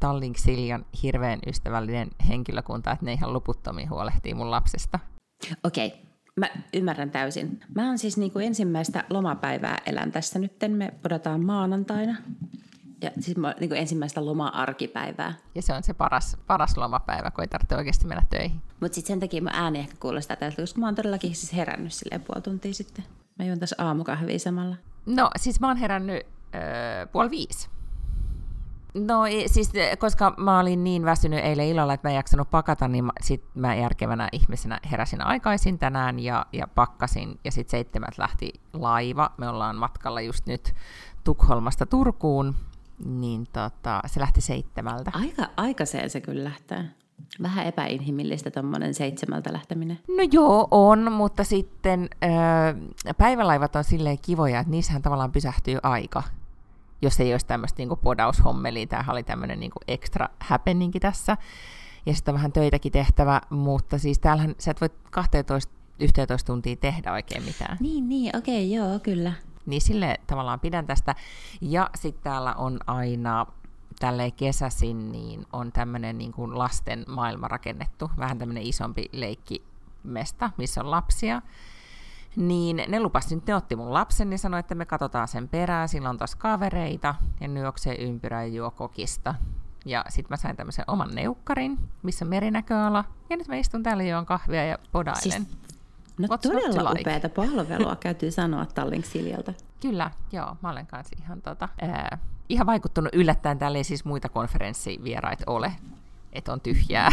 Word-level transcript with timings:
Tallink 0.00 0.36
Siljan 0.36 0.86
hirveän 1.02 1.38
ystävällinen 1.46 2.08
henkilökunta, 2.28 2.92
että 2.92 3.04
ne 3.04 3.12
ihan 3.12 3.32
loputtomiin 3.32 3.90
huolehtii 3.90 4.34
mun 4.34 4.50
lapsesta. 4.50 4.98
Okei, 5.64 6.02
mä 6.36 6.46
ymmärrän 6.74 7.10
täysin. 7.10 7.60
Mä 7.74 7.86
oon 7.86 7.98
siis 7.98 8.16
niinku 8.16 8.38
ensimmäistä 8.38 9.04
lomapäivää 9.10 9.78
elän 9.86 10.12
tässä 10.12 10.38
nyt. 10.38 10.52
Me 10.68 10.94
podataan 11.02 11.44
maanantaina. 11.44 12.16
Ja 13.02 13.10
siis 13.20 13.36
mä, 13.36 13.54
niin 13.60 13.68
kuin 13.68 13.80
ensimmäistä 13.80 14.24
loma-arkipäivää. 14.24 15.34
Ja 15.54 15.62
se 15.62 15.72
on 15.72 15.82
se 15.82 15.94
paras, 15.94 16.36
paras 16.46 16.76
lomapäivä, 16.76 17.30
kun 17.30 17.44
ei 17.44 17.48
tarvitse 17.48 17.76
oikeasti 17.76 18.06
mennä 18.06 18.22
töihin. 18.30 18.62
Mutta 18.80 18.94
sitten 18.94 19.14
sen 19.14 19.20
takia 19.20 19.42
mä 19.42 19.50
ääni 19.52 19.78
ehkä 19.78 19.94
kuulostaa 20.00 20.36
tältä, 20.36 20.56
koska 20.62 20.80
mä 20.80 20.86
oon 20.86 20.94
todellakin 20.94 21.34
siis 21.34 21.56
herännyt 21.56 21.92
silleen 21.92 22.20
puoli 22.20 22.42
tuntia 22.42 22.74
sitten. 22.74 23.04
Mä 23.38 23.44
juon 23.44 23.58
tässä 23.58 23.76
aamukahvia 23.78 24.38
samalla. 24.38 24.76
No 25.06 25.30
siis 25.36 25.60
mä 25.60 25.68
oon 25.68 25.76
herännyt 25.76 26.26
öö, 26.54 27.06
puoli 27.06 27.30
viisi. 27.30 27.68
No 28.96 29.22
siis, 29.46 29.72
koska 29.98 30.34
mä 30.36 30.60
olin 30.60 30.84
niin 30.84 31.04
väsynyt 31.04 31.44
eilen 31.44 31.66
illalla, 31.66 31.94
että 31.94 32.08
mä 32.08 32.12
en 32.12 32.16
jaksanut 32.16 32.50
pakata, 32.50 32.88
niin 32.88 33.04
sit 33.20 33.44
mä 33.54 33.74
järkevänä 33.74 34.28
ihmisenä 34.32 34.80
heräsin 34.90 35.26
aikaisin 35.26 35.78
tänään 35.78 36.18
ja, 36.18 36.46
ja 36.52 36.68
pakkasin. 36.74 37.38
Ja 37.44 37.52
sitten 37.52 37.70
seitsemät 37.70 38.18
lähti 38.18 38.52
laiva. 38.72 39.30
Me 39.38 39.48
ollaan 39.48 39.76
matkalla 39.76 40.20
just 40.20 40.46
nyt 40.46 40.74
Tukholmasta 41.24 41.86
Turkuun, 41.86 42.54
niin 43.04 43.46
tota, 43.52 44.00
se 44.06 44.20
lähti 44.20 44.40
seitsemältä. 44.40 45.10
Aika 45.14 45.46
aikaiseen 45.56 46.10
se 46.10 46.20
kyllä 46.20 46.44
lähtee. 46.44 46.84
Vähän 47.42 47.66
epäinhimillistä 47.66 48.50
tuommoinen 48.50 48.94
seitsemältä 48.94 49.52
lähteminen. 49.52 49.98
No 50.08 50.28
joo, 50.32 50.68
on, 50.70 51.12
mutta 51.12 51.44
sitten 51.44 52.08
ö, 52.24 53.12
päivälaivat 53.18 53.76
on 53.76 53.84
silleen 53.84 54.18
kivoja, 54.22 54.60
että 54.60 54.70
niissähän 54.70 55.02
tavallaan 55.02 55.32
pysähtyy 55.32 55.78
aika 55.82 56.22
jos 57.02 57.20
ei 57.20 57.34
olisi 57.34 57.46
tämmöistä 57.46 57.78
niin 57.78 57.98
podaushommelia. 58.02 58.86
Tämähän 58.86 59.12
oli 59.14 59.22
tämmöinen 59.22 59.60
niin 59.60 59.72
extra 59.88 60.28
happeningi 60.40 61.00
tässä. 61.00 61.36
Ja 62.06 62.14
sitten 62.14 62.34
vähän 62.34 62.52
töitäkin 62.52 62.92
tehtävä, 62.92 63.40
mutta 63.50 63.98
siis 63.98 64.18
täällähän 64.18 64.54
sä 64.58 64.70
et 64.70 64.80
voi 64.80 64.90
12 65.10 65.76
11 66.00 66.46
tuntia 66.46 66.76
tehdä 66.76 67.12
oikein 67.12 67.42
mitään. 67.42 67.76
Niin, 67.80 68.08
niin, 68.08 68.36
okei, 68.36 68.76
okay, 68.76 68.88
joo, 68.88 68.98
kyllä. 68.98 69.32
Niin 69.66 69.82
sille 69.82 70.20
tavallaan 70.26 70.60
pidän 70.60 70.86
tästä. 70.86 71.14
Ja 71.60 71.90
sitten 71.94 72.22
täällä 72.22 72.54
on 72.54 72.78
aina 72.86 73.46
tälleen 74.00 74.32
kesäsin, 74.32 75.12
niin 75.12 75.46
on 75.52 75.72
tämmöinen 75.72 76.18
niin 76.18 76.32
kuin 76.32 76.58
lasten 76.58 77.04
maailma 77.08 77.48
rakennettu. 77.48 78.10
Vähän 78.18 78.38
tämmöinen 78.38 78.62
isompi 78.62 79.08
leikkimesta, 79.12 80.50
missä 80.56 80.80
on 80.80 80.90
lapsia. 80.90 81.42
Niin 82.36 82.82
ne 82.88 83.00
lupasi 83.00 83.34
nyt, 83.34 83.46
ne 83.46 83.54
otti 83.54 83.76
mun 83.76 83.92
lapsen 83.92 84.32
ja 84.32 84.38
sanoi, 84.38 84.60
että 84.60 84.74
me 84.74 84.86
katsotaan 84.86 85.28
sen 85.28 85.48
perään, 85.48 85.88
sillä 85.88 86.10
on 86.10 86.18
taas 86.18 86.34
kavereita, 86.34 87.14
ja 87.40 87.48
ne 87.48 87.60
juoksee 87.60 87.94
ympyrää 87.94 88.44
ja 88.44 88.54
juo 88.54 88.70
kokista. 88.70 89.34
Ja 89.84 90.04
sitten 90.08 90.32
mä 90.32 90.36
sain 90.36 90.56
tämmöisen 90.56 90.84
oman 90.88 91.14
neukkarin, 91.14 91.78
missä 92.02 92.24
on 92.24 92.28
merinäköala, 92.28 93.04
ja 93.30 93.36
nyt 93.36 93.48
mä 93.48 93.56
istun 93.56 93.82
täällä 93.82 94.02
juon 94.02 94.26
kahvia 94.26 94.64
ja 94.64 94.78
podailen. 94.92 95.22
Siis, 95.22 95.38
no 96.18 96.26
What's 96.26 96.40
todella 96.40 96.90
like? 96.90 97.00
upeata 97.00 97.28
palvelua, 97.28 97.96
käytyy 98.06 98.30
sanoa 98.30 98.66
Tallink 98.66 99.04
Siljalta. 99.04 99.52
Kyllä, 99.80 100.10
joo, 100.32 100.56
mä 100.62 100.70
olen 100.70 100.86
kanssa 100.86 101.16
ihan, 101.22 101.42
tota, 101.42 101.68
ää, 101.80 102.18
ihan 102.48 102.66
vaikuttunut 102.66 103.14
yllättäen, 103.14 103.58
täällä 103.58 103.78
ei 103.78 103.84
siis 103.84 104.04
muita 104.04 104.28
konferenssivieraita 104.28 105.44
ole 105.46 105.72
että 106.32 106.52
on 106.52 106.60
tyhjää. 106.60 107.10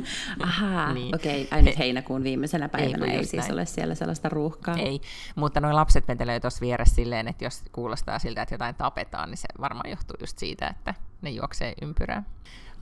Ahaa, 0.42 0.92
niin. 0.94 1.14
okei. 1.14 1.44
Okay. 1.44 1.62
nyt 1.62 1.78
heinäkuun 1.78 2.24
viimeisenä 2.24 2.68
päivänä 2.68 3.06
ei, 3.06 3.18
ei 3.18 3.24
siis 3.24 3.42
näin. 3.42 3.52
ole 3.52 3.66
siellä 3.66 3.94
sellaista 3.94 4.28
ruuhkaa. 4.28 4.76
Ei, 4.76 5.00
mutta 5.36 5.60
nuo 5.60 5.74
lapset 5.74 6.08
mentelee 6.08 6.40
tuossa 6.40 6.60
vieressä 6.60 6.94
silleen, 6.94 7.28
että 7.28 7.44
jos 7.44 7.62
kuulostaa 7.72 8.18
siltä, 8.18 8.42
että 8.42 8.54
jotain 8.54 8.74
tapetaan, 8.74 9.30
niin 9.30 9.38
se 9.38 9.48
varmaan 9.60 9.90
johtuu 9.90 10.16
just 10.20 10.38
siitä, 10.38 10.66
että 10.66 10.94
ne 11.22 11.30
juoksee 11.30 11.74
ympyrää. 11.82 12.22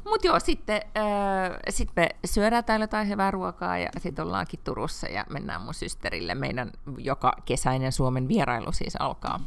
Mutta 0.04 0.26
joo, 0.26 0.40
sitten 0.40 0.82
äh, 0.96 1.58
sit 1.68 1.88
me 1.96 2.08
syödään 2.24 2.64
täällä 2.64 2.82
jotain 2.82 3.08
hyvää 3.08 3.30
ruokaa 3.30 3.78
ja 3.78 3.88
sitten 3.98 4.24
ollaankin 4.24 4.60
Turussa 4.64 5.06
ja 5.06 5.26
mennään 5.30 5.60
mun 5.60 5.74
systerille. 5.74 6.34
Meidän 6.34 6.72
joka 6.98 7.32
kesäinen 7.44 7.92
Suomen 7.92 8.28
vierailu 8.28 8.72
siis 8.72 8.96
alkaa 8.96 9.40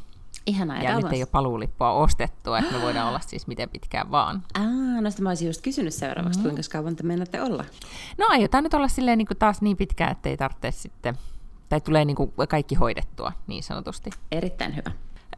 Ihanaa, 0.45 0.77
ja 0.77 0.95
nyt 0.95 1.13
ei 1.13 1.21
ole 1.21 1.29
paluulippua 1.31 1.91
ostettua, 1.91 2.59
että 2.59 2.73
me 2.73 2.81
voidaan 2.81 3.07
olla 3.07 3.19
siis 3.19 3.47
miten 3.47 3.69
pitkään 3.69 4.11
vaan. 4.11 4.43
Aa, 4.53 5.01
no 5.01 5.09
sitä 5.09 5.23
mä 5.23 5.29
olisin 5.29 5.47
just 5.47 5.61
kysynyt 5.61 5.93
seuraavaksi, 5.93 6.39
mm-hmm. 6.39 6.51
kuinka 6.51 6.69
kauan 6.71 6.95
te 6.95 7.03
mennätte 7.03 7.41
olla? 7.41 7.65
No 8.17 8.25
aiotaan 8.29 8.63
nyt 8.63 8.73
olla 8.73 8.87
silleen 8.87 9.17
niin 9.17 9.27
kuin 9.27 9.37
taas 9.37 9.61
niin 9.61 9.77
pitkään, 9.77 10.11
että 10.11 10.29
ei 10.29 10.37
tarvitse 10.37 10.71
sitten, 10.71 11.15
tai 11.69 11.81
tulee 11.81 12.05
niin 12.05 12.15
kuin 12.15 12.31
kaikki 12.49 12.75
hoidettua 12.75 13.31
niin 13.47 13.63
sanotusti. 13.63 14.09
Erittäin 14.31 14.75
hyvä. 14.75 14.91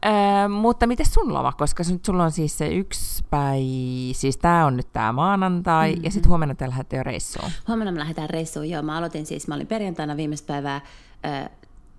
Öö, 0.06 0.48
mutta 0.48 0.86
miten 0.86 1.06
sun 1.06 1.34
loma, 1.34 1.52
koska 1.52 1.82
nyt 1.90 2.04
sulla 2.04 2.24
on 2.24 2.32
siis 2.32 2.58
se 2.58 2.68
yksi 2.68 3.24
päivä, 3.30 4.12
siis 4.12 4.36
tää 4.36 4.66
on 4.66 4.76
nyt 4.76 4.92
tää 4.92 5.12
maanantai, 5.12 5.90
mm-hmm. 5.90 6.04
ja 6.04 6.10
sitten 6.10 6.28
huomenna 6.28 6.54
te 6.54 6.68
lähdette 6.68 6.96
jo 6.96 7.02
reissuun. 7.02 7.50
Huomenna 7.68 7.92
me 7.92 7.98
lähdetään 7.98 8.30
reissuun, 8.30 8.70
joo. 8.70 8.82
Mä 8.82 8.96
aloitin 8.96 9.26
siis, 9.26 9.48
mä 9.48 9.54
olin 9.54 9.66
perjantaina 9.66 10.16
viimeistä 10.16 10.46
päivää, 10.46 10.80
öö, 11.26 11.48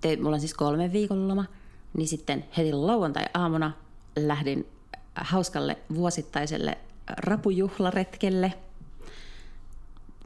te, 0.00 0.16
mulla 0.16 0.34
on 0.34 0.40
siis 0.40 0.54
kolme 0.54 0.92
viikon 0.92 1.28
loma, 1.28 1.44
niin 1.96 2.08
sitten 2.08 2.44
heti 2.56 2.72
lauantai-aamuna 2.72 3.72
lähdin 4.16 4.66
hauskalle 5.14 5.78
vuosittaiselle 5.94 6.78
rapujuhlaretkelle, 7.06 8.52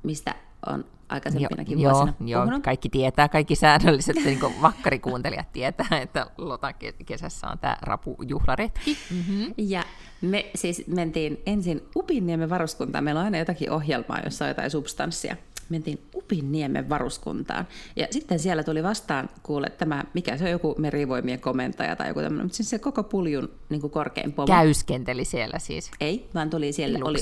mistä 0.02 0.34
on 0.66 0.84
aikaisempinakin 1.08 1.80
jo, 1.80 1.90
vuosina 1.90 2.14
joo, 2.20 2.44
joo, 2.44 2.60
kaikki 2.60 2.88
tietää, 2.88 3.28
kaikki 3.28 3.54
säännölliset 3.54 4.16
niin 4.16 4.40
vakkarikuuntelijat 4.62 5.52
tietää, 5.52 5.98
että 6.02 6.26
Lota 6.38 6.72
kesässä 7.06 7.48
on 7.48 7.58
tämä 7.58 7.76
rapujuhlaretki. 7.82 8.98
Mm-hmm. 9.10 9.54
Ja 9.58 9.82
me 10.20 10.50
siis 10.54 10.86
mentiin 10.86 11.42
ensin 11.46 11.82
Upinniemen 11.96 12.50
varuskuntaan. 12.50 13.04
Meillä 13.04 13.20
on 13.20 13.24
aina 13.24 13.38
jotakin 13.38 13.70
ohjelmaa, 13.70 14.20
jossa 14.24 14.44
on 14.44 14.48
jotain 14.48 14.70
substanssia 14.70 15.36
mentiin 15.68 15.98
Upinniemen 16.14 16.88
varuskuntaan. 16.88 17.68
Ja 17.96 18.06
sitten 18.10 18.38
siellä 18.38 18.62
tuli 18.62 18.82
vastaan, 18.82 19.28
kuule, 19.42 19.70
tämä, 19.70 20.04
mikä 20.14 20.36
se 20.36 20.44
on 20.44 20.50
joku 20.50 20.74
merivoimien 20.78 21.40
komentaja 21.40 21.96
tai 21.96 22.08
joku 22.08 22.20
tämmöinen, 22.20 22.44
mutta 22.44 22.56
siis 22.56 22.70
se 22.70 22.78
koko 22.78 23.02
puljun 23.02 23.50
niin 23.68 23.80
kuin 23.80 23.90
korkein 23.90 24.32
pomo. 24.32 24.46
Käyskenteli 24.46 25.24
siellä 25.24 25.58
siis. 25.58 25.90
Ei, 26.00 26.28
vaan 26.34 26.50
tuli 26.50 26.72
siellä, 26.72 26.98
oli, 27.02 27.18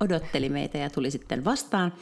odotteli 0.00 0.48
meitä 0.48 0.78
ja 0.78 0.90
tuli 0.90 1.10
sitten 1.10 1.44
vastaan, 1.44 1.92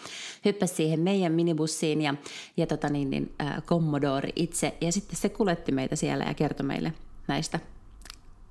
hyppäsi 0.45 0.75
siihen 0.75 1.01
meidän 1.01 1.33
minibussiin 1.33 2.03
ja, 2.03 2.15
ja 2.57 2.67
tota 2.67 2.89
niin, 2.89 3.11
niin, 3.11 3.33
äh, 3.43 3.63
Commodore 3.63 4.31
itse. 4.37 4.77
Ja 4.81 4.93
sitten 4.93 5.17
se 5.17 5.29
kuletti 5.29 5.73
meitä 5.73 5.97
siellä 5.97 6.25
ja 6.25 6.35
kertoi 6.35 6.67
meille 6.67 6.93
näistä 7.29 7.61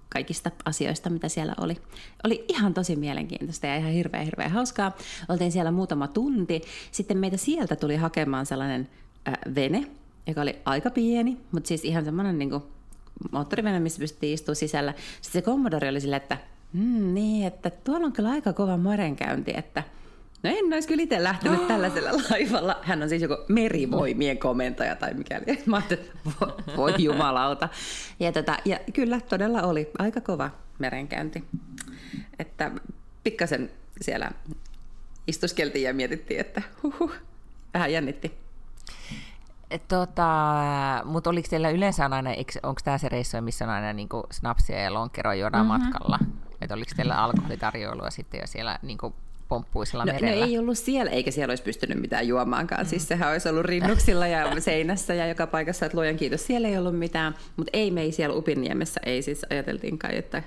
kaikista 0.09 0.51
asioista, 0.65 1.09
mitä 1.09 1.29
siellä 1.29 1.53
oli. 1.61 1.77
Oli 2.23 2.45
ihan 2.47 2.73
tosi 2.73 2.95
mielenkiintoista 2.95 3.67
ja 3.67 3.75
ihan 3.75 3.91
hirveän 3.91 4.25
hirveän 4.25 4.51
hauskaa. 4.51 4.97
Oltiin 5.29 5.51
siellä 5.51 5.71
muutama 5.71 6.07
tunti. 6.07 6.61
Sitten 6.91 7.17
meitä 7.17 7.37
sieltä 7.37 7.75
tuli 7.75 7.95
hakemaan 7.95 8.45
sellainen 8.45 8.89
äh, 9.27 9.33
vene, 9.55 9.87
joka 10.27 10.41
oli 10.41 10.55
aika 10.65 10.89
pieni, 10.89 11.37
mutta 11.51 11.67
siis 11.67 11.85
ihan 11.85 12.05
semmoinen 12.05 12.39
niin 12.39 12.61
moottorivene, 13.31 13.79
missä 13.79 13.99
pystyttiin 13.99 14.33
istumaan 14.33 14.55
sisällä. 14.55 14.93
Sitten 15.21 15.41
se 15.41 15.45
Commodore 15.45 15.89
oli 15.89 16.01
silleen, 16.01 16.21
että 16.21 16.37
mm, 16.73 17.13
niin, 17.13 17.47
että 17.47 17.69
tuolla 17.69 18.05
on 18.05 18.13
kyllä 18.13 18.29
aika 18.29 18.53
kova 18.53 18.77
merenkäynti, 18.77 19.53
että– 19.55 19.83
No 20.47 20.53
en 20.57 20.73
olisi 20.73 20.87
kyllä 20.87 21.03
itse 21.03 21.23
lähtenyt 21.23 21.61
oh. 21.61 21.67
tällaisella 21.71 22.11
laivalla. 22.29 22.79
Hän 22.81 23.03
on 23.03 23.09
siis 23.09 23.21
joku 23.21 23.37
merivoimien 23.47 24.37
komentaja 24.37 24.95
tai 24.95 25.13
mikäli. 25.13 25.43
Mä 25.65 25.75
ajattelin, 25.75 26.05
voi 26.77 26.93
jumalauta. 26.97 27.69
Ja, 28.19 28.31
tota, 28.31 28.57
ja 28.65 28.79
kyllä 28.93 29.19
todella 29.21 29.61
oli 29.61 29.91
aika 29.99 30.21
kova 30.21 30.49
merenkäynti. 30.79 31.43
Että 32.39 32.71
pikkasen 33.23 33.69
siellä 34.01 34.31
istuskeltiin 35.27 35.83
ja 35.83 35.93
mietittiin, 35.93 36.39
että 36.39 36.61
huhu, 36.83 37.11
vähän 37.73 37.93
jännitti. 37.93 38.37
Tota, 39.87 40.27
mutta 41.05 41.29
oliko 41.29 41.47
teillä 41.49 41.69
yleensä 41.69 42.03
aina, 42.03 42.29
onko 42.63 42.81
tämä 42.83 42.97
se 42.97 43.09
reissu, 43.09 43.41
missä 43.41 43.65
on 43.65 43.71
aina 43.71 43.93
niin 43.93 44.09
snapsia 44.31 44.79
ja 44.79 44.93
lonkeroa 44.93 45.35
juodaan 45.35 45.65
mm-hmm. 45.65 45.83
matkalla? 45.83 46.19
Että 46.61 46.75
oliko 46.75 46.91
teillä 46.95 47.23
alkoholitarjoilua 47.23 48.09
sitten 48.09 48.39
jo 48.39 48.47
siellä 48.47 48.79
niin 48.81 48.97
pomppuisella 49.47 50.05
no, 50.05 50.13
merellä. 50.13 50.45
No 50.45 50.51
ei 50.51 50.57
ollut 50.57 50.77
siellä, 50.77 51.11
eikä 51.11 51.31
siellä 51.31 51.51
olisi 51.51 51.63
pystynyt 51.63 52.01
mitään 52.01 52.27
juomaankaan. 52.27 52.85
Mm. 52.85 52.89
Siis 52.89 53.07
sehän 53.07 53.31
olisi 53.31 53.49
ollut 53.49 53.65
rinnuksilla 53.65 54.27
ja 54.27 54.51
seinässä 54.61 55.13
ja 55.13 55.27
joka 55.27 55.47
paikassa, 55.47 55.85
että 55.85 55.97
luojan 55.97 56.17
kiitos, 56.17 56.47
siellä 56.47 56.67
ei 56.67 56.77
ollut 56.77 56.99
mitään. 56.99 57.35
Mutta 57.55 57.69
ei 57.73 57.91
me 57.91 58.01
ei 58.01 58.11
siellä 58.11 58.35
Upinniemessä, 58.35 58.99
ei 59.05 59.21
siis 59.21 59.45
ajateltiin 59.49 59.97
kai, 59.97 60.17
että 60.17 60.43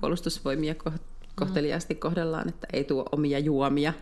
puolustusvoimia 0.00 0.74
kohteliaasti 1.34 1.94
kohdellaan, 1.94 2.48
että 2.48 2.66
ei 2.72 2.84
tuo 2.84 3.04
omia 3.12 3.38
juomia 3.38 3.92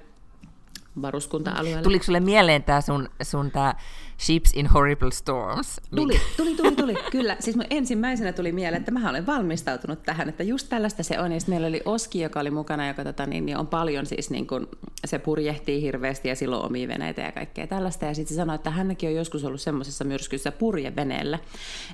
varuskunta-alueelle. 1.03 1.83
Tuliko 1.83 2.05
sulle 2.05 2.21
mieleen 2.21 2.63
tämä 2.63 2.81
sun, 2.81 3.09
sun 3.23 3.51
tää 3.51 3.79
Ships 4.23 4.51
in 4.55 4.67
Horrible 4.67 5.11
Storms? 5.11 5.81
Tuli, 5.97 6.21
tuli, 6.37 6.55
tuli, 6.55 6.77
tuli, 6.77 6.95
kyllä. 7.13 7.37
Siis 7.41 7.57
mun 7.57 7.67
ensimmäisenä 7.71 8.33
tuli 8.33 8.53
mieleen, 8.53 8.81
että 8.81 8.91
mä 8.91 9.11
olen 9.11 9.27
valmistautunut 9.27 10.03
tähän, 10.03 10.29
että 10.29 10.43
just 10.43 10.69
tällaista 10.69 11.03
se 11.03 11.21
on. 11.21 11.33
Ja 11.33 11.39
meillä 11.47 11.67
oli 11.67 11.81
Oski, 11.85 12.21
joka 12.21 12.41
oli 12.41 12.51
mukana, 12.51 12.89
joka 12.89 13.05
tota, 13.05 13.27
niin, 13.27 13.47
niin 13.47 13.57
on 13.57 13.67
paljon 13.67 14.07
siis 14.07 14.31
niin 14.31 14.47
kun, 14.47 14.69
se 15.05 15.19
purjehtii 15.19 15.83
hirveästi 15.83 16.29
ja 16.29 16.37
silloin 16.37 16.65
omia 16.65 16.89
veneitä 16.89 17.23
ja 17.23 17.33
kaikkea 17.33 17.67
tällaista. 17.67 18.05
Ja 18.05 18.15
sitten 18.15 18.35
se 18.35 18.37
sanoi, 18.37 18.55
että 18.55 18.71
hänkin 18.71 19.09
on 19.09 19.15
joskus 19.15 19.45
ollut 19.45 19.61
semmoisessa 19.61 20.05
myrskyssä 20.05 20.53
purjeveneellä, 20.53 21.39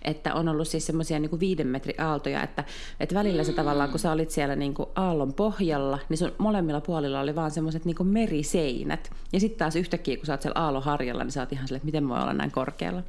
että 0.03 0.35
on 0.35 0.49
ollut 0.49 0.69
siis 0.69 0.87
semmoisia 0.87 1.19
niin 1.19 1.41
viiden 1.41 1.67
metrin 1.67 2.01
aaltoja, 2.01 2.43
että, 2.43 2.65
että 3.01 3.15
välillä 3.15 3.45
se 3.45 3.53
tavallaan, 3.53 3.91
kun 3.91 3.99
sä 3.99 4.13
olit 4.13 4.31
siellä 4.31 4.57
niin 4.57 4.75
kuin 4.75 4.89
aallon 4.95 5.35
pohjalla, 5.35 5.99
niin 6.09 6.19
sun 6.19 6.33
molemmilla 6.39 6.81
puolilla 6.81 7.21
oli 7.21 7.35
vaan 7.35 7.51
semmoiset 7.51 7.85
niin 7.85 8.07
meriseinät. 8.07 9.11
Ja 9.33 9.41
sitten 9.41 9.59
taas 9.59 9.77
yhtäkkiä, 9.77 10.17
kun 10.17 10.27
sä 10.27 10.33
oot 10.33 10.43
siellä 10.43 10.61
aallon 10.61 10.83
harjalla, 10.83 11.25
niin 11.25 11.33
sä 11.33 11.41
oot 11.41 11.53
ihan 11.53 11.69
silleen, 11.69 11.79
että 11.79 11.87
miten 11.87 12.05
voi 12.19 12.25
olla 12.25 12.35
näin 12.35 12.51
korkealla. 12.51 13.03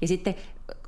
Ja 0.00 0.08
sitten 0.08 0.34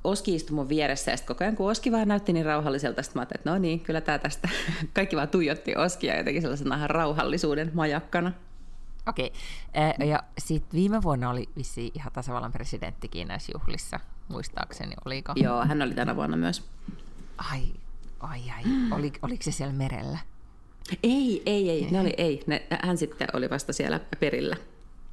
Oski 0.04 0.34
istui 0.34 0.54
mun 0.54 0.68
vieressä 0.68 1.10
ja 1.10 1.16
koko 1.26 1.44
ajan 1.44 1.56
kun 1.56 1.70
Oski 1.70 1.92
vaan 1.92 2.08
näytti 2.08 2.32
niin 2.32 2.46
rauhalliselta, 2.46 3.02
sitten 3.02 3.18
mä 3.18 3.20
ajattelin, 3.20 3.40
että 3.40 3.50
no 3.50 3.58
niin, 3.58 3.80
kyllä 3.80 4.00
tämä 4.00 4.18
tästä. 4.18 4.48
Kaikki 4.94 5.16
vaan 5.16 5.28
tuijotti 5.28 5.76
Oskia 5.76 6.16
jotenkin 6.16 6.42
sellaisena 6.42 6.86
rauhallisuuden 6.86 7.70
majakkana. 7.74 8.32
Okei, 9.08 9.32
okay. 9.74 10.08
ja 10.08 10.22
sitten 10.38 10.78
viime 10.78 11.02
vuonna 11.02 11.30
oli 11.30 11.48
vissi 11.56 11.90
ihan 11.94 12.12
tasavallan 12.12 12.52
presidenttikin 12.52 13.28
näissä 13.28 13.52
juhlissa, 13.54 14.00
muistaakseni, 14.28 14.94
oliko? 15.04 15.32
Joo, 15.36 15.64
hän 15.64 15.82
oli 15.82 15.94
tänä 15.94 16.16
vuonna 16.16 16.36
myös. 16.36 16.64
Ai, 17.38 17.62
ai, 18.20 18.40
ai. 18.56 18.62
Oli, 18.90 19.12
oliko 19.22 19.42
se 19.42 19.50
siellä 19.52 19.74
merellä? 19.74 20.18
Ei, 21.02 21.42
ei, 21.46 21.70
ei. 21.70 21.88
Ne 21.90 22.00
oli, 22.00 22.14
ei. 22.16 22.44
Ne, 22.46 22.66
hän 22.82 22.98
sitten 22.98 23.28
oli 23.32 23.50
vasta 23.50 23.72
siellä 23.72 24.00
perillä. 24.20 24.56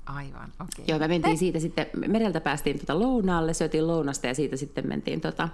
Aivan, 0.06 0.50
okei. 0.60 0.68
Okay. 0.84 0.86
Joo, 0.88 1.00
me 1.00 1.08
mentiin 1.08 1.38
siitä 1.38 1.60
sitten, 1.60 1.86
mereltä 2.08 2.42
päästiin 2.42 2.80
tota 2.80 3.00
lounaalle, 3.00 3.54
syötiin 3.54 3.88
lounasta 3.88 4.28
ja 4.28 4.36
siitä 4.36 4.58
sitten 4.58 4.88
mentiin 4.88 5.22
tota, 5.22 5.50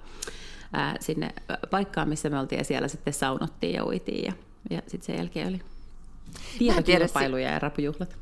ää, 0.73 0.95
sinne 0.99 1.33
paikkaan, 1.69 2.09
missä 2.09 2.29
me 2.29 2.39
oltiin 2.39 2.59
ja 2.59 2.63
siellä 2.63 2.87
sitten 2.87 3.13
saunottiin 3.13 3.73
ja 3.73 3.85
uitiin 3.85 4.25
ja, 4.25 4.33
ja 4.69 4.81
sitten 4.87 5.01
sen 5.05 5.17
jälkeen 5.17 5.47
oli 5.47 5.61
tietokilpailuja 6.57 7.51
ja 7.51 7.59
rapujuhlat. 7.59 8.17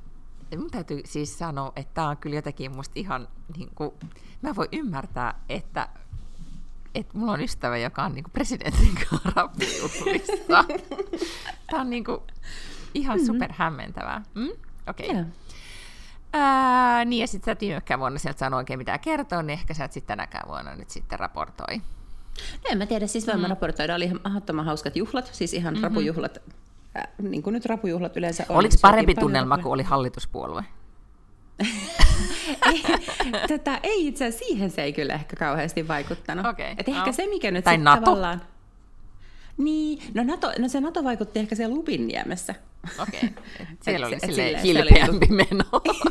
Mun 0.57 0.71
täytyy 0.71 1.01
siis 1.05 1.39
sanoa, 1.39 1.73
että 1.75 1.93
tämä 1.93 2.09
on 2.09 2.17
kyllä 2.17 2.35
jotenkin 2.35 2.75
musta 2.75 2.93
ihan, 2.95 3.27
niin 3.57 3.69
kuin, 3.75 3.91
mä 4.41 4.55
voin 4.55 4.69
ymmärtää, 4.71 5.39
että 5.49 5.89
että 6.95 7.17
mulla 7.17 7.31
on 7.31 7.41
ystävä, 7.41 7.77
joka 7.77 8.03
on 8.03 8.15
niinku 8.15 8.29
presidentin 8.33 8.97
rapujuhlissa. 9.35 10.65
Tämä 11.69 11.81
on 11.81 11.89
niinku 11.89 12.23
ihan 12.93 13.17
mm-hmm. 13.17 13.33
super 13.33 13.53
hämmentävää. 13.53 14.23
Mm? 14.35 14.49
Okei. 14.89 15.09
Okay. 15.09 15.15
Yeah. 15.15 15.27
Ää, 16.33 17.05
niin, 17.05 17.21
ja 17.21 17.27
sitten 17.27 17.45
sä 17.45 17.51
et 17.51 17.61
viimekään 17.61 17.99
vuonna 17.99 18.19
sieltä 18.19 18.39
saanut 18.39 18.57
oikein 18.57 18.79
mitään 18.79 18.99
kertoa, 18.99 19.43
niin 19.43 19.59
ehkä 19.59 19.73
sä 19.73 19.85
et 19.85 19.93
sitten 19.93 20.17
tänäkään 20.17 20.47
vuonna 20.47 20.75
nyt 20.75 20.89
sitten 20.89 21.19
raportoi. 21.19 21.77
No 22.53 22.63
en 22.71 22.77
mä 22.77 22.85
tiedä, 22.85 23.07
siis 23.07 23.27
mm. 23.27 23.39
mä 23.39 23.47
raportoida. 23.47 23.95
Oli 23.95 24.05
ihan 24.05 24.19
mahdottoman 24.23 24.65
hauskat 24.65 24.95
juhlat, 24.95 25.29
siis 25.31 25.53
ihan 25.53 25.73
mm-hmm. 25.73 25.83
rapujuhlat, 25.83 26.37
äh, 26.97 27.03
niin 27.21 27.43
kuin 27.43 27.53
nyt 27.53 27.65
rapujuhlat 27.65 28.17
yleensä 28.17 28.45
on. 28.49 28.55
Oliko 28.55 28.75
parempi 28.81 29.15
tunnelma 29.15 29.57
kuin 29.57 29.73
oli 29.73 29.83
hallituspuolue? 29.83 30.63
ei, 32.71 32.83
tota, 33.47 33.79
ei 33.83 34.07
itse 34.07 34.25
asiassa 34.25 34.45
siihen 34.45 34.71
se 34.71 34.83
ei 34.83 34.93
kyllä 34.93 35.13
ehkä 35.13 35.35
kauheasti 35.35 35.87
vaikuttanut. 35.87 36.45
Okay, 36.45 36.75
Et 36.77 36.89
ehkä 36.89 37.05
no. 37.05 37.11
se, 37.11 37.27
mikä 37.27 37.51
nyt 37.51 37.65
tai 37.65 37.77
NATO. 37.77 38.05
tavallaan... 38.05 38.41
Niin, 39.57 39.99
no, 40.13 40.23
NATO, 40.23 40.51
no 40.59 40.67
se 40.67 40.81
NATO 40.81 41.03
vaikutti 41.03 41.39
ehkä 41.39 41.55
siellä 41.55 41.75
Lupinniemessä. 41.75 42.55
Okei, 42.99 43.19
okay. 43.55 43.65
siellä 43.81 44.07
oli 44.07 44.19
sille 44.19 44.63
hilpeämpi 44.63 45.27
oli... 45.29 45.35
meno. 45.35 45.63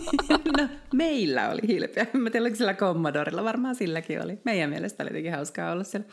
no, 0.58 0.68
meillä 0.92 1.48
oli 1.50 1.60
hilpeämpi. 1.68 2.18
Mä 2.18 2.30
tiedän, 2.30 2.56
sillä 2.56 2.74
Commodorella 2.74 3.44
varmaan 3.44 3.74
silläkin 3.74 4.22
oli. 4.22 4.38
Meidän 4.44 4.70
mielestä 4.70 5.02
oli 5.02 5.10
jotenkin 5.10 5.32
hauskaa 5.32 5.72
olla 5.72 5.84
siellä. 5.84 6.08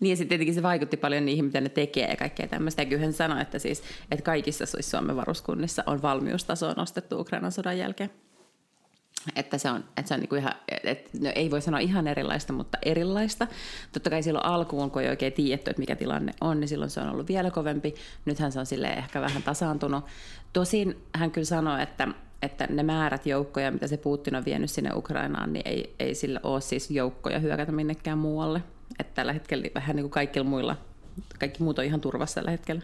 Niin 0.00 0.10
ja 0.10 0.16
sitten 0.16 0.28
tietenkin 0.28 0.54
se 0.54 0.62
vaikutti 0.62 0.96
paljon 0.96 1.24
niihin, 1.24 1.44
mitä 1.44 1.60
ne 1.60 1.68
tekee 1.68 2.08
ja 2.08 2.16
kaikkea 2.16 2.46
tämmöistä. 2.46 2.82
Ja 2.82 2.86
kyllä 2.86 3.12
sanoi, 3.12 3.42
että, 3.42 3.58
siis, 3.58 3.82
että 4.10 4.24
kaikissa 4.24 4.64
Suomen 4.80 5.16
varuskunnissa 5.16 5.82
on 5.86 6.02
valmiustaso 6.02 6.72
nostettu 6.72 7.20
Ukrainan 7.20 7.52
sodan 7.52 7.78
jälkeen. 7.78 8.10
Että 9.36 9.58
se 9.58 9.70
on, 9.70 9.84
että 9.96 10.08
se 10.08 10.14
on 10.14 10.20
niin 10.20 10.28
kuin 10.28 10.40
ihan, 10.40 10.54
että 10.84 11.10
no 11.20 11.32
ei 11.34 11.50
voi 11.50 11.62
sanoa 11.62 11.80
ihan 11.80 12.06
erilaista, 12.06 12.52
mutta 12.52 12.78
erilaista. 12.82 13.46
Totta 13.92 14.10
kai 14.10 14.22
silloin 14.22 14.44
alkuun, 14.44 14.90
kun 14.90 15.02
ei 15.02 15.08
oikein 15.08 15.32
tiedetty, 15.32 15.70
että 15.70 15.80
mikä 15.80 15.96
tilanne 15.96 16.32
on, 16.40 16.60
niin 16.60 16.68
silloin 16.68 16.90
se 16.90 17.00
on 17.00 17.08
ollut 17.08 17.28
vielä 17.28 17.50
kovempi. 17.50 17.94
Nythän 18.24 18.52
se 18.52 18.60
on 18.60 18.66
sille 18.66 18.86
ehkä 18.86 19.20
vähän 19.20 19.42
tasaantunut. 19.42 20.04
Tosin 20.52 20.96
hän 21.14 21.30
kyllä 21.30 21.44
sanoi, 21.44 21.82
että, 21.82 22.08
että 22.42 22.66
ne 22.66 22.82
määrät 22.82 23.26
joukkoja, 23.26 23.70
mitä 23.70 23.86
se 23.86 23.96
Putin 23.96 24.36
on 24.36 24.44
vienyt 24.44 24.70
sinne 24.70 24.90
Ukrainaan, 24.94 25.52
niin 25.52 25.68
ei, 25.68 25.94
ei 25.98 26.14
sillä 26.14 26.40
ole 26.42 26.60
siis 26.60 26.90
joukkoja 26.90 27.38
hyökätä 27.38 27.72
minnekään 27.72 28.18
muualle. 28.18 28.62
Että 28.98 29.14
tällä 29.14 29.32
hetkellä 29.32 29.66
vähän 29.74 29.96
niin 29.96 30.04
kuin 30.04 30.10
kaikilla 30.10 30.48
muilla, 30.48 30.76
kaikki 31.38 31.62
muut 31.62 31.78
on 31.78 31.84
ihan 31.84 32.00
turvassa 32.00 32.34
tällä 32.34 32.50
hetkellä. 32.50 32.82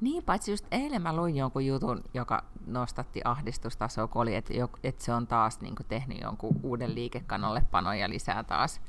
Niin, 0.00 0.24
paitsi 0.24 0.50
just 0.50 0.66
eilen 0.70 1.02
mä 1.02 1.16
luin 1.16 1.36
jonkun 1.36 1.66
jutun, 1.66 2.04
joka 2.14 2.44
nostatti 2.66 3.20
ahdistustasoa, 3.24 4.06
kun 4.06 4.22
oli, 4.22 4.34
että, 4.34 4.54
että 4.84 5.04
se 5.04 5.12
on 5.12 5.26
taas 5.26 5.60
niin 5.60 5.76
kuin, 5.76 5.86
tehnyt 5.86 6.20
jonkun 6.20 6.60
uuden 6.62 6.94
liikekannalle 6.94 7.62
ja 8.00 8.08
lisää 8.08 8.44
taas 8.44 8.80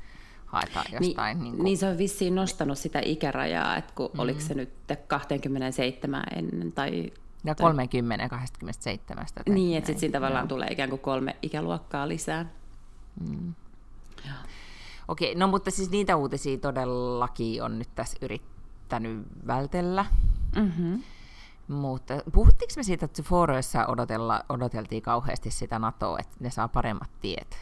haetaan 0.46 0.86
niin, 0.90 1.06
jostain. 1.06 1.38
Niin, 1.38 1.44
niin, 1.44 1.56
kuin... 1.56 1.64
niin 1.64 1.78
se 1.78 1.88
on 1.88 1.98
vissiin 1.98 2.34
nostanut 2.34 2.78
sitä 2.78 3.00
ikärajaa, 3.04 3.76
että 3.76 3.92
kun 3.94 4.10
mm. 4.14 4.20
oliko 4.20 4.40
se 4.40 4.54
nyt 4.54 4.70
27 5.06 6.24
ennen 6.36 6.72
tai... 6.72 7.12
Ja 7.44 7.54
30 7.54 8.28
27. 8.28 9.26
Niin, 9.48 9.78
että 9.78 9.86
sitten 9.86 10.00
siinä 10.00 10.12
tavallaan 10.12 10.42
Joo. 10.42 10.48
tulee 10.48 10.68
ikään 10.70 10.90
kuin 10.90 11.00
kolme 11.00 11.36
ikäluokkaa 11.42 12.08
lisää. 12.08 12.46
Mm. 13.28 13.54
Okei, 15.08 15.34
no 15.34 15.46
mutta 15.46 15.70
siis 15.70 15.90
niitä 15.90 16.16
uutisia 16.16 16.58
todellakin 16.58 17.62
on 17.62 17.78
nyt 17.78 17.88
tässä 17.94 18.16
yrittänyt 18.22 19.26
vältellä. 19.46 20.06
Mm-hmm. 20.56 21.02
Mutta 21.68 22.14
puhuttiinko 22.32 22.72
me 22.76 22.82
siitä, 22.82 23.04
että 23.04 23.22
Foroissa 23.22 23.86
odotella, 23.86 24.44
odoteltiin 24.48 25.02
kauheasti 25.02 25.50
sitä 25.50 25.78
NATOa, 25.78 26.18
että 26.18 26.36
ne 26.40 26.50
saa 26.50 26.68
paremmat 26.68 27.10
tiet? 27.20 27.56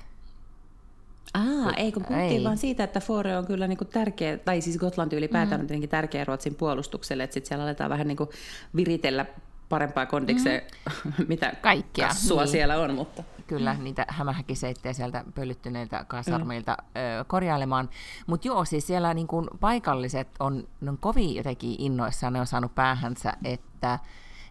Ah, 1.35 1.75
ei 1.77 1.93
kun 1.93 2.05
puhuttiin 2.05 2.39
ei. 2.39 2.45
vaan 2.45 2.59
siitä, 2.59 2.85
että 2.85 3.01
Fore 3.01 3.39
on 3.39 3.47
kyllä 3.47 3.69
niinku 3.69 3.85
tärkeä, 3.85 4.39
tai 4.39 4.61
siis 4.61 4.79
Gotlanti 4.79 5.17
ylipäätään 5.17 5.61
mm. 5.61 5.63
on 5.63 5.67
tietenkin 5.67 5.91
tärkeä 5.91 6.25
Ruotsin 6.25 6.55
puolustukselle, 6.55 7.23
että 7.23 7.35
sitten 7.35 7.49
siellä 7.49 7.65
aletaan 7.65 7.91
vähän 7.91 8.09
niinku 8.09 8.31
viritellä 8.77 9.27
parempaa 9.69 10.07
kondikseen, 10.07 10.63
mm. 11.05 11.13
mitä 11.29 11.53
Kaikkea. 11.61 12.09
kassua 12.09 12.43
niin. 12.43 12.51
siellä 12.51 12.79
on. 12.79 12.95
Mutta. 12.95 13.23
Kyllä, 13.49 13.75
mm. 13.75 13.85
niitä 13.85 14.07
hämähäkiseittejä 14.09 14.93
sieltä 14.93 15.25
pölyttyneiltä 15.35 16.05
kasarmeilta 16.09 16.77
mm. 16.81 17.01
ö, 17.21 17.25
korjailemaan. 17.25 17.91
Mutta 18.27 18.49
joo, 18.49 18.65
siis 18.65 18.87
siellä 18.87 19.15
niin 19.15 19.27
kun 19.27 19.51
paikalliset 19.61 20.29
on, 20.41 20.69
ne 20.81 20.91
on 20.91 20.99
kovin 20.99 21.35
jotenkin 21.35 21.75
innoissaan, 21.79 22.33
ne 22.33 22.41
on 22.41 22.47
saanut 22.47 22.75
päähänsä, 22.75 23.33
että 23.45 23.99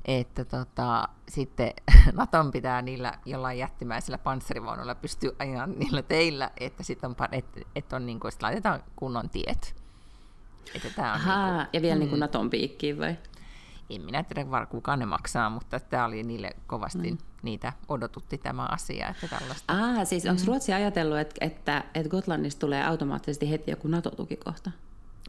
että 0.06 0.46
tota, 0.46 1.10
sitten 1.30 1.74
Naton 2.14 2.52
pitää 2.52 2.82
niillä 2.82 3.14
jollain 3.26 3.60
jättimäisillä 3.60 4.18
panssarivaunuilla 4.18 4.96
pystyä 4.96 5.32
ajan 5.40 5.74
niillä 5.80 6.02
teillä, 6.02 6.52
että 6.60 6.84
sitten 6.84 7.10
on, 7.10 7.16
että, 7.32 7.62
että 7.76 7.96
on 7.96 8.06
niin 8.06 8.20
kuin, 8.20 8.32
sit 8.32 8.42
laitetaan 8.42 8.84
kunnon 8.96 9.30
tiet. 9.30 9.76
Että 10.76 10.90
tää 10.90 11.14
on 11.14 11.20
Ahaa, 11.20 11.48
niin 11.48 11.56
kuin, 11.56 11.70
ja 11.74 11.82
vielä 11.82 11.96
mm. 11.96 12.00
niin 12.00 12.10
kuin 12.10 12.20
Naton 12.20 12.50
piikkiin 12.50 13.00
vai? 13.00 13.16
En 13.90 14.02
minä 14.02 14.24
tiedä 14.24 14.66
kuka 14.66 14.96
ne 14.98 15.06
maksaa, 15.06 15.50
mutta 15.50 15.80
tämä 15.80 16.06
oli 16.06 16.24
niille 16.24 16.52
kovasti, 16.68 17.12
mm. 17.12 17.18
niitä 17.42 17.74
odotutti 17.88 18.38
tämä 18.38 18.68
asia. 18.72 19.08
Että 19.08 19.28
tällaista. 19.28 19.74
Ah, 19.74 20.08
siis 20.08 20.26
onko 20.26 20.42
mm. 20.42 20.48
Ruotsi 20.48 20.74
ajatellut, 20.74 21.18
että, 21.18 21.46
että, 21.46 21.84
että 21.96 22.10
Gotlannista 22.10 22.60
tulee 22.60 22.86
automaattisesti 22.86 23.50
heti 23.50 23.72
joku 23.72 23.88
NATO-tukikohta? 23.88 24.72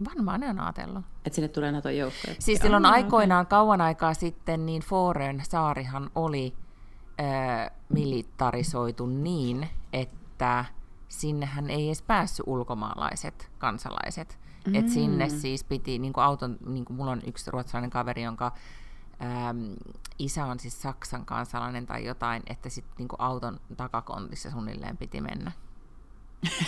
Varmaan 0.05 0.41
ne 0.41 0.49
on 0.49 0.61
ajatellut. 0.61 1.05
Että 1.25 1.35
sinne 1.35 1.49
tulee 1.49 1.73
NATO-joukkoja? 1.73 2.35
Siis 2.39 2.61
silloin 2.61 2.87
oh, 2.87 2.93
aikoinaan, 2.93 3.43
okay. 3.43 3.51
kauan 3.59 3.81
aikaa 3.81 4.15
sitten, 4.15 4.67
niin 4.67 4.83
Foren 4.83 5.43
saarihan 5.49 6.11
oli 6.15 6.55
äh, 7.21 7.71
militarisoitu 7.89 9.07
niin, 9.07 9.69
että 9.93 10.65
sinnehän 11.09 11.71
ei 11.71 11.87
edes 11.87 12.03
päässyt 12.03 12.47
ulkomaalaiset 12.47 13.51
kansalaiset. 13.59 14.39
Mm. 14.67 14.75
Et 14.75 14.89
sinne 14.89 15.29
siis 15.29 15.65
piti 15.65 15.99
niin 15.99 16.13
kuin 16.13 16.25
auton, 16.25 16.59
niin 16.67 16.85
kuin 16.85 16.97
mulla 16.97 17.11
on 17.11 17.23
yksi 17.27 17.51
ruotsalainen 17.51 17.91
kaveri, 17.91 18.23
jonka 18.23 18.53
äm, 19.23 19.77
isä 20.19 20.45
on 20.45 20.61
siis 20.61 20.83
Saksan 20.83 21.27
kansalainen 21.27 21.87
tai 21.87 22.05
jotain, 22.05 22.43
että 22.47 22.69
sitten 22.69 22.95
niin 22.99 23.09
auton 23.19 23.61
takakontissa 23.77 24.51
suunnilleen 24.51 24.97
piti 24.97 25.21
mennä. 25.21 25.53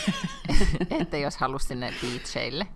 että 1.00 1.16
jos 1.16 1.36
halusi 1.36 1.66
sinne 1.66 1.94
beacheille. 2.02 2.66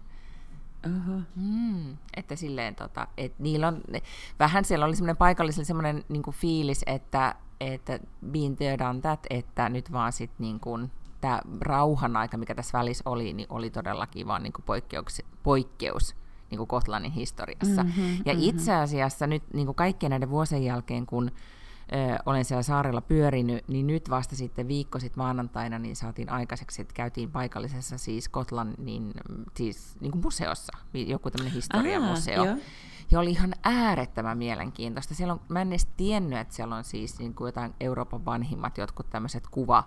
Uh-huh. 0.86 1.22
Mm, 1.36 1.96
että 2.16 2.36
silleen, 2.36 2.74
tota, 2.74 3.06
et 3.16 3.38
niillä 3.38 3.68
on, 3.68 3.82
vähän 4.38 4.64
siellä 4.64 4.86
oli 4.86 4.96
semmoinen 4.96 5.16
paikallisella 5.16 5.64
semmoinen 5.64 6.04
niin 6.08 6.22
fiilis, 6.30 6.82
että, 6.86 7.34
että 7.60 7.98
being 8.26 8.56
there 8.56 8.78
done 8.78 9.00
that, 9.00 9.26
että 9.30 9.68
nyt 9.68 9.92
vaan 9.92 10.12
sitten 10.12 10.44
niin 10.44 10.60
kuin, 10.60 10.90
tämä 11.24 11.40
rauhan 11.60 12.16
aika, 12.16 12.36
mikä 12.36 12.54
tässä 12.54 12.78
välissä 12.78 13.02
oli, 13.06 13.32
niin 13.32 13.46
oli 13.50 13.70
todellakin 13.70 14.26
vaan 14.26 14.42
niin 14.42 14.52
kuin 14.52 14.64
poikkeus, 14.64 15.22
poikkeus 15.42 16.16
niin 16.50 16.58
kuin 16.58 16.68
Gotlannin 16.70 17.12
historiassa. 17.12 17.84
Mm-hmm, 17.84 18.16
ja 18.24 18.32
mm-hmm. 18.32 18.48
itse 18.48 18.74
asiassa 18.74 19.26
nyt 19.26 19.42
niin 19.52 19.66
kuin 19.66 19.76
kaikkien 19.76 20.10
näiden 20.10 20.30
vuosien 20.30 20.64
jälkeen, 20.64 21.06
kun 21.06 21.30
ö, 21.30 22.18
olen 22.26 22.44
siellä 22.44 22.62
saarella 22.62 23.00
pyörinyt, 23.00 23.68
niin 23.68 23.86
nyt 23.86 24.10
vasta 24.10 24.36
sitten 24.36 24.68
viikko 24.68 24.98
sitten 24.98 25.22
maanantaina 25.22 25.78
niin 25.78 25.96
saatiin 25.96 26.30
aikaiseksi, 26.30 26.82
että 26.82 26.94
käytiin 26.94 27.30
paikallisessa 27.30 27.98
siis 27.98 28.24
Skotlannin 28.24 29.12
siis 29.56 29.96
niin 30.00 30.12
kuin 30.12 30.22
museossa, 30.24 30.72
joku 30.94 31.30
tämmöinen 31.30 31.54
historiamuseo. 31.54 32.42
Aa, 32.42 32.56
ja 33.10 33.20
oli 33.20 33.30
ihan 33.30 33.54
äärettömän 33.62 34.38
mielenkiintoista. 34.38 35.14
Siellä 35.14 35.32
on, 35.32 35.40
mä 35.48 35.62
en 35.62 35.68
edes 35.68 35.88
tiennyt, 35.96 36.38
että 36.38 36.54
siellä 36.54 36.76
on 36.76 36.84
siis 36.84 37.18
niin 37.18 37.34
kuin 37.34 37.48
jotain 37.48 37.74
Euroopan 37.80 38.24
vanhimmat 38.24 38.78
jotkut 38.78 39.10
tämmöiset 39.10 39.44
kuva, 39.50 39.84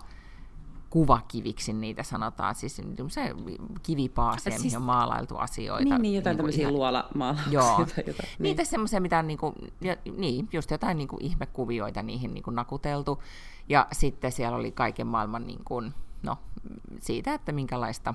kuvakiviksi 0.90 1.72
niitä 1.72 2.02
sanotaan, 2.02 2.54
siis 2.54 2.76
se 3.08 3.34
kivipaasia, 3.82 4.52
siis, 4.52 4.62
mihin 4.64 4.76
on 4.76 4.82
maalailtu 4.82 5.36
asioita. 5.36 5.84
Niin, 5.84 6.02
niin 6.02 6.14
jotain 6.14 6.34
niin 6.34 6.36
tämmöisiä 6.38 6.62
ihan, 6.62 6.74
luolamaalauksia. 6.74 7.52
Joo, 7.52 7.86
niin. 8.06 8.16
niitä 8.38 8.64
semmoisia, 8.64 9.00
mitä 9.00 9.22
niin 9.22 9.38
kuin, 9.38 9.54
ja, 9.80 9.96
niin, 10.16 10.48
just 10.52 10.70
jotain 10.70 10.98
niin 10.98 11.08
kuin 11.08 11.24
ihmekuvioita 11.24 12.02
niihin 12.02 12.34
niin 12.34 12.44
kuin 12.44 12.54
nakuteltu. 12.54 13.22
Ja 13.68 13.86
sitten 13.92 14.32
siellä 14.32 14.56
oli 14.56 14.72
kaiken 14.72 15.06
maailman, 15.06 15.46
niin 15.46 15.64
kuin, 15.64 15.94
no, 16.22 16.38
siitä, 17.00 17.34
että 17.34 17.52
minkälaista 17.52 18.14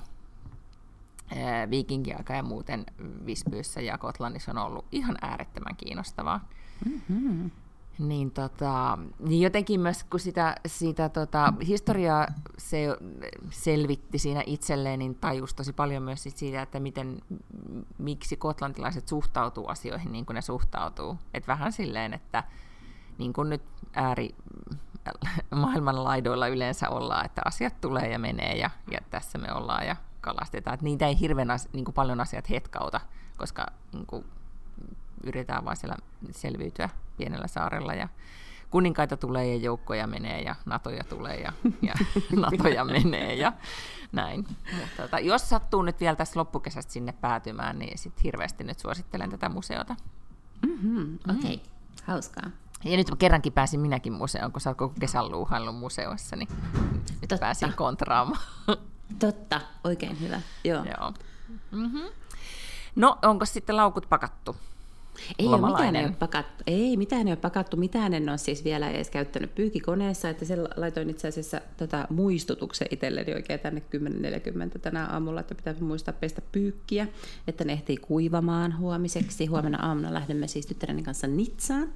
viikinkiaika 1.70 2.34
ja 2.34 2.44
muuten 2.44 2.86
Visbyssä 3.26 3.82
ja 3.82 3.98
Kotlannissa 3.98 4.52
on 4.52 4.58
ollut 4.58 4.86
ihan 4.92 5.18
äärettömän 5.22 5.76
kiinnostavaa. 5.76 6.48
Mm-hmm. 6.86 7.52
Niin, 8.00 8.32
tota, 8.32 8.98
niin 9.20 9.42
jotenkin 9.42 9.80
myös 9.80 10.04
kun 10.04 10.20
sitä, 10.20 10.56
sitä 10.66 11.10
tota, 11.10 11.54
historiaa 11.68 12.28
se 12.58 12.88
selvitti 13.50 14.18
siinä 14.20 14.44
itselleen, 14.46 15.00
niin 15.00 15.16
tajus 15.16 15.54
tosi 15.54 15.74
paljon 15.74 16.04
myös 16.04 16.24
siitä, 16.24 16.62
että 16.62 16.80
miten, 16.80 17.22
miksi 17.98 18.38
kotlantilaiset 18.38 19.08
suhtautuu 19.08 19.68
asioihin 19.68 20.12
niin 20.12 20.26
kuin 20.26 20.36
ne 20.36 20.42
suhtautuu. 20.42 21.18
Et 21.34 21.48
vähän 21.48 21.72
silleen, 21.72 22.14
että 22.14 22.44
niin 23.18 23.34
kuin 23.34 23.50
nyt 23.50 23.62
ääri 23.94 24.36
maailman 25.56 26.04
laidoilla 26.04 26.48
yleensä 26.48 26.90
ollaan, 26.90 27.26
että 27.26 27.42
asiat 27.46 27.82
tulee 27.82 28.12
ja 28.12 28.20
menee 28.20 28.58
ja, 28.58 28.70
ja 28.92 29.00
tässä 29.10 29.38
me 29.38 29.54
ollaan 29.54 29.88
ja 29.88 29.96
kalastetaan. 30.22 30.74
Että 30.74 30.84
niitä 30.84 31.08
ei 31.08 31.20
hirveän 31.20 31.52
as, 31.52 31.70
niin 31.74 31.86
kuin 31.86 31.96
paljon 31.96 32.20
asiat 32.20 32.50
hetkauta, 32.50 33.02
koska 33.38 33.66
niin 33.94 34.06
kuin, 34.06 34.26
yritetään 35.24 35.66
vain 35.66 35.78
siellä 35.78 35.96
selviytyä 36.32 36.90
pienellä 37.18 37.48
saarella 37.48 37.94
ja 37.94 38.08
kuninkaita 38.70 39.18
tulee 39.18 39.48
ja 39.48 39.56
joukkoja 39.56 40.08
menee 40.08 40.42
ja 40.42 40.56
natoja 40.66 41.04
tulee 41.04 41.40
ja, 41.40 41.54
ja 41.82 41.94
natoja 42.42 42.86
menee 42.86 43.34
ja 43.34 43.54
näin. 44.12 44.48
Mutta 44.80 45.02
tota, 45.04 45.20
jos 45.20 45.50
sattuu 45.50 45.82
nyt 45.82 46.00
vielä 46.00 46.16
tässä 46.16 46.40
loppukesästä 46.40 46.94
sinne 46.94 47.12
päätymään, 47.12 47.80
niin 47.80 47.98
sitten 47.98 48.24
hirveästi 48.24 48.64
nyt 48.64 48.80
suosittelen 48.80 49.30
tätä 49.30 49.50
museota. 49.50 49.96
Mm-hmm, 50.68 51.16
Okei, 51.16 51.36
okay. 51.36 51.56
mm. 51.56 52.04
hauskaa. 52.04 52.50
Ja 52.84 52.98
nyt 52.98 53.08
kerrankin 53.20 53.54
pääsin 53.54 53.80
minäkin 53.80 54.14
museoon, 54.14 54.52
kun 54.52 54.62
sä 54.62 54.70
oot 54.70 54.78
koko 54.78 54.94
kesän 55.00 55.32
luuhaillut 55.32 55.76
museoissa, 55.76 56.36
niin 56.36 56.50
nyt 56.98 57.20
Totta. 57.22 57.38
pääsin 57.38 57.74
kontraamaan. 57.74 58.42
Totta, 59.20 59.62
oikein 59.84 60.20
hyvä. 60.20 60.42
Joo. 60.64 60.84
Joo. 60.86 61.14
Mm-hmm. 61.72 62.04
No, 62.96 63.18
onko 63.22 63.46
sitten 63.46 63.78
laukut 63.78 64.06
pakattu? 64.10 64.56
Ei 65.40 65.48
ole 65.48 65.72
mitään 65.72 65.96
ei 65.96 66.06
ole 66.06 66.16
pakattu. 66.20 66.64
Ei, 66.68 66.98
mitään 66.98 67.28
ei 67.28 67.32
ole 67.32 67.40
pakattu. 67.40 67.78
Mitään 67.78 68.14
en 68.14 68.30
ole 68.30 68.38
siis 68.38 68.64
vielä 68.64 68.90
edes 68.90 69.10
käyttänyt 69.10 69.56
pyykikoneessa. 69.56 70.30
Että 70.30 70.46
se 70.46 70.58
laitoin 70.76 71.10
itse 71.10 71.28
asiassa 71.28 71.62
tota 71.78 72.08
muistutuksen 72.10 72.88
itselleni 72.92 73.34
oikein 73.34 73.60
tänne 73.60 73.82
10.40 74.76 74.80
tänä 74.80 75.06
aamulla, 75.06 75.40
että 75.40 75.56
pitää 75.56 75.76
muistaa 75.80 76.14
pestä 76.14 76.42
pyykkiä, 76.52 77.08
että 77.48 77.64
ne 77.64 77.74
ehtii 77.74 77.98
kuivamaan 77.98 78.78
huomiseksi. 78.78 79.46
Huomenna 79.46 79.88
aamuna 79.88 80.14
lähdemme 80.14 80.48
siis 80.48 80.66
tyttäreni 80.66 81.04
kanssa 81.04 81.28
Nitsaan. 81.28 81.90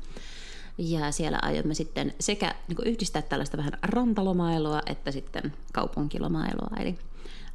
Ja 0.78 1.12
siellä 1.12 1.40
aiomme 1.42 1.74
sitten 1.74 2.14
sekä 2.20 2.56
niin 2.68 2.88
yhdistää 2.94 3.22
tällaista 3.22 3.58
vähän 3.58 3.74
rantalomailua 3.82 4.82
että 4.86 5.12
sitten 5.12 5.54
kaupunkilomailua. 5.74 6.78
Eli 6.80 6.98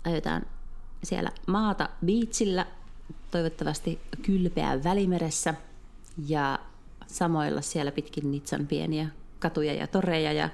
aiotaan 0.04 0.42
siellä 1.02 1.30
maata 1.46 1.88
biitsillä, 2.04 2.66
toivottavasti 3.32 4.00
kylpeää 4.22 4.84
välimeressä 4.84 5.54
ja 6.26 6.58
samoilla 7.06 7.60
siellä 7.60 7.92
pitkin 7.92 8.30
Nitsan 8.30 8.66
pieniä 8.66 9.08
katuja 9.38 9.74
ja 9.74 9.86
toreja 9.86 10.32
ja 10.32 10.48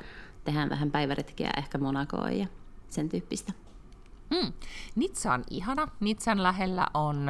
tehdään 0.44 0.70
vähän 0.70 0.90
päiväretkiä 0.90 1.50
ehkä 1.56 1.78
Monakoon 1.78 2.38
ja 2.38 2.47
sen 2.88 3.08
tyyppistä. 3.08 3.52
Mm. 4.30 4.52
Nitsa 4.97 5.32
on 5.32 5.44
ihana. 5.50 5.88
Nitsan 6.00 6.42
lähellä 6.42 6.87
on 6.94 7.28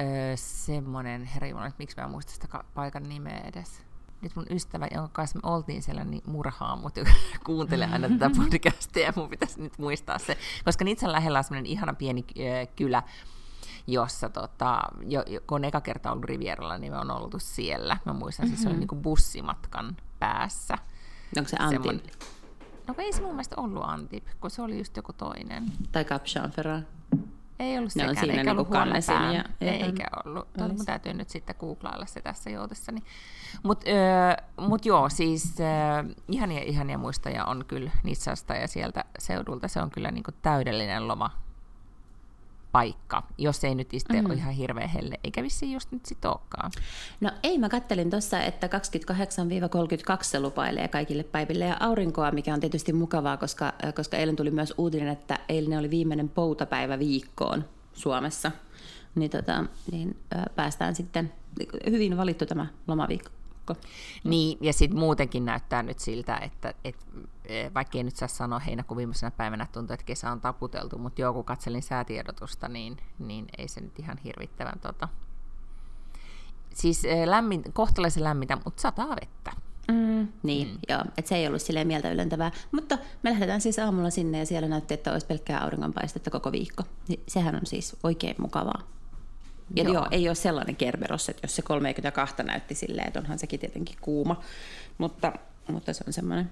öö, 0.00 0.36
semmoinen, 0.36 1.24
herra 1.24 1.72
miksi 1.78 1.96
mä 1.96 2.04
en 2.04 2.10
muista 2.10 2.32
sitä 2.32 2.48
paikan 2.74 3.02
nimeä 3.02 3.40
edes 3.44 3.82
nyt 4.22 4.36
mun 4.36 4.46
ystävä, 4.50 4.88
jonka 4.94 5.08
kanssa 5.12 5.38
me 5.38 5.50
oltiin 5.52 5.82
siellä, 5.82 6.04
niin 6.04 6.22
murhaa 6.26 6.76
mut, 6.76 6.94
kuuntelee 7.46 7.88
aina 7.92 8.08
tätä 8.08 8.30
podcastia, 8.36 9.06
ja 9.06 9.12
mun 9.16 9.28
pitäisi 9.28 9.62
nyt 9.62 9.78
muistaa 9.78 10.18
se. 10.18 10.36
Koska 10.64 10.84
Nitsan 10.84 11.12
lähellä 11.12 11.38
on 11.38 11.44
semmoinen 11.44 11.72
ihana 11.72 11.94
pieni 11.94 12.24
kylä, 12.76 13.02
jossa 13.92 14.28
tota, 14.28 14.80
jo, 15.06 15.24
kun 15.46 15.56
on 15.56 15.64
eka 15.64 15.80
kerta 15.80 16.12
ollut 16.12 16.24
Rivieralla, 16.24 16.78
niin 16.78 16.92
me 16.92 16.98
on 16.98 17.10
ollut 17.10 17.34
siellä. 17.38 17.96
Mä 18.04 18.12
muistan, 18.12 18.46
mm-hmm. 18.46 18.56
siis 18.56 18.62
se 18.62 18.68
oli 18.68 18.78
niin 18.78 19.02
bussimatkan 19.02 19.96
päässä. 20.18 20.74
Onko 21.38 21.48
se 21.48 21.56
Antip? 21.60 21.82
Semmoinen, 21.82 22.12
no 22.86 22.94
ei 22.98 23.12
se 23.12 23.22
mun 23.22 23.30
mielestä 23.30 23.54
ollut 23.58 23.82
Antip, 23.84 24.26
kun 24.40 24.50
se 24.50 24.62
oli 24.62 24.78
just 24.78 24.96
joku 24.96 25.12
toinen. 25.12 25.64
Tai 25.92 26.04
Cap. 26.04 26.22
Ei 27.60 27.78
ollut 27.78 27.92
sekään, 27.92 28.16
siinä 28.16 28.34
eikä 28.34 28.50
ollut 28.50 28.68
niin 28.70 29.34
Ja, 29.34 29.44
eikä 29.60 30.06
ollut. 30.24 30.52
Tuo, 30.52 30.68
mun 30.68 30.86
täytyy 30.86 31.14
nyt 31.14 31.28
sitten 31.28 31.56
googlailla 31.58 32.06
se 32.06 32.20
tässä 32.20 32.50
joutessani. 32.50 33.02
Mutta 33.62 33.86
äh, 33.90 34.68
mut 34.68 34.86
joo, 34.86 35.08
siis 35.08 35.60
äh, 35.60 36.06
ihania, 36.28 36.62
ihania 36.62 36.98
muistoja 36.98 37.44
on 37.44 37.64
kyllä 37.68 37.90
Nitsasta 38.02 38.54
ja 38.54 38.68
sieltä 38.68 39.04
seudulta. 39.18 39.68
Se 39.68 39.82
on 39.82 39.90
kyllä 39.90 40.10
niinku 40.10 40.30
täydellinen 40.42 41.08
loma 41.08 41.30
paikka, 42.72 43.22
jos 43.38 43.64
ei 43.64 43.74
nyt 43.74 43.94
itse 43.94 44.20
mm. 44.20 44.26
ole 44.26 44.34
ihan 44.34 44.54
hirveän 44.54 44.88
helle, 44.88 45.20
eikä 45.24 45.42
vissiin 45.42 45.72
just 45.72 45.92
nyt 45.92 46.06
sit 46.06 46.24
olekaan. 46.24 46.70
No 47.20 47.30
ei, 47.42 47.58
mä 47.58 47.68
kattelin 47.68 48.10
tuossa, 48.10 48.42
että 48.42 48.66
28-32 48.66 48.70
se 50.22 50.40
lupailee 50.40 50.88
kaikille 50.88 51.22
päiville 51.22 51.64
ja 51.64 51.76
aurinkoa, 51.80 52.30
mikä 52.30 52.54
on 52.54 52.60
tietysti 52.60 52.92
mukavaa, 52.92 53.36
koska, 53.36 53.72
koska 53.94 54.16
eilen 54.16 54.36
tuli 54.36 54.50
myös 54.50 54.74
uutinen, 54.78 55.08
että 55.08 55.38
eilen 55.48 55.78
oli 55.78 55.90
viimeinen 55.90 56.28
poutapäivä 56.28 56.98
viikkoon 56.98 57.64
Suomessa. 57.92 58.52
Niin, 59.14 59.30
tota, 59.30 59.64
niin 59.90 60.16
päästään 60.56 60.94
sitten, 60.94 61.32
hyvin 61.90 62.16
valittu 62.16 62.46
tämä 62.46 62.66
lomaviikko 62.86 63.30
viikko. 63.76 63.88
Niin, 64.24 64.58
ja 64.60 64.72
sitten 64.72 64.98
muutenkin 64.98 65.44
näyttää 65.44 65.82
nyt 65.82 65.98
siltä, 65.98 66.36
että 66.36 66.74
et, 66.84 66.96
e, 67.39 67.39
vaikka 67.74 67.98
ei 67.98 68.04
nyt 68.04 68.16
saa 68.16 68.28
sanoa 68.28 68.58
heinäkuun 68.58 68.98
viimeisenä 68.98 69.30
päivänä, 69.30 69.66
tuntuu, 69.72 69.94
että 69.94 70.06
kesä 70.06 70.30
on 70.30 70.40
taputeltu, 70.40 70.98
mutta 70.98 71.20
joo, 71.20 71.32
kun 71.32 71.44
katselin 71.44 71.82
säätiedotusta, 71.82 72.68
niin, 72.68 72.96
niin 73.18 73.46
ei 73.58 73.68
se 73.68 73.80
nyt 73.80 73.98
ihan 73.98 74.18
hirvittävän 74.24 74.80
tota... 74.80 75.08
Siis 76.74 77.04
e, 77.04 77.30
lämmin, 77.30 77.62
kohtalaisen 77.72 78.24
lämmintä, 78.24 78.58
mutta 78.64 78.82
sataa 78.82 79.16
vettä. 79.16 79.52
Mm, 79.88 80.28
niin, 80.42 80.68
mm. 80.68 80.78
joo, 80.88 81.04
että 81.18 81.28
se 81.28 81.36
ei 81.36 81.46
ollut 81.46 81.62
silleen 81.62 81.86
mieltä 81.86 82.10
ylentävää. 82.10 82.52
Mutta 82.72 82.98
me 83.22 83.30
lähdetään 83.30 83.60
siis 83.60 83.78
aamulla 83.78 84.10
sinne 84.10 84.38
ja 84.38 84.46
siellä 84.46 84.68
näytti, 84.68 84.94
että 84.94 85.12
olisi 85.12 85.26
pelkkää 85.26 85.62
auringonpaistetta 85.62 86.30
koko 86.30 86.52
viikko. 86.52 86.82
Sehän 87.28 87.54
on 87.54 87.66
siis 87.66 87.96
oikein 88.02 88.36
mukavaa. 88.38 88.82
Ja 89.76 89.84
joo. 89.84 89.94
joo, 89.94 90.06
ei 90.10 90.28
ole 90.28 90.34
sellainen 90.34 90.76
kerberos, 90.76 91.28
että 91.28 91.44
jos 91.44 91.56
se 91.56 91.62
32 91.62 92.42
näytti 92.42 92.74
silleen, 92.74 93.06
että 93.06 93.20
onhan 93.20 93.38
sekin 93.38 93.60
tietenkin 93.60 93.96
kuuma, 94.00 94.40
mutta, 94.98 95.32
mutta 95.68 95.92
se 95.92 96.04
on 96.06 96.12
semmoinen 96.12 96.50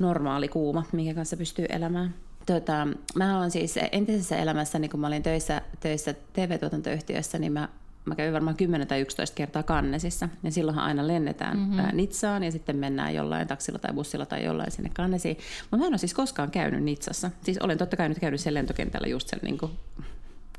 normaali 0.00 0.48
kuuma, 0.48 0.84
minkä 0.92 1.14
kanssa 1.14 1.36
pystyy 1.36 1.66
elämään. 1.68 2.14
Tota, 2.46 2.88
mä 3.14 3.38
olen 3.38 3.50
siis 3.50 3.78
entisessä 3.92 4.36
elämässä, 4.36 4.78
niin 4.78 4.90
kun 4.90 5.00
mä 5.00 5.06
olin 5.06 5.22
töissä, 5.22 5.62
töissä 5.80 6.14
TV-tuotantoyhtiössä, 6.32 7.38
niin 7.38 7.52
mä, 7.52 7.68
mä 8.04 8.14
kävin 8.14 8.32
varmaan 8.32 8.56
10 8.56 8.86
tai 8.86 9.00
11 9.00 9.34
kertaa 9.34 9.62
Kannesissa. 9.62 10.28
Ja 10.42 10.50
silloinhan 10.50 10.84
aina 10.84 11.06
lennetään 11.06 11.58
mm-hmm. 11.58 11.82
Nitsaan 11.92 12.42
ja 12.42 12.52
sitten 12.52 12.76
mennään 12.76 13.14
jollain 13.14 13.48
taksilla 13.48 13.78
tai 13.78 13.94
bussilla 13.94 14.26
tai 14.26 14.44
jollain 14.44 14.70
sinne 14.70 14.90
Kannesiin. 14.94 15.36
Mutta 15.62 15.76
mä 15.76 15.86
en 15.86 15.92
ole 15.92 15.98
siis 15.98 16.14
koskaan 16.14 16.50
käynyt 16.50 16.82
Nitsassa. 16.82 17.30
Siis 17.42 17.58
olen 17.58 17.78
totta 17.78 17.96
kai 17.96 18.08
nyt 18.08 18.18
käynyt 18.18 18.40
sen 18.40 18.54
lentokentällä 18.54 19.08
just 19.08 19.28
sen 19.28 19.40
niin 19.42 19.58
kuin 19.58 19.72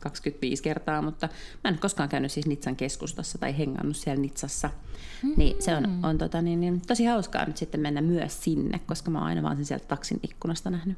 25 0.01 0.63
kertaa, 0.63 1.01
mutta 1.01 1.29
mä 1.63 1.69
en 1.69 1.79
koskaan 1.79 2.09
käynyt 2.09 2.31
siis 2.31 2.47
Nitsan 2.47 2.75
keskustassa 2.75 3.37
tai 3.37 3.57
hengannut 3.57 3.97
siellä 3.97 4.21
Nitsassa. 4.21 4.67
Mm-hmm. 4.67 5.33
Niin 5.37 5.61
se 5.61 5.75
on, 5.75 5.99
on 6.03 6.17
tota, 6.17 6.41
niin, 6.41 6.59
niin, 6.59 6.81
tosi 6.81 7.05
hauskaa 7.05 7.45
nyt 7.45 7.57
sitten 7.57 7.81
mennä 7.81 8.01
myös 8.01 8.43
sinne, 8.43 8.79
koska 8.79 9.11
mä 9.11 9.17
oon 9.17 9.27
aina 9.27 9.43
vaan 9.43 9.55
sen 9.55 9.65
sieltä 9.65 9.87
taksin 9.87 10.19
ikkunasta 10.23 10.69
nähnyt. 10.69 10.97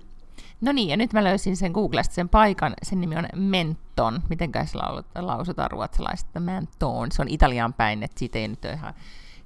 No 0.61 0.71
niin, 0.71 0.89
ja 0.89 0.97
nyt 0.97 1.13
mä 1.13 1.23
löysin 1.23 1.57
sen 1.57 1.71
Googlesta 1.71 2.15
sen 2.15 2.29
paikan, 2.29 2.73
sen 2.83 3.01
nimi 3.01 3.15
on 3.15 3.27
Menton. 3.35 4.21
Miten 4.29 4.51
se 4.65 4.77
lausutaan 5.15 5.71
ruotsalaisesta? 5.71 6.39
Menton. 6.39 7.11
Se 7.11 7.21
on 7.21 7.27
Italian 7.27 7.73
päin, 7.73 8.03
että 8.03 8.19
siitä 8.19 8.39
ei 8.39 8.47
nyt 8.47 8.65
ole 8.65 8.73
ihan 8.73 8.93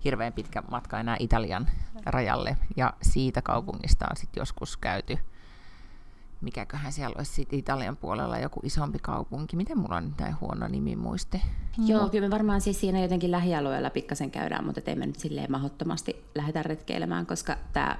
hirveän 0.03 0.33
pitkä 0.33 0.63
matka 0.71 0.99
enää 0.99 1.17
Italian 1.19 1.67
rajalle. 2.05 2.57
Ja 2.75 2.93
siitä 3.01 3.41
kaupungista 3.41 4.05
on 4.09 4.17
sitten 4.17 4.41
joskus 4.41 4.77
käyty 4.77 5.17
mikäköhän 6.41 6.91
siellä 6.91 7.15
olisi 7.17 7.31
sit 7.31 7.53
Italian 7.53 7.97
puolella 7.97 8.39
joku 8.39 8.59
isompi 8.63 8.99
kaupunki. 9.01 9.55
Miten 9.55 9.77
mulla 9.77 9.95
on 9.95 10.05
nyt 10.05 10.17
näin 10.19 10.35
huono 10.41 10.67
nimi 10.67 10.95
muisti? 10.95 11.41
Joo, 11.85 12.09
kyllä 12.09 12.27
me 12.27 12.31
varmaan 12.31 12.61
siis 12.61 12.79
siinä 12.79 13.01
jotenkin 13.01 13.31
lähialueella 13.31 13.89
pikkasen 13.89 14.31
käydään, 14.31 14.65
mutta 14.65 14.81
ei 14.85 14.95
me 14.95 15.05
nyt 15.05 15.19
silleen 15.19 15.51
mahdottomasti 15.51 16.25
lähdetä 16.35 16.63
retkeilemään, 16.63 17.25
koska 17.25 17.57
tämä 17.73 17.99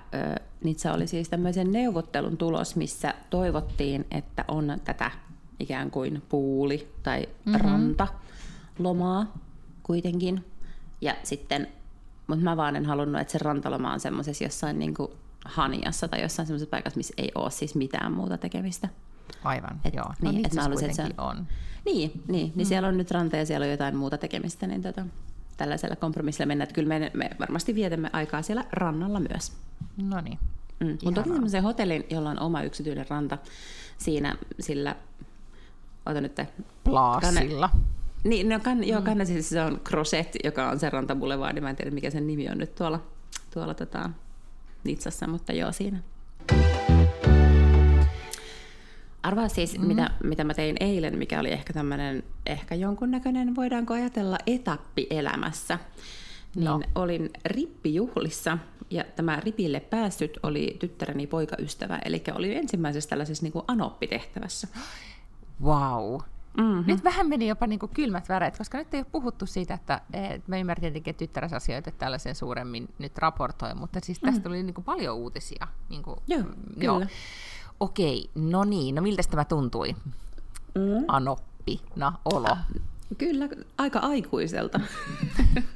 Nitsa 0.64 0.94
oli 0.94 1.08
siis 1.08 1.30
tämmöisen 1.30 1.72
neuvottelun 1.72 2.38
tulos, 2.38 2.76
missä 2.76 3.14
toivottiin, 3.30 4.06
että 4.12 4.46
on 4.48 4.80
tätä 4.84 5.12
ikään 5.60 5.92
kuin 5.92 6.24
puuli 6.30 6.94
tai 7.04 7.28
mm-hmm. 7.46 7.62
ranta 7.62 8.08
lomaa 8.80 9.34
kuitenkin. 9.84 10.46
Ja 11.02 11.16
sitten, 11.24 11.68
mutta 12.28 12.44
mä 12.44 12.58
vaan 12.58 12.76
en 12.76 12.86
halunnut, 12.86 13.22
että 13.22 13.32
se 13.32 13.38
rantaloma 13.38 13.94
on 13.94 14.00
semmoisessa 14.00 14.44
jossain 14.44 14.80
niin 14.80 14.94
kuin 14.94 15.12
Haniassa 15.48 16.08
tai 16.08 16.22
jossain 16.22 16.48
semmoisessa 16.48 16.70
paikassa, 16.70 16.98
missä 16.98 17.14
ei 17.18 17.32
ole 17.36 17.52
siis 17.52 17.76
mitään 17.76 18.12
muuta 18.12 18.38
tekemistä. 18.38 18.90
Aivan, 19.44 19.80
et, 19.86 19.94
joo. 19.94 20.14
No 20.22 20.32
niin, 20.32 20.46
et 20.46 20.54
mä 20.54 20.62
haluaisin, 20.62 20.90
että 20.90 21.08
se 21.08 21.14
on. 21.18 21.48
Niin, 21.86 22.12
niin, 22.12 22.24
niin 22.28 22.52
mm. 22.56 22.66
siellä 22.66 22.88
on 22.88 22.98
nyt 22.98 23.12
ranta 23.12 23.38
ja 23.38 23.46
siellä 23.46 23.64
on 23.64 23.72
jotain 23.72 23.96
muuta 23.96 24.18
tekemistä, 24.18 24.68
niin 24.68 24.82
tota, 24.82 25.06
tällaisella 25.58 25.96
kompromissilla 25.96 26.48
mennään. 26.48 26.64
Että 26.64 26.76
kyllä 26.76 26.90
me, 26.90 27.12
me 27.14 27.30
varmasti 27.40 27.76
vietämme 27.76 28.10
aikaa 28.14 28.42
siellä 28.42 28.66
rannalla 28.72 29.20
myös. 29.20 29.54
No 29.98 30.22
niin. 30.22 30.40
Mm. 30.80 30.98
Mutta 31.04 31.22
toki 31.22 31.30
semmoisen 31.30 31.64
hotellin, 31.64 32.06
jolla 32.10 32.30
on 32.30 32.40
oma 32.40 32.64
yksityinen 32.64 33.06
ranta 33.10 33.38
siinä, 33.98 34.36
sillä, 34.60 34.96
ota 36.06 36.22
nyt, 36.22 36.42
Plaasilla. 36.84 37.70
Niin, 38.24 38.50
no 38.50 38.60
kann, 38.60 38.84
joo, 38.84 39.02
mm. 39.02 39.26
siis 39.26 39.50
se 39.50 39.62
on 39.62 39.80
Crozet, 39.80 40.38
joka 40.44 40.70
on 40.70 40.80
se 40.80 40.90
rantabulevardi. 40.90 41.62
Mä 41.62 41.70
en 41.70 41.76
tiedä, 41.76 41.92
mikä 41.92 42.10
sen 42.10 42.28
nimi 42.28 42.50
on 42.50 42.58
nyt 42.58 42.76
tuolla, 42.76 43.04
tuolla 43.54 43.74
tota, 43.74 44.10
Nitsassa, 44.88 45.28
mutta 45.28 45.54
joo, 45.54 45.72
siinä. 45.72 46.00
Arvaa 49.24 49.48
siis, 49.50 49.80
mm. 49.80 49.88
mitä, 49.88 50.12
mitä 50.24 50.44
mä 50.44 50.54
tein 50.54 50.76
eilen, 50.80 51.18
mikä 51.18 51.40
oli 51.40 51.52
ehkä 51.52 51.74
tämmöinen, 51.74 52.24
ehkä 52.46 52.76
jonkunnäköinen, 52.76 53.56
voidaanko 53.56 53.94
ajatella, 53.94 54.38
etappi 54.48 55.08
elämässä. 55.10 55.80
Niin 56.56 56.66
no. 56.66 56.82
olin 56.96 57.30
rippijuhlissa, 57.46 58.58
ja 58.90 59.04
tämä 59.16 59.40
ripille 59.40 59.80
päässyt 59.80 60.40
oli 60.44 60.78
tyttäreni 60.80 61.28
poikaystävä, 61.28 62.00
eli 62.06 62.24
oli 62.36 62.56
ensimmäisessä 62.56 63.10
tällaisessa 63.10 63.44
niin 63.44 63.54
kuin 63.54 63.66
anoppitehtävässä. 63.68 64.68
Wow. 65.64 66.22
Mm-hmm. 66.58 66.84
Nyt 66.88 67.04
vähän 67.04 67.30
meni 67.30 67.48
jopa 67.48 67.68
niin 67.68 67.80
kuin 67.80 67.92
kylmät 67.94 68.30
väreet, 68.30 68.58
koska 68.58 68.78
nyt 68.78 68.94
ei 68.94 69.00
ole 69.00 69.08
puhuttu 69.12 69.46
siitä, 69.46 69.74
että 69.74 70.02
me 70.48 70.60
ymmärrän 70.60 70.82
tietenkin, 70.82 71.12
että 71.12 71.20
tyttäräsasioita 71.20 71.92
tällaisen 71.92 72.36
suuremmin 72.36 72.90
nyt 73.00 73.18
raportoi, 73.18 73.76
mutta 73.76 74.00
siis 74.04 74.20
tästä 74.20 74.32
mm-hmm. 74.32 74.44
tuli 74.44 74.64
niin 74.64 74.74
kuin 74.74 74.86
paljon 74.86 75.16
uutisia. 75.16 75.68
Niin 75.90 76.04
kuin, 76.04 76.20
joo, 76.28 76.42
mm, 76.42 76.54
kyllä. 76.74 76.86
Joo. 76.86 77.02
Okei, 77.80 78.30
no 78.36 78.64
niin, 78.64 78.96
no 78.96 79.02
miltä 79.02 79.24
tämä 79.30 79.46
tuntui? 79.46 79.96
Mm. 80.76 81.06
Anoppina 81.08 82.14
olo. 82.26 82.58
Kyllä, 83.18 83.50
aika 83.78 84.00
aikuiselta. 84.00 84.80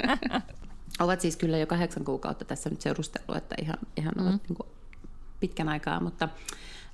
Ovat 1.00 1.22
siis 1.22 1.38
kyllä 1.38 1.58
jo 1.58 1.68
kahdeksan 1.68 2.04
kuukautta 2.04 2.46
tässä 2.46 2.70
nyt 2.70 2.82
seurustellut, 2.82 3.38
että 3.38 3.56
ihan, 3.62 3.78
ihan 3.98 4.14
mm. 4.18 4.28
ovat 4.28 4.42
niin 4.50 4.56
kuin 4.56 4.70
pitkän 5.40 5.70
aikaa, 5.70 6.00
mutta 6.00 6.30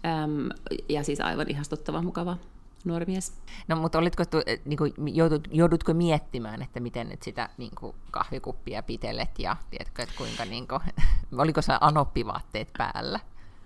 äm, 0.05 0.49
ja 0.89 1.03
siis 1.03 1.21
aivan 1.21 1.49
ihastuttava, 1.49 2.01
mukava 2.01 2.37
nuori 2.85 3.05
mies. 3.05 3.33
No 3.67 3.75
mutta 3.75 3.97
olitko, 3.97 4.23
niin 4.65 4.77
kuin, 4.77 4.93
joudut, 5.15 5.47
joudutko 5.51 5.93
miettimään, 5.93 6.61
että 6.61 6.79
miten 6.79 7.09
nyt 7.09 7.23
sitä 7.23 7.49
niin 7.57 7.71
kuin, 7.79 7.95
kahvikuppia 8.11 8.83
pitelet 8.83 9.39
ja 9.39 9.55
tiedätkö, 9.71 10.03
että 10.03 10.15
kuinka, 10.17 10.45
niin 10.45 10.67
kuin, 10.67 10.81
oliko 11.43 11.61
se 11.61 11.73
anoppivaatteet 11.81 12.69
päällä? 12.77 13.19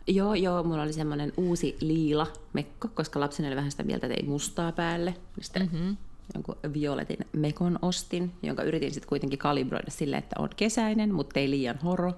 Joo, 0.08 0.34
joo, 0.34 0.64
mulla 0.64 0.84
oli 0.84 0.94
semmoinen 0.94 1.34
uusi 1.38 1.78
liila 1.82 2.28
mekko, 2.54 2.88
koska 2.88 3.20
lapseni 3.20 3.48
oli 3.48 3.56
vähän 3.56 3.72
sitä 3.72 3.84
mieltä, 3.84 4.08
että 4.08 4.20
ei 4.22 4.28
mustaa 4.28 4.72
päälle. 4.72 5.12
Niin 5.12 5.44
sitten 5.44 5.70
mm-hmm. 5.72 5.98
jonkun 6.34 6.58
violetin 6.74 7.18
mekon 7.34 7.80
ostin, 7.82 8.32
jonka 8.44 8.64
yritin 8.64 8.94
sitten 8.94 9.10
kuitenkin 9.10 9.40
kalibroida 9.40 9.92
sille, 9.92 10.18
että 10.18 10.36
on 10.40 10.50
kesäinen, 10.56 11.14
mutta 11.14 11.40
ei 11.40 11.50
liian 11.50 11.80
horo. 11.84 12.14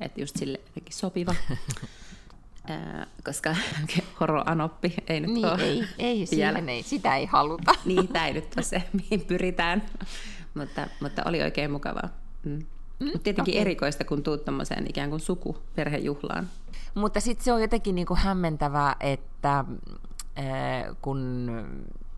Että 0.00 0.20
just 0.20 0.36
sille 0.36 0.60
sopiva. 0.90 1.34
koska 3.24 3.56
horoanoppi 4.20 4.94
ei 5.06 5.20
nyt 5.20 5.30
niin, 5.30 5.46
ole 5.46 5.62
ei, 5.62 5.84
ei, 5.98 6.26
siihen 6.26 6.68
ei, 6.68 6.82
sitä 6.82 7.16
ei 7.16 7.26
haluta. 7.26 7.74
niin, 7.84 8.08
tämä 8.08 8.26
ei 8.26 8.32
nyt 8.32 8.54
ole 8.56 8.62
se, 8.64 8.82
mihin 8.92 9.20
pyritään, 9.20 9.82
mutta, 10.54 10.86
mutta 11.00 11.22
oli 11.24 11.42
oikein 11.42 11.70
mukavaa. 11.70 12.08
Mm. 12.44 12.52
Mm, 12.52 13.06
mutta 13.06 13.18
tietenkin 13.18 13.54
okay. 13.54 13.60
erikoista, 13.60 14.04
kun 14.04 14.22
tuut 14.22 14.44
tämmöiseen 14.44 14.86
ikään 14.88 15.10
kuin 15.10 15.20
sukuperhejuhlaan. 15.20 16.48
Mutta 16.94 17.20
sitten 17.20 17.44
se 17.44 17.52
on 17.52 17.62
jotenkin 17.62 17.94
niin 17.94 18.06
kuin 18.06 18.20
hämmentävää, 18.20 18.96
että 19.00 19.58
äh, 19.58 20.96
kun 21.02 21.50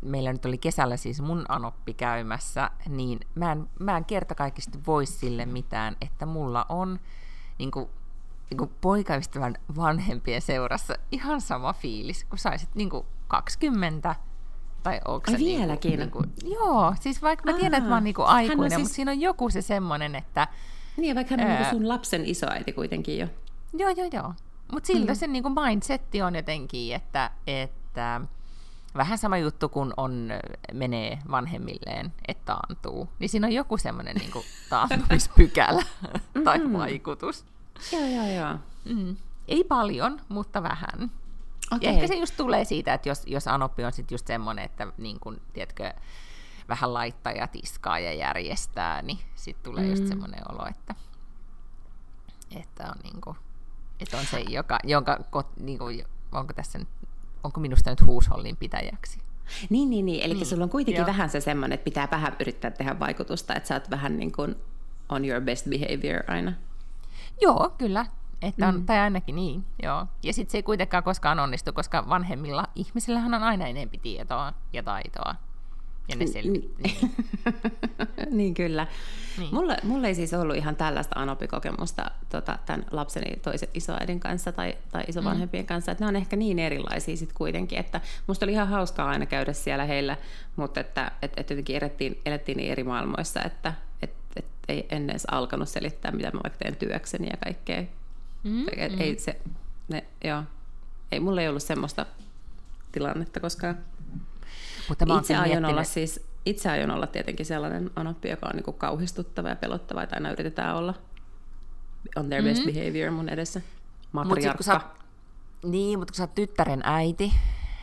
meillä 0.01 0.33
nyt 0.33 0.47
oli 0.47 0.59
kesällä 0.59 0.97
siis 0.97 1.21
mun 1.21 1.45
anoppi 1.49 1.95
käymässä, 1.95 2.71
niin 2.89 3.21
mä 3.35 3.53
en, 3.53 3.67
mä 3.79 3.97
en 3.97 4.05
kertakaikkisesti 4.05 4.79
voi 4.87 5.07
sille 5.07 5.47
mitään, 5.47 5.97
että 6.01 6.27
mulla 6.27 6.67
on 6.69 7.01
niin 7.59 7.71
kuin 7.71 7.89
niin 8.57 8.71
poikaystävän 8.81 9.55
vanhempien 9.77 10.43
seurassa 10.43 10.95
ihan 11.13 11.41
sama 11.41 11.73
fiilis, 11.73 12.25
kun 12.25 12.39
saisit 12.39 12.75
niin 12.75 12.91
kuin 12.91 13.07
20 13.29 14.15
tai 14.83 15.01
onko 15.05 15.31
se 15.31 15.39
vieläkin? 15.39 15.99
Niinku, 15.99 16.21
niinku, 16.21 16.55
joo, 16.55 16.95
siis 17.01 17.23
vaikka 17.23 17.53
mä 17.53 17.59
tiedän, 17.59 17.79
että 17.79 17.89
mä 17.89 17.97
oon 17.97 18.05
niinku 18.05 18.23
aikuinen, 18.23 18.71
siis... 18.71 18.83
mutta 18.83 18.95
siinä 18.95 19.11
on 19.11 19.21
joku 19.21 19.51
se 19.51 19.63
semmoinen, 19.63 20.15
että... 20.15 20.49
Niin, 20.97 21.17
vaikka 21.17 21.37
hän 21.37 21.47
on 21.47 21.53
ää... 21.53 21.71
sun 21.71 21.89
lapsen 21.89 22.25
isoäiti 22.27 22.73
kuitenkin 22.73 23.19
jo. 23.19 23.27
Joo, 23.73 23.91
joo, 23.91 24.09
joo. 24.13 24.35
Mutta 24.73 24.87
siltä 24.87 25.13
mm. 25.13 25.17
se 25.17 25.27
niinku 25.27 25.51
mindsetti 25.51 26.23
on 26.23 26.35
jotenkin, 26.35 26.95
että, 26.95 27.31
että 27.47 28.21
vähän 28.97 29.19
sama 29.19 29.39
juttu, 29.39 29.69
kun 29.69 29.95
on, 29.97 30.31
menee 30.73 31.19
vanhemmilleen, 31.31 32.13
että 32.29 32.45
taantuu. 32.45 33.09
Niin 33.19 33.29
siinä 33.29 33.47
on 33.47 33.53
joku 33.53 33.79
semmoinen 33.79 34.17
niinku 34.17 34.45
taantumispykälä 34.71 35.83
tai 36.45 36.59
mm-hmm. 36.59 36.73
vaikutus. 36.73 37.45
Joo, 37.93 38.07
joo, 38.07 38.27
joo. 38.27 38.59
Mm. 38.85 39.17
Ei 39.49 39.65
paljon, 39.65 40.21
mutta 40.29 40.63
vähän. 40.63 41.11
Okay. 41.73 41.79
Ja 41.83 41.91
ehkä 41.91 42.07
se 42.07 42.15
just 42.15 42.37
tulee 42.37 42.65
siitä, 42.65 42.95
että 42.95 43.09
jos, 43.09 43.23
jos 43.27 43.49
anoppi 43.49 43.85
on 43.85 43.93
sitten 43.93 44.15
just 44.15 44.27
semmoinen, 44.27 44.65
että 44.65 44.87
niin 44.99 45.21
kun, 45.21 45.41
tiedätkö, 45.53 45.93
vähän 46.69 46.95
laittaa 46.95 47.33
ja 47.33 47.47
tiskaa 47.47 47.99
ja 47.99 48.13
järjestää, 48.13 49.03
niin 49.03 49.19
sitten 49.35 49.65
tulee 49.65 49.85
mm. 49.85 49.91
just 49.91 50.07
semmoinen 50.07 50.41
olo, 50.53 50.67
että, 50.67 50.95
että 52.57 52.85
on, 52.85 53.01
niin 53.03 53.21
kuin, 53.21 53.37
että 54.01 54.19
on 54.19 54.27
se, 54.27 54.41
joka, 54.41 54.79
jonka, 54.85 55.19
niin 55.61 55.79
kuin, 55.79 56.05
onko 56.33 56.53
tässä 56.53 56.79
nyt, 56.79 56.89
onko 57.45 57.61
minusta 57.61 57.91
nyt 57.91 58.07
huushollin 58.07 58.57
pitäjäksi. 58.57 59.21
Niin, 59.71 59.91
niin, 59.91 60.07
niin. 60.07 60.23
eli 60.23 60.35
niin. 60.35 60.47
sulla 60.47 60.65
on 60.65 60.71
kuitenkin 60.71 61.01
Joo. 61.01 61.07
vähän 61.07 61.31
se 61.31 61.41
semmoinen, 61.41 61.75
että 61.75 61.85
pitää 61.85 62.09
vähän 62.11 62.37
yrittää 62.41 62.71
tehdä 62.71 62.99
vaikutusta, 62.99 63.55
että 63.55 63.67
sä 63.67 63.75
oot 63.75 63.91
vähän 63.91 64.17
niin 64.17 64.33
kuin 64.33 64.57
on 65.09 65.25
your 65.25 65.43
best 65.43 65.67
behavior 65.69 66.23
aina. 66.31 66.53
Joo, 67.41 67.75
kyllä. 67.79 68.07
Että 68.43 68.69
on, 68.69 68.75
mm. 68.75 68.87
Tai 68.87 68.99
ainakin 68.99 69.35
niin, 69.35 69.65
joo. 69.83 70.07
Ja 70.23 70.33
sitten 70.33 70.53
se 70.53 70.59
ei 70.59 70.63
kuitenkaan 70.63 71.03
koskaan 71.03 71.41
onnistu, 71.41 71.73
koska 71.73 72.09
vanhemmilla 72.09 72.65
ihmisillähän 72.75 73.35
on 73.35 73.43
aina 73.43 73.67
enempi 73.67 73.99
tietoa 73.99 74.53
ja 74.73 74.83
taitoa. 74.83 75.35
Ja 76.09 76.17
ne 76.17 76.27
selvittää. 76.27 76.83
Niin. 76.83 77.15
niin 78.39 78.55
kyllä. 78.55 78.87
Niin. 79.39 79.55
Mulla, 79.55 79.77
mulla 79.83 80.07
ei 80.09 80.15
siis 80.15 80.35
ollut 80.35 80.57
ihan 80.57 80.77
tällaista 80.77 81.21
anopikokemusta 81.21 82.11
tota, 82.29 82.59
tämän 82.67 82.85
lapseni 82.91 83.37
toisen 83.37 83.69
isoäidin 83.75 84.21
kanssa 84.21 84.53
tai, 84.53 84.75
tai 84.93 85.05
isovanhempien 85.09 85.65
mm. 85.65 85.67
kanssa, 85.67 85.93
että 85.93 86.05
ne 86.05 86.09
on 86.09 86.17
ehkä 86.17 86.37
niin 86.37 86.59
erilaisia 86.59 87.17
sitten 87.17 87.37
kuitenkin, 87.37 87.79
että 87.79 88.01
musta 88.27 88.47
oli 88.47 88.53
ihan 88.53 88.69
hauskaa 88.69 89.09
aina 89.09 89.27
käydä 89.27 89.53
siellä 89.53 89.85
heillä, 89.85 90.17
mutta 90.57 90.81
että 90.81 91.13
et, 91.23 91.33
et 91.37 91.51
jotenkin 91.51 91.77
elettiin, 91.77 92.21
elettiin 92.27 92.57
niin 92.57 92.73
eri 92.73 92.85
maailmoissa, 92.85 93.43
että 93.43 93.69
et, 93.69 93.75
et 93.75 93.94
ei 94.69 94.87
ennen 94.91 95.11
edes 95.11 95.27
alkanut 95.31 95.69
selittää, 95.69 96.13
mitä 96.13 96.31
mä 96.31 96.41
vaikka 96.43 96.59
teen 96.59 96.77
työkseni 96.77 97.29
ja 97.31 97.37
kaikkea. 97.45 97.83
Mm, 98.45 98.67
et, 98.77 99.01
Ei 99.01 99.19
se, 99.19 99.41
ne, 99.89 100.05
joo. 100.25 100.43
Ei, 101.13 101.21
mulla 101.21 101.43
ei 101.43 101.49
ollut 101.49 101.63
semmoista 101.63 102.07
tilannetta 102.93 103.41
koskaan. 103.41 103.79
Mutta 104.89 105.07
mä 105.07 105.19
itse 105.19 105.37
aion 105.37 105.65
olla 105.65 105.85
siis, 105.85 106.27
itse 106.47 106.71
aion 106.71 106.91
olla 106.91 107.07
tietenkin 107.07 107.47
sellainen 107.47 107.91
anoppi, 107.97 108.29
joka 108.29 108.47
on 108.47 108.57
niinku 108.57 108.73
kauhistuttava 108.73 109.49
ja 109.49 109.57
pelottava, 109.57 110.03
että 110.03 110.17
aina 110.17 110.31
yritetään 110.31 110.77
olla 110.77 110.95
on 112.17 112.29
their 112.29 112.45
best 112.45 112.65
mm-hmm. 112.65 112.81
behavior 112.81 113.11
mun 113.11 113.29
edessä. 113.29 113.61
Matriarkka. 114.13 114.73
Mut 114.73 115.71
niin, 115.71 115.99
mutta 115.99 116.13
kun 116.13 116.17
sä 116.17 116.23
oot 116.23 116.35
tyttären 116.35 116.81
äiti, 116.85 117.33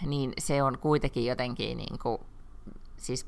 niin 0.05 0.33
se 0.37 0.63
on 0.63 0.77
kuitenkin 0.77 1.25
jotenkin 1.25 1.77
niin 1.77 1.99
kuin, 1.99 2.21
siis 3.01 3.25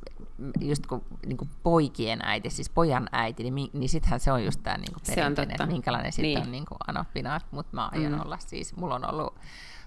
just 0.59 0.87
kun 0.87 1.03
niin 1.25 1.37
kuin 1.37 1.49
poikien 1.63 2.19
äiti, 2.23 2.49
siis 2.49 2.69
pojan 2.69 3.09
äiti, 3.11 3.51
niin, 3.51 3.69
niin 3.73 3.89
sittenhän 3.89 4.19
se 4.19 4.31
on 4.31 4.45
just 4.45 4.59
tämä 4.63 4.77
niin 4.77 4.93
kuin 4.93 5.03
perinteinen, 5.07 5.51
että 5.51 5.65
minkälainen 5.65 6.11
sitten 6.11 6.33
niin. 6.33 6.41
on 6.41 6.51
niin 6.51 6.65
kuin 6.65 6.77
anoppina, 6.87 7.41
mutta 7.51 7.75
mä 7.75 7.89
aion 7.91 8.13
mm. 8.13 8.21
olla 8.21 8.37
siis, 8.37 8.75
mulla 8.75 8.95
on 8.95 9.13
ollut 9.13 9.35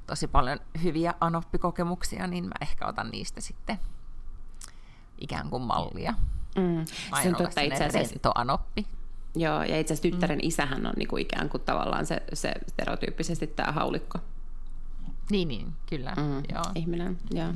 tosi 0.07 0.29
paljon 0.29 0.61
hyviä 0.83 1.15
anoppikokemuksia, 1.21 2.27
niin 2.27 2.45
mä 2.45 2.55
ehkä 2.61 2.87
otan 2.87 3.11
niistä 3.11 3.41
sitten 3.41 3.79
ikään 5.19 5.51
kuin 5.51 5.63
mallia. 5.63 6.15
Mm. 6.57 6.85
Se 7.23 7.29
on 7.29 7.35
totta 7.37 7.61
itse 7.61 7.85
asiassa. 7.85 8.33
anoppi. 8.35 8.87
Joo, 9.35 9.63
ja 9.63 9.81
itse 9.81 9.95
asiassa 9.95 10.11
tyttären 10.11 10.39
mm. 10.39 10.49
isähän 10.49 10.87
on 10.87 10.93
niinku 10.97 11.17
ikään 11.17 11.49
kuin 11.49 11.63
tavallaan 11.63 12.07
se, 12.07 12.23
se 12.33 12.53
stereotyyppisesti 12.69 13.47
tämä 13.47 13.73
haulikko. 13.73 14.19
Niin, 15.31 15.49
niin, 15.49 15.73
kyllä. 15.89 16.13
Mm, 16.17 16.43
joo. 16.55 16.65
Ihminen, 16.75 17.19
joo. 17.31 17.53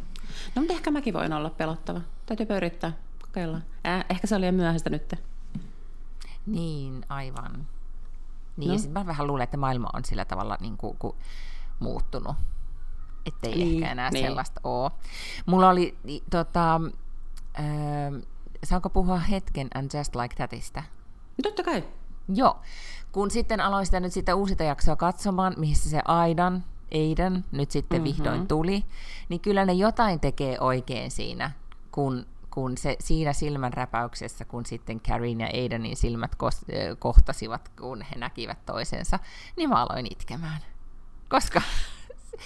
No 0.55 0.63
mutta 0.63 0.73
ehkä 0.73 0.91
mäkin 0.91 1.15
voin 1.15 1.33
olla 1.33 1.51
pelottava. 1.51 2.01
Täytyy 2.27 2.57
yrittää, 2.57 2.93
kokeilla. 3.23 3.61
Äh, 3.87 4.05
ehkä 4.11 4.27
se 4.27 4.37
oli 4.37 4.47
jo 4.47 4.53
myöhäistä 4.53 4.91
nyt. 4.91 5.15
Niin, 6.47 7.05
aivan. 7.09 7.67
Niin, 8.57 8.69
no. 8.69 8.75
ja 8.75 8.79
sitten 8.79 8.93
mä 9.03 9.07
vähän 9.07 9.27
luulen, 9.27 9.45
että 9.45 9.57
maailma 9.57 9.91
on 9.93 10.05
sillä 10.05 10.25
tavalla 10.25 10.57
niin 10.61 10.77
kuin, 10.77 10.97
kuin 10.99 11.17
muuttunut, 11.81 12.37
ettei 13.27 13.55
niin, 13.55 13.75
ehkä 13.75 13.93
enää 13.93 14.11
niin. 14.11 14.27
sellaista 14.27 14.61
ole. 14.65 14.91
Mulla 15.47 15.69
oli, 15.69 15.99
tota, 16.31 16.81
äh, 17.59 18.23
saanko 18.65 18.91
puhua 18.91 19.19
hetken 19.19 19.69
And 19.75 19.91
Just 19.99 20.17
Like 20.17 20.35
Thatista? 20.35 20.83
Totta 21.43 21.63
kai. 21.63 21.85
Joo. 22.35 22.61
Kun 23.13 23.31
sitten 23.31 23.61
aloin 23.61 23.87
sitä 23.87 24.01
nyt 24.01 24.13
sitä 24.13 24.35
uusita 24.35 24.65
jaksoa 24.65 24.97
katsomaan, 24.97 25.55
missä 25.57 25.91
se 25.91 26.01
Aidan, 26.05 26.65
Aiden 26.95 27.45
nyt 27.53 27.71
sitten 27.71 28.03
mm-hmm. 28.03 28.17
vihdoin 28.17 28.49
tuli, 28.49 28.85
niin 29.29 29.41
kyllä 29.41 29.65
ne 29.65 29.73
jotain 29.73 30.21
tekee 30.21 30.61
oikein 30.61 31.11
siinä, 31.11 31.51
kun 31.93 32.27
kun 32.51 32.79
se 32.79 32.97
siinä 33.01 33.33
silmänräpäyksessä, 33.33 34.45
kun 34.45 34.67
sitten 34.67 35.01
Karin 35.01 35.41
ja 35.41 35.47
Aidenin 35.55 35.97
silmät 35.97 36.37
kohtasivat, 36.99 37.69
kun 37.81 38.03
he 38.03 38.19
näkivät 38.19 38.67
toisensa, 38.67 39.19
niin 39.57 39.69
mä 39.69 39.75
aloin 39.75 40.07
itkemään. 40.11 40.61
Koska, 41.29 41.63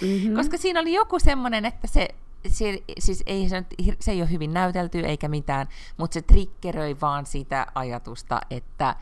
mm-hmm. 0.01 0.35
koska 0.37 0.57
siinä 0.57 0.79
oli 0.79 0.93
joku 0.93 1.19
semmoinen, 1.19 1.65
että 1.65 1.87
se, 1.87 2.07
se, 2.47 2.83
siis 2.99 3.23
ei 3.25 3.49
se, 3.49 3.65
se 3.99 4.11
ei 4.11 4.21
ole 4.21 4.31
hyvin 4.31 4.53
näytelty 4.53 4.99
eikä 4.99 5.27
mitään, 5.27 5.67
mutta 5.97 6.13
se 6.13 6.21
triggeröi 6.21 6.95
vaan 7.01 7.25
sitä 7.25 7.67
ajatusta, 7.75 8.41
että 8.49 8.95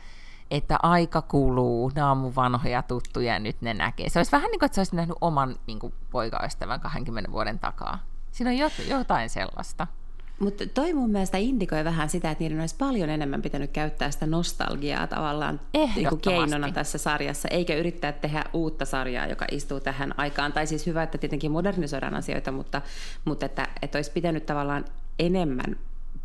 että 0.56 0.76
aika 0.82 1.22
kuluu, 1.22 1.92
nämä 1.94 2.10
on 2.10 2.16
mun 2.16 2.36
vanhoja 2.36 2.82
tuttuja 2.82 3.32
ja 3.32 3.38
nyt 3.38 3.56
ne 3.60 3.74
näkee. 3.74 4.08
Se 4.08 4.18
olisi 4.18 4.32
vähän 4.32 4.50
niin 4.50 4.58
kuin, 4.58 4.66
että 4.66 4.74
se 4.74 4.80
olisi 4.80 4.96
nähnyt 4.96 5.16
oman 5.20 5.56
niin 5.66 5.78
kuin, 5.78 5.94
poikaystävän 6.10 6.80
20 6.80 7.32
vuoden 7.32 7.58
takaa. 7.58 7.98
Siinä 8.32 8.50
on 8.50 8.70
jotain 8.88 9.30
sellaista. 9.30 9.86
Mutta 10.38 10.66
toi 10.66 10.92
mun 10.92 11.10
mielestä 11.10 11.38
indikoi 11.38 11.84
vähän 11.84 12.08
sitä, 12.08 12.30
että 12.30 12.44
niiden 12.44 12.60
olisi 12.60 12.76
paljon 12.78 13.10
enemmän 13.10 13.42
pitänyt 13.42 13.70
käyttää 13.70 14.10
sitä 14.10 14.26
nostalgiaa 14.26 15.06
tavallaan 15.06 15.60
niin 15.72 16.20
keinona 16.22 16.72
tässä 16.72 16.98
sarjassa, 16.98 17.48
eikä 17.48 17.74
yrittää 17.74 18.12
tehdä 18.12 18.44
uutta 18.52 18.84
sarjaa, 18.84 19.26
joka 19.26 19.44
istuu 19.50 19.80
tähän 19.80 20.14
aikaan. 20.16 20.52
Tai 20.52 20.66
siis 20.66 20.86
hyvä, 20.86 21.02
että 21.02 21.18
tietenkin 21.18 21.52
modernisoidaan 21.52 22.14
asioita, 22.14 22.52
mutta, 22.52 22.82
mutta 23.24 23.46
että, 23.46 23.68
että 23.82 23.98
olisi 23.98 24.10
pitänyt 24.10 24.46
tavallaan 24.46 24.84
enemmän 25.18 25.76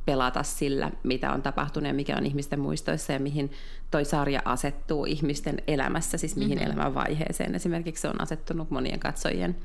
pelata 0.05 0.43
sillä, 0.43 0.91
mitä 1.03 1.33
on 1.33 1.41
tapahtunut 1.41 1.87
ja 1.87 1.93
mikä 1.93 2.17
on 2.17 2.25
ihmisten 2.25 2.59
muistoissa 2.59 3.13
ja 3.13 3.19
mihin 3.19 3.51
toi 3.91 4.05
sarja 4.05 4.41
asettuu 4.45 5.05
ihmisten 5.05 5.61
elämässä, 5.67 6.17
siis 6.17 6.35
mihin 6.35 6.57
mm-hmm. 6.57 6.71
elämänvaiheeseen 6.71 7.55
esimerkiksi 7.55 8.01
se 8.01 8.07
on 8.07 8.21
asettunut 8.21 8.71
monien 8.71 8.99
katsojien 8.99 9.55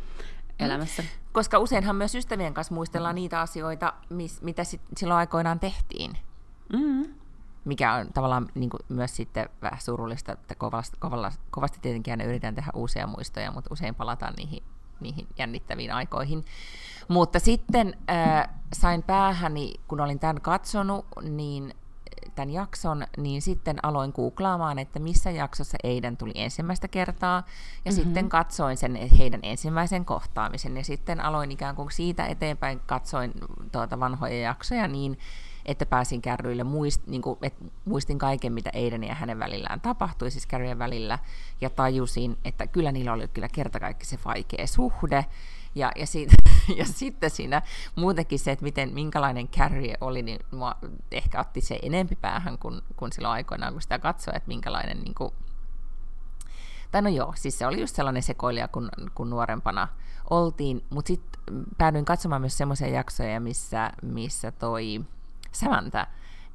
elämässä. 0.58 1.04
Koska 1.32 1.58
useinhan 1.58 1.96
myös 1.96 2.14
ystävien 2.14 2.54
kanssa 2.54 2.74
muistellaan 2.74 3.14
niitä 3.14 3.40
asioita, 3.40 3.92
mis, 4.10 4.42
mitä 4.42 4.64
sit 4.64 4.80
silloin 4.96 5.18
aikoinaan 5.18 5.60
tehtiin. 5.60 6.16
Mm-hmm. 6.72 7.14
Mikä 7.64 7.94
on 7.94 8.06
tavallaan 8.14 8.48
niin 8.54 8.70
kuin 8.70 8.80
myös 8.88 9.16
sitten 9.16 9.48
vähän 9.62 9.80
surullista, 9.80 10.32
että 10.32 10.54
kovasti, 10.54 10.96
kovasti, 11.00 11.42
kovasti 11.50 11.78
tietenkin 11.82 12.12
aina 12.12 12.24
yritetään 12.24 12.54
tehdä 12.54 12.70
uusia 12.74 13.06
muistoja, 13.06 13.52
mutta 13.52 13.68
usein 13.72 13.94
palataan 13.94 14.34
niihin, 14.36 14.62
niihin 15.00 15.26
jännittäviin 15.38 15.92
aikoihin. 15.92 16.44
Mutta 17.08 17.38
sitten 17.38 17.96
äh, 18.10 18.48
sain 18.72 19.02
päähäni, 19.02 19.74
kun 19.88 20.00
olin 20.00 20.18
tämän 20.18 20.40
katsonut, 20.40 21.06
niin 21.22 21.74
tämän 22.34 22.50
jakson, 22.50 23.06
niin 23.16 23.42
sitten 23.42 23.76
aloin 23.82 24.12
googlaamaan, 24.14 24.78
että 24.78 24.98
missä 24.98 25.30
jaksossa 25.30 25.78
Eiden 25.84 26.16
tuli 26.16 26.32
ensimmäistä 26.34 26.88
kertaa, 26.88 27.36
ja 27.84 27.92
mm-hmm. 27.92 28.04
sitten 28.04 28.28
katsoin 28.28 28.76
sen 28.76 28.96
heidän 29.18 29.40
ensimmäisen 29.42 30.04
kohtaamisen, 30.04 30.76
ja 30.76 30.84
sitten 30.84 31.20
aloin 31.20 31.50
ikään 31.50 31.76
kuin 31.76 31.90
siitä 31.90 32.26
eteenpäin 32.26 32.80
katsoin 32.86 33.32
tuota 33.72 34.00
vanhoja 34.00 34.40
jaksoja 34.40 34.88
niin, 34.88 35.18
että 35.66 35.86
pääsin 35.86 36.22
kärryille, 36.22 36.64
muist, 36.64 37.06
niin 37.06 37.22
kuin, 37.22 37.38
että 37.42 37.64
muistin 37.84 38.18
kaiken, 38.18 38.52
mitä 38.52 38.70
Eiden 38.72 39.04
ja 39.04 39.14
hänen 39.14 39.38
välillään 39.38 39.80
tapahtui, 39.80 40.30
siis 40.30 40.46
kärryjen 40.46 40.78
välillä, 40.78 41.18
ja 41.60 41.70
tajusin, 41.70 42.38
että 42.44 42.66
kyllä 42.66 42.92
niillä 42.92 43.12
oli 43.12 43.28
kyllä 43.28 43.48
kerta 43.48 43.80
kaikki 43.80 44.06
se 44.06 44.18
vaikea 44.24 44.66
suhde, 44.66 45.24
ja, 45.74 45.92
ja, 45.96 46.06
siitä, 46.06 46.34
ja 46.78 46.84
sitten 46.84 47.30
siinä 47.30 47.62
muutenkin 47.96 48.38
se, 48.38 48.52
että 48.52 48.62
miten, 48.62 48.94
minkälainen 48.94 49.48
Carrie 49.48 49.94
oli, 50.00 50.22
niin 50.22 50.40
mua 50.50 50.74
ehkä 51.10 51.40
otti 51.40 51.60
se 51.60 51.78
enempi 51.82 52.16
päähän 52.16 52.58
kuin, 52.58 52.80
kuin 52.96 53.12
silloin 53.12 53.32
aikoinaan, 53.32 53.72
kun 53.72 53.82
sitä 53.82 53.98
katsoi, 53.98 54.36
että 54.36 54.48
minkälainen 54.48 55.00
niin 55.00 55.14
kuin, 55.14 55.32
tai 56.90 57.02
no 57.02 57.08
joo, 57.08 57.32
siis 57.36 57.58
se 57.58 57.66
oli 57.66 57.80
just 57.80 57.96
sellainen 57.96 58.22
sekoilija, 58.22 58.68
kun, 58.68 58.90
kun 59.14 59.30
nuorempana 59.30 59.88
oltiin, 60.30 60.84
mutta 60.90 61.08
sitten 61.08 61.64
päädyin 61.78 62.04
katsomaan 62.04 62.40
myös 62.40 62.58
semmoisia 62.58 62.88
jaksoja, 62.88 63.40
missä, 63.40 63.92
missä 64.02 64.50
toi 64.50 65.04
Samantha 65.54 66.06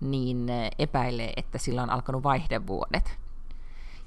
niin 0.02 0.48
epäilee, 0.80 1.34
että 1.38 1.58
sillä 1.58 1.84
on 1.84 1.90
alkanut 1.90 2.24
vaihdevuodet. 2.24 3.20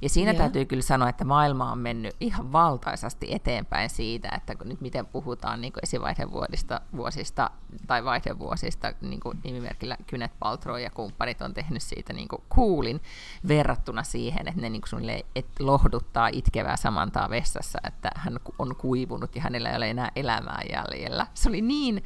Ja 0.02 0.08
siinä 0.08 0.30
yeah. 0.30 0.40
täytyy 0.40 0.64
kyllä 0.64 0.82
sanoa, 0.82 1.08
että 1.08 1.24
maailma 1.24 1.72
on 1.72 1.78
mennyt 1.78 2.16
ihan 2.20 2.52
valtaisasti 2.52 3.34
eteenpäin 3.34 3.90
siitä, 3.90 4.28
että 4.36 4.54
kun 4.54 4.68
nyt 4.68 4.80
miten 4.80 5.06
puhutaan 5.06 5.60
niin 5.60 5.72
esivaihevuosista 5.82 6.80
vuosista, 6.96 7.50
tai 7.86 8.04
vaihdevuosista, 8.04 8.92
niin 9.00 9.20
kuin 9.20 9.38
nimimerkillä 9.44 9.96
Kynet 10.06 10.32
Paltrow 10.38 10.80
ja 10.80 10.90
kumppanit 10.90 11.42
on 11.42 11.54
tehnyt 11.54 11.82
siitä 11.82 12.12
niin 12.12 12.28
kuin 12.28 12.42
coolin 12.54 13.00
verrattuna 13.48 14.02
siihen, 14.02 14.48
että 14.48 14.60
ne 14.60 14.70
niin 14.70 14.82
kuin 14.90 15.10
et 15.36 15.46
lohduttaa 15.60 16.28
itkevää 16.28 16.76
samantaa 16.76 17.30
vessassa, 17.30 17.78
että 17.86 18.10
hän 18.16 18.38
on 18.58 18.76
kuivunut 18.76 19.36
ja 19.36 19.42
hänellä 19.42 19.70
ei 19.70 19.76
ole 19.76 19.90
enää 19.90 20.10
elämää 20.16 20.60
jäljellä. 20.72 21.26
Se 21.34 21.48
oli 21.48 21.60
niin 21.60 22.04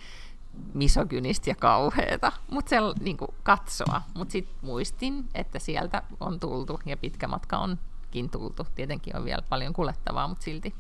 misogynistä 0.75 1.51
ja 1.51 1.55
kauheeta, 1.55 2.33
mutta 2.51 2.69
se 2.71 2.77
niin 3.01 3.17
katsoa. 3.43 4.03
Mutta 4.15 4.33
sitten 4.33 4.57
muistin, 4.63 5.25
että 5.35 5.59
sieltä 5.59 6.03
on 6.21 6.41
tultu 6.41 6.81
ja 6.87 6.97
pitkä 6.97 7.29
matka 7.29 7.59
onkin 7.59 8.31
tultu. 8.31 8.67
Tietenkin 8.75 9.17
on 9.17 9.25
vielä 9.25 9.43
paljon 9.49 9.73
kuljettavaa, 9.73 10.29
mutta 10.29 10.45
silti 10.45 10.75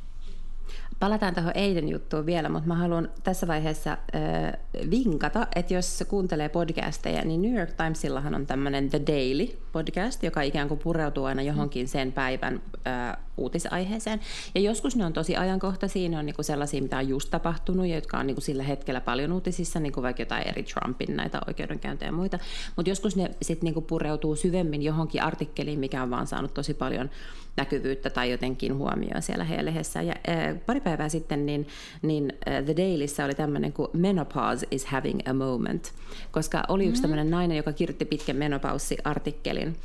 Palataan 1.00 1.34
tuohon 1.34 1.52
Eiden 1.54 1.88
juttuun 1.88 2.26
vielä, 2.26 2.48
mutta 2.48 2.68
mä 2.68 2.74
haluan 2.74 3.08
tässä 3.24 3.46
vaiheessa 3.46 3.90
äh, 3.90 4.88
vinkata, 4.90 5.46
että 5.56 5.74
jos 5.74 6.04
kuuntelee 6.08 6.48
podcasteja, 6.48 7.24
niin 7.24 7.42
New 7.42 7.58
York 7.58 7.72
Timesillahan 7.72 8.34
on 8.34 8.46
tämmöinen 8.46 8.90
The 8.90 9.00
Daily 9.06 9.46
podcast, 9.72 10.22
joka 10.22 10.42
ikään 10.42 10.68
kuin 10.68 10.80
pureutuu 10.80 11.24
aina 11.24 11.42
johonkin 11.42 11.88
sen 11.88 12.12
päivän 12.12 12.62
äh, 12.86 13.16
uutisaiheeseen. 13.37 14.20
Ja 14.55 14.61
joskus 14.61 14.96
ne 14.96 15.05
on 15.05 15.12
tosi 15.12 15.37
ajankohtaisia, 15.37 16.09
ne 16.09 16.18
on 16.18 16.27
niinku 16.27 16.42
sellaisia, 16.42 16.83
mitä 16.83 16.99
on 16.99 17.09
just 17.09 17.31
tapahtunut 17.31 17.87
ja 17.87 17.94
jotka 17.94 18.18
on 18.18 18.27
niinku 18.27 18.40
sillä 18.40 18.62
hetkellä 18.62 19.01
paljon 19.01 19.33
uutisissa, 19.33 19.81
niinku 19.81 20.03
vaikka 20.03 20.22
jotain 20.22 20.49
eri 20.49 20.62
Trumpin 20.62 21.16
näitä 21.16 21.40
oikeudenkäyntejä 21.46 22.09
ja 22.09 22.12
muita. 22.12 22.38
Mutta 22.77 22.90
joskus 22.90 23.16
ne 23.16 23.31
sitten 23.42 23.66
niinku 23.66 23.81
pureutuu 23.81 24.37
syvemmin 24.37 24.83
johonkin 24.83 25.22
artikkeliin, 25.22 25.79
mikä 25.79 26.03
on 26.03 26.11
vaan 26.11 26.27
saanut 26.27 26.55
tosi 26.55 26.75
paljon 26.75 27.11
näkyvyyttä 27.57 28.11
tai 28.11 28.31
jotenkin 28.31 28.77
huomioon 28.77 29.22
siellä 29.22 29.44
heidän 29.44 29.66
lehdessä. 29.66 30.03
Ja 30.03 30.14
äh, 30.29 30.57
pari 30.66 30.81
päivää 30.81 31.09
sitten 31.09 31.46
niin, 31.46 31.68
niin 32.03 32.25
uh, 32.25 32.64
The 32.64 32.77
Dailyssä 32.77 33.25
oli 33.25 33.35
tämmöinen 33.35 33.72
kuin 33.72 33.88
Menopause 33.92 34.66
is 34.70 34.85
having 34.85 35.20
a 35.29 35.33
moment, 35.33 35.92
koska 36.31 36.64
oli 36.68 36.87
yksi 36.87 37.01
mm. 37.01 37.03
tämmöinen 37.03 37.31
nainen, 37.31 37.57
joka 37.57 37.72
kirjoitti 37.72 38.05
pitkän 38.05 38.37
menopaussi-artikkelin 38.37 39.77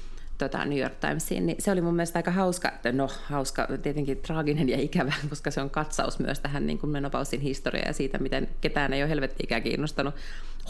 tota, 0.46 0.66
New 0.66 0.80
York 0.80 0.94
Timesiin, 1.00 1.46
niin 1.46 1.56
se 1.60 1.72
oli 1.72 1.82
mun 1.82 1.96
mielestä 1.96 2.20
aika 2.20 2.32
hauska, 2.32 2.72
no 2.92 3.10
hauska, 3.24 3.68
tietenkin 3.82 4.18
traaginen 4.18 4.70
ja 4.70 4.80
ikävä, 4.80 5.14
koska 5.30 5.52
se 5.52 5.62
on 5.62 5.70
katsaus 5.70 6.20
myös 6.20 6.40
tähän 6.40 6.68
niin 6.68 6.78
kuin 6.78 6.90
menopausin 6.90 7.42
historiaan 7.42 7.88
ja 7.88 7.94
siitä, 7.94 8.18
miten 8.18 8.50
ketään 8.62 8.94
ei 8.94 9.04
ole 9.04 9.10
helvettiikään 9.10 9.64
kiinnostanut 9.64 10.16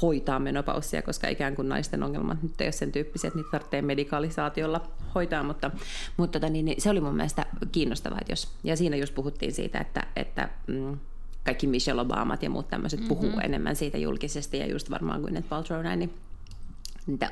hoitaa 0.02 0.40
menopaussia, 0.40 1.02
koska 1.02 1.28
ikään 1.28 1.56
kuin 1.56 1.70
naisten 1.70 2.04
ongelmat 2.04 2.44
nyt 2.44 2.62
ei 2.62 2.66
ole 2.66 2.72
sen 2.72 2.92
tyyppisiä, 2.92 3.28
että 3.28 3.38
niitä 3.38 3.52
tarvitsee 3.52 3.82
medikalisaatiolla 3.82 4.88
hoitaa, 5.16 5.44
mutta, 5.44 5.72
mutta 6.18 6.40
tota, 6.40 6.52
niin, 6.52 6.66
niin, 6.66 6.82
se 6.82 6.90
oli 6.90 7.02
mun 7.02 7.16
mielestä 7.16 7.46
kiinnostavaa, 7.72 8.20
että 8.22 8.32
jos, 8.32 8.48
ja 8.64 8.78
siinä 8.78 8.96
just 8.96 9.16
puhuttiin 9.16 9.54
siitä, 9.54 9.80
että, 9.80 10.08
että 10.16 10.50
mm, 10.68 10.98
kaikki 11.46 11.68
Michelle 11.68 12.02
Obamat 12.02 12.44
ja 12.44 12.50
muut 12.50 12.68
tämmöiset 12.68 13.00
mm-hmm. 13.00 13.16
puhuu 13.16 13.40
enemmän 13.44 13.76
siitä 13.76 13.98
julkisesti, 13.98 14.58
ja 14.58 14.66
just 14.66 14.90
varmaan 14.90 15.22
kuin 15.22 15.46
Paltrow 15.50 15.84
näin, 15.84 16.00
niin 16.00 16.14
niitä 17.08 17.30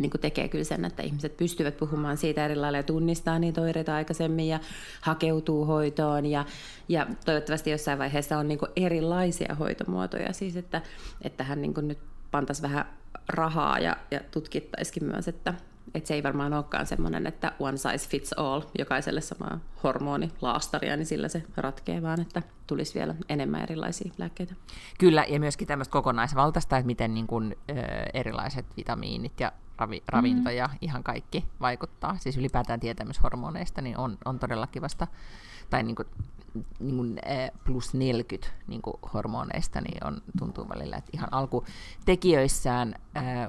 niin 0.00 0.10
kuin 0.10 0.20
tekee 0.20 0.48
kyllä 0.48 0.64
sen, 0.64 0.84
että 0.84 1.02
ihmiset 1.02 1.36
pystyvät 1.36 1.76
puhumaan 1.76 2.16
siitä 2.16 2.44
eri 2.44 2.56
lailla 2.56 2.78
ja 2.78 2.82
tunnistaa 2.82 3.38
niitä 3.38 3.60
oireita 3.60 3.94
aikaisemmin 3.94 4.48
ja 4.48 4.60
hakeutuu 5.00 5.64
hoitoon 5.64 6.26
ja, 6.26 6.44
ja 6.88 7.06
toivottavasti 7.24 7.70
jossain 7.70 7.98
vaiheessa 7.98 8.38
on 8.38 8.48
niin 8.48 8.58
kuin 8.58 8.70
erilaisia 8.76 9.54
hoitomuotoja, 9.54 10.32
siis 10.32 10.56
että, 10.56 10.82
että 11.22 11.44
hän 11.44 11.62
niin 11.62 11.74
kuin 11.74 11.88
nyt 11.88 11.98
pantaisi 12.30 12.62
vähän 12.62 12.84
rahaa 13.28 13.78
ja, 13.78 13.96
ja 14.10 14.20
tutkittaisikin 14.30 15.04
myös, 15.04 15.28
että, 15.28 15.54
että 15.94 16.08
se 16.08 16.14
ei 16.14 16.22
varmaan 16.22 16.52
olekaan 16.52 16.86
semmoinen, 16.86 17.26
että 17.26 17.52
one 17.58 17.76
size 17.76 18.08
fits 18.08 18.32
all, 18.32 18.62
jokaiselle 18.78 19.20
sama 19.20 19.60
hormonilaastaria, 19.82 20.96
niin 20.96 21.06
sillä 21.06 21.28
se 21.28 21.42
ratkee, 21.56 22.02
vaan 22.02 22.20
että 22.20 22.42
tulisi 22.66 22.94
vielä 22.94 23.14
enemmän 23.28 23.62
erilaisia 23.62 24.12
lääkkeitä. 24.18 24.54
Kyllä, 24.98 25.24
ja 25.28 25.40
myöskin 25.40 25.68
tämmöistä 25.68 25.92
kokonaisvaltaista, 25.92 26.76
että 26.76 26.86
miten 26.86 27.14
niin 27.14 27.26
kuin, 27.26 27.56
ö, 27.70 27.74
erilaiset 28.14 28.66
vitamiinit 28.76 29.40
ja 29.40 29.52
ravi, 29.80 30.02
ravinto 30.08 30.50
mm. 30.50 30.56
ja 30.56 30.68
ihan 30.80 31.02
kaikki 31.02 31.44
vaikuttaa. 31.60 32.16
Siis 32.18 32.36
ylipäätään 32.36 32.80
tietämys 32.80 33.22
hormoneista 33.22 33.82
niin 33.82 33.98
on, 33.98 34.18
on 34.24 34.38
todella 34.38 34.66
kivasta 34.66 35.06
tai 35.70 35.82
niin 35.82 35.96
kuin 35.96 36.08
niin 36.80 36.96
kuin, 36.96 37.18
plus 37.64 37.94
40 37.94 38.48
niin 38.66 38.82
kuin 38.82 38.96
hormoneista, 39.14 39.80
niin 39.80 40.06
on, 40.06 40.22
tuntuu 40.38 40.68
välillä, 40.68 40.96
että 40.96 41.10
ihan 41.14 41.28
alkutekijöissään, 41.32 42.94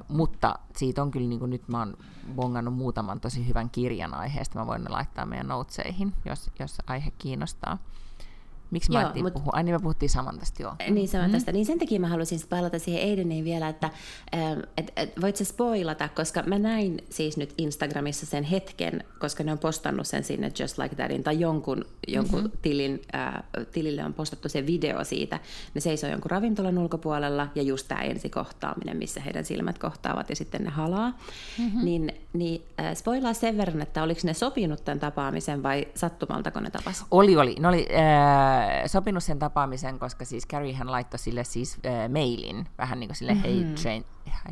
mutta 0.08 0.58
siitä 0.76 1.02
on 1.02 1.10
kyllä, 1.10 1.28
niin 1.28 1.38
kuin 1.38 1.50
nyt 1.50 1.68
mä 1.68 1.78
oon 1.78 1.96
bongannut 2.34 2.74
muutaman 2.74 3.20
tosi 3.20 3.48
hyvän 3.48 3.70
kirjan 3.70 4.14
aiheesta, 4.14 4.58
mä 4.58 4.66
voin 4.66 4.84
ne 4.84 4.90
laittaa 4.90 5.26
meidän 5.26 5.48
noteseihin, 5.48 6.12
jos, 6.24 6.50
jos 6.58 6.78
aihe 6.86 7.12
kiinnostaa. 7.18 7.78
Miksi 8.72 8.92
mä 8.92 9.12
mut... 9.22 9.32
puhua? 9.32 9.52
Ai 9.52 9.62
niin 9.62 9.74
me 9.74 9.78
puhuttiin 9.78 10.10
Samantasta, 10.10 10.62
joo. 10.62 10.74
Niin 10.90 11.08
Samantasta. 11.08 11.50
Mm. 11.50 11.54
Niin 11.54 11.66
sen 11.66 11.78
takia 11.78 12.00
mä 12.00 12.08
halusin 12.08 12.40
palata 12.48 12.78
siihen 12.78 13.08
Aideniin 13.08 13.44
vielä, 13.44 13.68
että 13.68 13.90
ähm, 14.34 14.60
et, 14.76 14.92
et, 14.96 15.20
voit 15.20 15.36
sä 15.36 15.44
spoilata, 15.44 16.08
koska 16.08 16.42
mä 16.42 16.58
näin 16.58 17.04
siis 17.10 17.36
nyt 17.36 17.54
Instagramissa 17.58 18.26
sen 18.26 18.44
hetken, 18.44 19.04
koska 19.18 19.44
ne 19.44 19.52
on 19.52 19.58
postannut 19.58 20.06
sen 20.06 20.24
sinne 20.24 20.52
Just 20.60 20.78
Like 20.78 20.96
Thatin, 20.96 21.22
tai 21.22 21.40
jonkun, 21.40 21.84
jonkun 22.08 22.40
mm-hmm. 22.40 22.58
tilin, 22.62 23.02
äh, 23.14 23.42
tilille 23.72 24.04
on 24.04 24.14
postattu 24.14 24.48
se 24.48 24.66
video 24.66 25.04
siitä. 25.04 25.40
Ne 25.74 25.80
seisoo 25.80 26.10
jonkun 26.10 26.30
ravintolan 26.30 26.78
ulkopuolella, 26.78 27.48
ja 27.54 27.62
just 27.62 27.88
tämä 27.88 28.00
ensikohtaaminen, 28.00 28.96
missä 28.96 29.20
heidän 29.20 29.44
silmät 29.44 29.78
kohtaavat, 29.78 30.30
ja 30.30 30.36
sitten 30.36 30.64
ne 30.64 30.70
halaa. 30.70 31.18
Mm-hmm. 31.58 31.84
Niin, 31.84 32.12
niin 32.32 32.62
äh, 32.80 32.94
spoilaa 32.94 33.34
sen 33.34 33.56
verran, 33.56 33.82
että 33.82 34.02
oliko 34.02 34.20
ne 34.24 34.34
sopinut 34.34 34.84
tämän 34.84 35.00
tapaamisen, 35.00 35.62
vai 35.62 35.88
sattumalta, 35.94 36.50
kun 36.50 36.62
ne 36.62 36.70
tapasivat? 36.70 37.08
Oli, 37.10 37.36
oli. 37.36 37.56
Ne 37.60 37.68
oli 37.68 37.86
äh 37.90 38.61
sopinut 38.86 39.24
sen 39.24 39.38
tapaamisen, 39.38 39.98
koska 39.98 40.24
siis 40.24 40.46
Carrie 40.46 40.74
hän 40.74 40.92
laittoi 40.92 41.18
sille 41.18 41.44
siis 41.44 41.78
äh, 41.86 42.08
mailin, 42.08 42.68
vähän 42.78 43.00
niin 43.00 43.08
kuin 43.08 43.16
sille 43.16 43.34
mm-hmm. 43.34 43.64
hey, 43.64 43.74
train, 43.82 44.04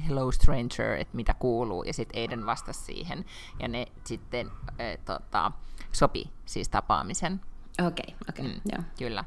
hello 0.09 0.33
stranger, 0.33 0.93
että 0.99 1.17
mitä 1.17 1.35
kuuluu, 1.35 1.83
ja 1.83 1.93
sitten 1.93 2.21
Aiden 2.21 2.47
vastasi 2.47 2.81
siihen, 2.85 3.25
ja 3.59 3.69
ne 3.69 3.87
sitten 4.05 4.47
äh, 4.47 5.05
tota, 5.05 5.53
sopi 5.93 6.31
siis 6.45 6.69
tapaamisen. 6.69 7.41
Okei, 7.87 7.87
okay, 7.89 8.17
okei, 8.29 8.47
okay, 8.47 8.55
mm, 8.55 8.61
joo. 8.73 8.83
Kyllä. 8.99 9.25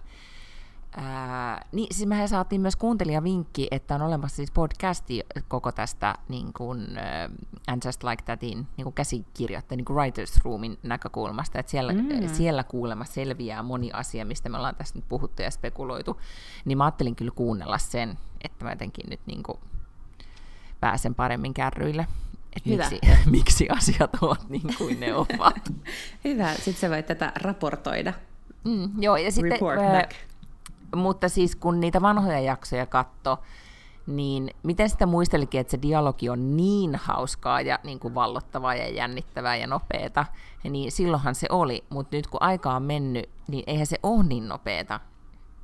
Ää, 0.97 1.65
niin, 1.71 1.87
siis 1.91 2.09
mehän 2.09 2.29
saatiin 2.29 2.61
myös 2.61 2.75
kuuntelijavinkki, 2.75 3.67
että 3.71 3.95
on 3.95 4.01
olemassa 4.01 4.35
siis 4.35 4.51
podcasti 4.51 5.23
koko 5.47 5.71
tästä 5.71 6.15
niin 6.29 6.53
kuin, 6.53 6.81
uh, 6.81 7.47
And 7.67 7.81
Just 7.85 8.03
Like 8.03 8.23
Thatin 8.23 8.67
niin 8.77 8.83
kuin 8.83 8.93
käsikirjoittajan, 8.93 9.77
niin 9.77 9.85
kuin 9.85 9.97
Writers 9.97 10.39
Roomin 10.45 10.77
näkökulmasta, 10.83 11.59
että 11.59 11.69
siellä, 11.69 11.93
mm. 11.93 12.27
siellä 12.33 12.63
kuulemma 12.63 13.05
selviää 13.05 13.63
moni 13.63 13.91
asia, 13.91 14.25
mistä 14.25 14.49
me 14.49 14.57
ollaan 14.57 14.75
tässä 14.75 14.95
nyt 14.95 15.09
puhuttu 15.09 15.41
ja 15.41 15.51
spekuloitu, 15.51 16.21
niin 16.65 16.77
mä 16.77 16.85
ajattelin 16.85 17.15
kyllä 17.15 17.31
kuunnella 17.35 17.77
sen, 17.77 18.17
että 18.43 18.65
mä 18.65 18.71
jotenkin 18.71 19.09
nyt 19.09 19.21
niin 19.25 19.43
kuin 19.43 19.57
pääsen 20.79 21.15
paremmin 21.15 21.53
kärryille. 21.53 22.07
Että 22.55 22.69
Hyvä. 22.69 22.89
Miksi, 22.89 23.29
miksi 23.29 23.69
asiat 23.69 24.11
ovat 24.21 24.49
niin 24.49 24.75
kuin 24.77 24.99
ne 24.99 25.15
ovat. 25.15 25.73
Hyvä, 26.25 26.53
sitten 26.53 26.73
sä 26.73 26.89
voit 26.89 27.05
tätä 27.05 27.31
raportoida. 27.35 28.13
Mm, 28.63 29.01
joo, 29.01 29.17
ja 29.17 29.31
sitten 29.31 29.51
Report 29.51 29.79
back 29.79 30.32
mutta 30.95 31.29
siis 31.29 31.55
kun 31.55 31.79
niitä 31.79 32.01
vanhoja 32.01 32.39
jaksoja 32.39 32.85
katto, 32.85 33.39
niin 34.07 34.49
miten 34.63 34.89
sitä 34.89 35.05
muistelikin, 35.05 35.61
että 35.61 35.71
se 35.71 35.81
dialogi 35.81 36.29
on 36.29 36.57
niin 36.57 36.95
hauskaa 36.95 37.61
ja 37.61 37.79
niin 37.83 37.99
kuin 37.99 38.15
vallottavaa 38.15 38.75
ja 38.75 38.89
jännittävää 38.89 39.55
ja 39.55 39.67
nopeeta, 39.67 40.25
niin 40.63 40.91
silloinhan 40.91 41.35
se 41.35 41.47
oli, 41.49 41.83
mutta 41.89 42.15
nyt 42.15 42.27
kun 42.27 42.41
aika 42.41 42.75
on 42.75 42.83
mennyt, 42.83 43.29
niin 43.47 43.63
eihän 43.67 43.87
se 43.87 43.99
ole 44.03 44.23
niin 44.23 44.47
nopeeta, 44.47 44.99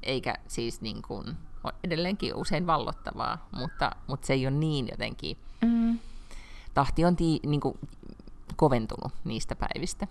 eikä 0.03 0.35
siis 0.47 0.81
niin 0.81 1.01
kuin, 1.01 1.27
on 1.63 1.71
edelleenkin 1.83 2.35
usein 2.35 2.67
vallottavaa, 2.67 3.47
mutta, 3.51 3.91
mutta 4.07 4.27
se 4.27 4.33
ei 4.33 4.47
ole 4.47 4.55
niin 4.55 4.87
jotenkin, 4.91 5.37
mm. 5.61 5.99
tahti 6.73 7.05
on 7.05 7.15
tii, 7.15 7.39
niin 7.45 7.61
kuin, 7.61 7.79
koventunut 8.55 9.11
niistä 9.23 9.55
päivistä. 9.55 10.07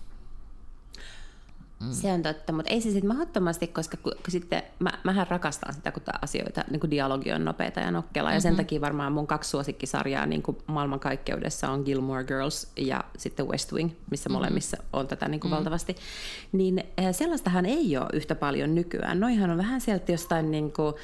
Mm. 1.81 1.93
Se 1.93 2.12
on 2.12 2.23
totta, 2.23 2.53
mutta 2.53 2.71
ei 2.71 2.81
se 2.81 2.91
sitten 2.91 3.09
mahdottomasti, 3.09 3.67
koska 3.67 3.97
kun, 3.97 4.12
kun 4.12 4.31
sitten 4.31 4.62
mä, 4.79 4.91
mähän 5.05 5.27
rakastan 5.27 5.75
sitä, 5.75 5.93
kun 5.93 6.03
asioita, 6.23 6.64
niin 6.71 6.81
kuin 6.81 6.91
dialogi 6.91 7.33
on 7.33 7.45
nopeita 7.45 7.81
ja 7.81 7.91
nokkela, 7.91 8.29
mm-hmm. 8.29 8.37
ja 8.37 8.41
sen 8.41 8.53
mm-hmm. 8.53 8.64
takia 8.64 8.81
varmaan 8.81 9.12
mun 9.12 9.27
kaksi 9.27 9.51
suosikkisarjaa 9.51 10.27
niin 10.27 10.43
kuin 10.43 10.59
maailmankaikkeudessa 10.67 11.71
on 11.71 11.83
Gilmore 11.83 12.25
Girls 12.25 12.73
ja 12.77 13.05
sitten 13.19 13.49
West 13.49 13.73
Wing, 13.73 13.91
missä 14.11 14.29
mm-hmm. 14.29 14.38
molemmissa 14.38 14.77
on 14.93 15.09
tätä 15.09 15.29
niin 15.29 15.41
kuin 15.41 15.49
mm-hmm. 15.51 15.57
valtavasti. 15.57 15.97
Niin 16.53 16.79
eh, 16.79 17.14
sellaistahan 17.14 17.67
ei 17.67 17.97
ole 17.97 18.09
yhtä 18.12 18.35
paljon 18.35 18.75
nykyään. 18.75 19.21
Noihan 19.21 19.51
on 19.51 19.59
vähän 19.59 19.81
sieltä 19.81 20.12
jostain 20.12 20.51
niin 20.51 20.73
kuin 20.73 20.95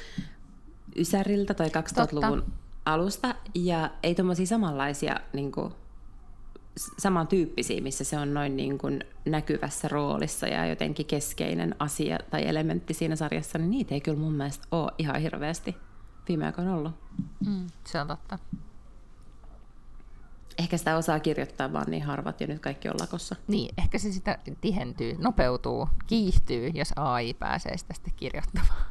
Ysäriltä 0.95 1.53
tai 1.53 1.67
2000-luvun 1.67 2.39
totta. 2.39 2.51
alusta, 2.85 3.35
ja 3.55 3.89
ei 4.03 4.15
tuommoisia 4.15 4.45
samanlaisia 4.45 5.19
niin 5.33 5.51
kuin, 5.51 5.73
samantyyppisiä, 6.77 7.81
missä 7.81 8.03
se 8.03 8.17
on 8.17 8.33
noin 8.33 8.57
niin 8.57 8.77
kuin 8.77 9.03
näkyvässä 9.25 9.87
roolissa 9.87 10.47
ja 10.47 10.65
jotenkin 10.65 11.05
keskeinen 11.05 11.75
asia 11.79 12.19
tai 12.29 12.47
elementti 12.47 12.93
siinä 12.93 13.15
sarjassa, 13.15 13.57
niin 13.57 13.71
niitä 13.71 13.93
ei 13.93 14.01
kyllä 14.01 14.19
mun 14.19 14.33
mielestä 14.33 14.67
ole 14.71 14.91
ihan 14.97 15.21
hirveästi 15.21 15.75
viime 16.27 16.45
aikoina 16.45 16.75
ollut. 16.75 16.93
Mm, 17.45 17.67
se 17.83 18.01
on 18.01 18.07
totta. 18.07 18.39
Ehkä 20.57 20.77
sitä 20.77 20.97
osaa 20.97 21.19
kirjoittaa 21.19 21.73
vaan 21.73 21.91
niin 21.91 22.03
harvat 22.03 22.41
ja 22.41 22.47
nyt 22.47 22.59
kaikki 22.59 22.89
on 22.89 22.95
lakossa. 22.99 23.35
Niin, 23.47 23.73
ehkä 23.77 23.97
se 23.97 24.11
sitä 24.11 24.37
tihentyy, 24.61 25.15
nopeutuu, 25.19 25.89
kiihtyy, 26.07 26.71
jos 26.73 26.93
AI 26.95 27.33
pääsee 27.33 27.77
sitä 27.77 27.93
sitten 27.93 28.13
kirjoittamaan. 28.15 28.85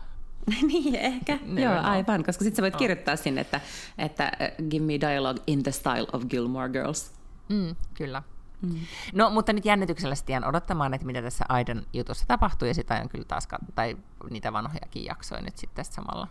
niin, 0.72 0.94
ehkä. 0.94 1.38
Joo, 1.64 1.80
aivan, 1.82 2.24
koska 2.24 2.44
sitten 2.44 2.56
sä 2.56 2.62
voit 2.62 2.76
kirjoittaa 2.76 3.16
sinne, 3.16 3.40
että, 3.40 3.60
että 3.98 4.32
uh, 4.40 4.68
give 4.68 4.84
me 4.84 5.00
dialogue 5.00 5.42
in 5.46 5.62
the 5.62 5.72
style 5.72 6.06
of 6.12 6.24
Gilmore 6.24 6.68
Girls. 6.68 7.12
Mm, 7.48 7.76
kyllä. 7.94 8.22
Mm. 8.62 8.80
No, 9.12 9.30
mutta 9.30 9.52
nyt 9.52 9.64
jännityksellä 9.64 10.14
sitten 10.14 10.46
odottamaan, 10.46 10.94
että 10.94 11.06
mitä 11.06 11.22
tässä 11.22 11.44
Aidan 11.48 11.82
jutussa 11.92 12.26
tapahtuu, 12.26 12.68
ja 12.68 12.74
sitä 12.74 13.00
on 13.02 13.08
kyllä 13.08 13.24
taas, 13.24 13.48
tai 13.74 13.96
niitä 14.30 14.52
vanhojakin 14.52 15.04
jaksoja 15.04 15.42
nyt 15.42 15.58
sitten 15.58 15.76
tässä 15.76 15.92
samalla 15.92 16.28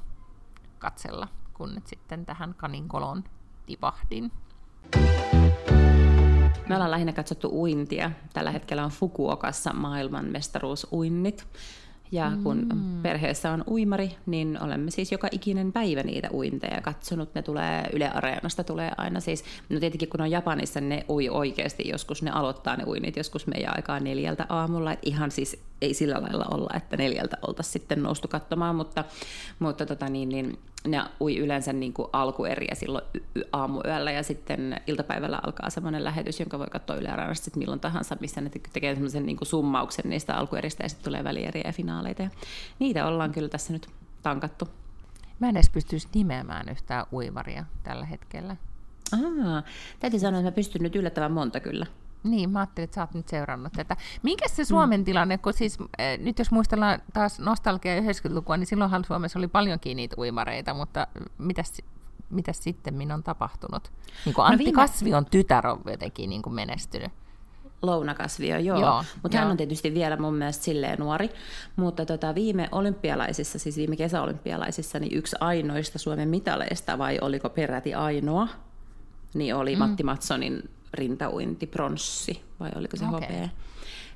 katsella, 0.80 1.28
kun 1.54 1.76
nyt 1.76 1.88
sitten 1.88 2.26
tähän 2.26 2.54
kaninkolon 2.54 3.24
tivahdin. 3.66 4.32
Me 6.70 6.76
ollaan 6.76 6.92
lähinnä 6.92 7.14
katsottu 7.14 7.50
uintia. 7.52 8.12
Tällä 8.34 8.52
hetkellä 8.52 8.86
on 8.86 8.92
Fukuokassa 8.92 9.74
maailmanmestaruusuinnit. 9.74 11.48
Ja 12.14 12.32
kun 12.44 12.68
mm. 12.74 13.02
perheessä 13.02 13.52
on 13.52 13.64
uimari, 13.68 14.16
niin 14.26 14.64
olemme 14.64 14.92
siis 14.92 15.12
joka 15.12 15.28
ikinen 15.32 15.72
päivä 15.72 16.04
niitä 16.04 16.30
uinteja 16.34 16.82
katsonut. 16.82 17.36
Ne 17.36 17.42
tulee 17.42 17.90
Yle 17.94 18.10
Areenasta, 18.10 18.64
tulee 18.64 18.92
aina 18.98 19.20
siis, 19.20 19.44
no 19.70 19.80
tietenkin 19.80 20.10
kun 20.10 20.22
on 20.22 20.32
Japanissa, 20.32 20.82
ne 20.82 21.06
ui 21.10 21.30
oikeasti 21.30 21.90
joskus, 21.90 22.24
ne 22.24 22.32
aloittaa 22.32 22.76
ne 22.76 22.84
uinnit 22.84 23.18
joskus 23.18 23.48
meidän 23.48 23.76
aikaa 23.76 24.00
neljältä 24.00 24.46
aamulla. 24.50 24.92
Et 24.92 25.00
ihan 25.02 25.32
siis 25.32 25.64
ei 25.82 25.94
sillä 25.94 26.22
lailla 26.22 26.46
olla, 26.52 26.78
että 26.78 26.98
neljältä 26.98 27.38
oltaisiin 27.48 27.74
sitten 27.74 28.04
noustu 28.04 28.28
katsomaan, 28.28 28.76
mutta, 28.76 29.04
mutta 29.60 29.86
tota 29.86 30.10
niin, 30.10 30.30
niin 30.30 30.60
ne 30.88 31.04
ui 31.22 31.38
yleensä 31.38 31.74
niin 31.74 31.94
kuin 31.94 32.08
alkueriä 32.14 32.76
silloin 32.76 33.06
aamuyöllä 33.54 34.12
ja 34.12 34.24
sitten 34.24 34.82
iltapäivällä 34.88 35.40
alkaa 35.44 35.70
semmoinen 35.70 36.04
lähetys, 36.04 36.40
jonka 36.40 36.60
voi 36.60 36.68
katsoa 36.68 36.96
Yle 36.96 37.10
Areenasta 37.10 37.46
sitten 37.46 37.60
milloin 37.60 37.80
tahansa, 37.80 38.18
missä 38.20 38.42
ne 38.42 38.52
tekee 38.74 38.94
semmoisen 38.94 39.26
niin 39.26 39.38
summauksen 39.42 40.10
niistä 40.10 40.36
alkueristä 40.36 40.84
ja 40.84 40.90
sitten 40.90 41.06
tulee 41.06 41.24
välieriä 41.24 41.64
ja 41.66 41.74
finaaleita. 41.74 42.22
Ja 42.22 42.30
niitä 42.80 43.06
ollaan 43.06 43.32
kyllä 43.32 43.50
tässä 43.50 43.74
nyt 43.74 43.90
tankattu. 44.22 44.68
Mä 45.40 45.50
en 45.50 45.58
edes 45.58 45.70
pystyisi 45.70 46.08
nimeämään 46.14 46.70
yhtään 46.70 47.06
uimaria 47.14 47.66
tällä 47.84 48.06
hetkellä. 48.06 48.56
Aa, 49.14 49.64
täytyy 50.00 50.20
sanoa, 50.20 50.40
että 50.40 50.52
mä 50.52 50.56
pystyn 50.56 50.82
nyt 50.82 50.96
yllättävän 50.96 51.32
monta 51.32 51.60
kyllä. 51.60 51.86
Niin, 52.24 52.50
mä 52.50 52.60
ajattelin, 52.60 52.84
että 52.84 52.96
sä 52.96 53.02
oot 53.02 53.14
nyt 53.14 53.28
seurannut 53.28 53.74
tätä. 53.74 53.98
Minkä 54.24 54.48
se 54.48 54.66
Suomen 54.66 55.00
mm. 55.00 55.06
tilanne, 55.06 55.38
kun 55.38 55.54
siis 55.54 55.78
äh, 55.82 56.18
nyt 56.20 56.40
jos 56.40 56.52
muistellaan 56.52 57.02
taas 57.14 57.40
nostalgia 57.40 58.02
90-lukua, 58.02 58.58
niin 58.58 58.68
silloinhan 58.68 59.06
Suomessa 59.06 59.40
oli 59.40 59.48
paljonkin 59.48 59.98
niitä 59.98 60.16
uimareita, 60.18 60.74
mutta 60.74 61.08
mitäs, 61.38 61.74
mitäs 62.30 62.64
sitten 62.64 63.12
on 63.12 63.24
tapahtunut? 63.24 63.92
Niin 64.26 64.36
kuin 64.36 64.44
no 64.44 64.48
Antti 64.48 64.64
no 64.64 64.66
viime... 64.66 64.76
Kasvion 64.76 65.26
tytär 65.26 65.68
on 65.68 65.82
jotenkin 65.86 66.30
niin 66.30 66.42
kuin 66.42 66.54
menestynyt. 66.54 67.12
Lounakasvio, 67.82 68.58
joo. 68.58 68.80
joo 68.80 69.04
mutta 69.24 69.38
hän 69.38 69.52
on 69.52 69.58
tietysti 69.58 69.94
vielä 69.94 70.18
mun 70.18 70.36
mielestä 70.36 70.64
silleen 70.64 71.00
nuori. 71.00 71.30
Mutta 71.76 72.06
tota, 72.06 72.36
viime 72.36 72.70
olympialaisissa, 72.72 73.60
siis 73.60 73.78
viime 73.78 73.96
kesäolympialaisissa, 73.96 75.00
niin 75.00 75.18
yksi 75.18 75.36
ainoista 75.40 76.00
Suomen 76.00 76.30
mitaleista, 76.30 76.98
vai 76.98 77.18
oliko 77.22 77.50
peräti 77.50 77.94
ainoa, 77.94 78.48
niin 79.34 79.56
oli 79.56 79.76
mm. 79.76 79.80
Matti 79.80 80.04
Matsonin 80.04 80.70
rintauinti 80.94 81.68
pronssi, 81.68 82.42
vai 82.60 82.72
oliko 82.76 82.98
se 82.98 83.06
okay. 83.06 83.14
hopea. 83.14 83.50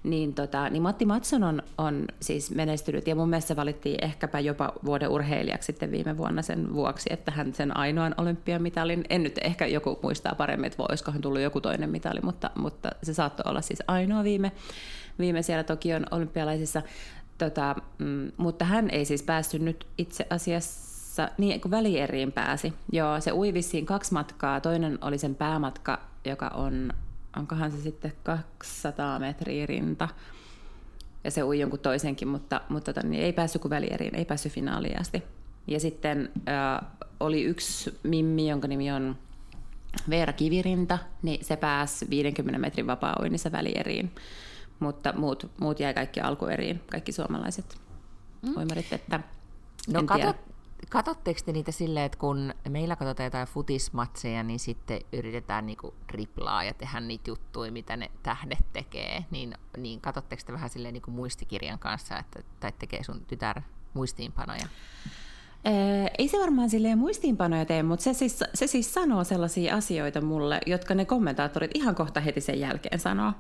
Niin, 0.04 0.34
tota, 0.34 0.70
niin 0.70 0.84
Matti 0.84 1.06
Matson 1.06 1.44
on, 1.44 1.64
on 1.78 2.06
siis 2.20 2.52
menestynyt, 2.52 3.08
ja 3.08 3.16
mun 3.16 3.30
mielestä 3.30 3.48
se 3.48 3.56
valittiin 3.56 4.04
ehkäpä 4.06 4.40
jopa 4.40 4.74
vuoden 4.86 5.10
urheilijaksi 5.10 5.66
sitten 5.66 5.92
viime 5.92 6.18
vuonna 6.18 6.42
sen 6.42 6.74
vuoksi, 6.74 7.10
että 7.14 7.32
hän 7.32 7.54
sen 7.54 7.78
ainoan 7.78 8.16
olympiamitalin, 8.18 9.04
en 9.10 9.24
nyt 9.24 9.40
ehkä 9.44 9.66
joku 9.66 10.00
muistaa 10.04 10.36
paremmin, 10.36 10.66
että 10.66 10.84
voisikohan 10.90 11.22
tullut 11.22 11.42
joku 11.42 11.62
toinen 11.62 11.90
mitali, 11.90 12.20
mutta, 12.22 12.52
mutta 12.56 12.90
se 13.04 13.14
saattoi 13.14 13.50
olla 13.50 13.62
siis 13.62 13.84
ainoa 13.88 14.24
viime, 14.24 14.52
viime 15.20 15.42
siellä 15.42 15.64
Tokion 15.64 16.06
olympialaisissa. 16.12 16.82
Tota, 17.38 17.76
mm, 17.98 18.32
mutta 18.38 18.66
hän 18.66 18.90
ei 18.90 19.06
siis 19.06 19.24
päässyt 19.24 19.62
nyt 19.62 19.88
itse 19.98 20.28
asiassa, 20.30 21.30
niin 21.38 21.62
kuin 21.62 21.72
välieriin 21.72 22.32
pääsi. 22.32 22.74
Joo, 22.92 23.22
se 23.22 23.34
ui 23.34 23.54
vissiin 23.54 23.86
kaksi 23.86 24.14
matkaa. 24.14 24.62
Toinen 24.62 24.98
oli 25.02 25.18
sen 25.18 25.36
päämatka 25.36 26.07
joka 26.26 26.48
on, 26.48 26.94
onkohan 27.38 27.72
se 27.72 27.82
sitten 27.82 28.14
200 28.24 29.20
metriä 29.20 29.66
rinta, 29.66 30.08
ja 31.24 31.32
se 31.32 31.44
ui 31.44 31.60
jonkun 31.60 31.80
toisenkin, 31.80 32.28
mutta, 32.28 32.62
mutta 32.70 32.94
tota, 32.94 33.08
niin 33.08 33.24
ei 33.24 33.34
päässyt 33.34 33.62
kuin 33.62 33.70
välieriin, 33.70 34.16
ei 34.16 34.26
päässyt 34.26 34.52
finaaliin 34.52 35.00
asti. 35.00 35.24
Ja 35.68 35.80
sitten 35.80 36.32
äh, 36.50 36.90
oli 37.20 37.44
yksi 37.44 38.00
mimmi, 38.04 38.50
jonka 38.50 38.68
nimi 38.68 38.92
on 38.92 39.16
Veera 40.10 40.34
Kivirinta, 40.34 40.98
niin 41.22 41.46
se 41.46 41.56
pääsi 41.56 42.10
50 42.10 42.60
metrin 42.60 42.88
vapaa-uinnissa 42.88 43.52
välieriin, 43.52 44.12
mutta 44.80 45.14
muut, 45.14 45.52
muut 45.60 45.80
jäi 45.80 45.94
kaikki 45.94 46.20
alkueriin, 46.20 46.82
kaikki 46.92 47.12
suomalaiset 47.12 47.78
mm. 48.42 48.58
uimarit, 48.58 48.94
että 48.94 49.20
No 49.88 50.04
katot, 50.04 50.36
Katotteko 50.90 51.40
te 51.46 51.52
niitä 51.52 51.72
silleen, 51.72 52.06
että 52.06 52.18
kun 52.18 52.54
meillä 52.70 52.96
katsotaan 52.96 53.26
jotain 53.26 53.48
futismatseja, 53.48 54.44
niin 54.44 54.60
sitten 54.60 55.02
yritetään 55.14 55.66
niinku 55.66 55.94
riplaa 56.10 56.64
ja 56.64 56.74
tehdä 56.74 57.00
niitä 57.00 57.30
juttuja, 57.30 57.72
mitä 57.72 57.98
ne 57.98 58.12
tähdet 58.24 58.74
tekee, 58.74 59.26
niin, 59.32 59.54
niin 59.78 60.02
katsotteko 60.02 60.42
te 60.46 60.54
vähän 60.54 60.70
silleen 60.70 60.94
niinku 60.94 61.12
muistikirjan 61.12 61.80
kanssa, 61.80 62.18
että, 62.18 62.40
tai 62.60 62.72
tekee 62.80 63.04
sun 63.04 63.26
tytär 63.26 63.62
muistiinpanoja? 63.94 64.68
Ei 66.18 66.28
se 66.28 66.40
varmaan 66.40 66.70
silleen 66.70 66.98
muistiinpanoja 66.98 67.66
tee, 67.66 67.84
mutta 67.84 68.04
se 68.04 68.14
siis, 68.14 68.40
se 68.54 68.68
siis 68.68 68.94
sanoo 68.94 69.24
sellaisia 69.24 69.76
asioita 69.76 70.22
mulle, 70.22 70.60
jotka 70.66 70.96
ne 70.96 71.06
kommentaattorit 71.06 71.72
ihan 71.74 71.96
kohta 71.96 72.20
heti 72.20 72.42
sen 72.42 72.60
jälkeen 72.60 73.00
sanoo. 73.00 73.32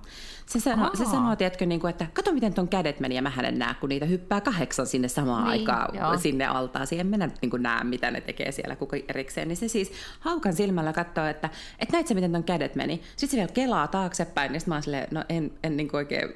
Se 0.45 0.60
sanoo, 0.60 0.89
se 0.93 1.06
sanoo 1.06 1.36
tiedätkö, 1.36 1.65
niin 1.65 1.80
kuin, 1.80 1.89
että 1.89 2.08
kato 2.13 2.34
miten 2.34 2.53
ton 2.53 2.67
kädet 2.67 2.99
meni 2.99 3.15
ja 3.15 3.21
mä 3.21 3.32
en 3.43 3.60
näe, 3.60 3.73
kun 3.80 3.89
niitä 3.89 4.06
hyppää 4.06 4.41
kahdeksan 4.41 4.88
sinne 4.88 5.08
samaan 5.08 5.43
niin, 5.43 5.51
aikaan 5.51 5.95
joo. 5.95 6.17
sinne 6.17 6.45
altaan. 6.45 6.88
Siihen 6.88 7.08
mennä 7.08 7.30
niin 7.41 7.49
kuin 7.49 7.63
näe, 7.63 7.84
mitä 7.84 8.12
ne 8.12 8.21
tekee 8.21 8.51
siellä 8.51 8.75
kuka 8.75 8.97
erikseen. 9.10 9.47
Niin 9.47 9.58
se 9.58 9.67
siis 9.67 9.91
haukan 10.19 10.53
silmällä 10.53 10.93
katsoo, 10.93 11.25
että, 11.25 11.49
että 11.80 11.93
näit 11.93 12.08
sä 12.08 12.13
miten 12.13 12.32
ton 12.32 12.43
kädet 12.43 12.75
meni. 12.75 13.01
Sitten 13.15 13.30
se 13.30 13.38
vielä 13.38 13.51
kelaa 13.53 13.88
taaksepäin, 13.88 14.51
niin 14.51 14.60
sitten 14.60 14.71
mä 14.71 14.75
oon 14.75 14.84
silleen, 14.84 15.08
no 15.12 15.23
en, 15.30 15.51
en 15.63 15.77
niin 15.77 15.88
kuin 15.88 15.97
oikein 15.97 16.30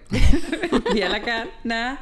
vieläkään 0.96 1.48
näe. 1.64 1.98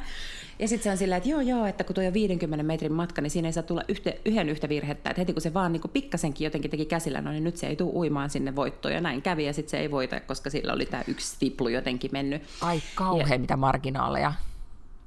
Ja 0.60 0.68
sitten 0.68 0.84
se 0.84 0.90
on 0.90 0.96
sillä, 0.96 1.16
että 1.16 1.28
joo 1.28 1.40
joo, 1.40 1.66
että 1.66 1.84
kun 1.84 1.94
tuo 1.94 2.04
on 2.04 2.12
50 2.12 2.62
metrin 2.62 2.92
matka, 2.92 3.22
niin 3.22 3.30
siinä 3.30 3.48
ei 3.48 3.52
saa 3.52 3.62
tulla 3.62 3.82
yhtä, 3.88 4.12
yhden 4.24 4.48
yhtä 4.48 4.68
virhettä. 4.68 5.10
Että 5.10 5.20
heti 5.20 5.32
kun 5.32 5.42
se 5.42 5.54
vaan 5.54 5.72
niin 5.72 5.82
pikkasenkin 5.92 6.44
jotenkin 6.44 6.70
teki 6.70 6.84
käsillä, 6.84 7.20
no 7.20 7.30
niin 7.30 7.44
nyt 7.44 7.56
se 7.56 7.66
ei 7.66 7.76
tule 7.76 7.92
uimaan 7.94 8.30
sinne 8.30 8.56
voittoon. 8.56 8.94
Ja 8.94 9.00
näin 9.00 9.22
kävi 9.22 9.46
ja 9.46 9.52
sitten 9.52 9.70
se 9.70 9.78
ei 9.78 9.90
voita, 9.90 10.20
koska 10.20 10.50
sillä 10.50 10.72
oli 10.72 10.86
tämä 10.86 11.02
yksi 11.06 11.26
stiplu 11.26 11.68
jotenkin 11.68 12.10
mennyt. 12.12 12.42
Ai 12.60 12.82
kauhean, 12.94 13.30
ja, 13.30 13.38
mitä 13.38 13.56
marginaaleja. 13.56 14.32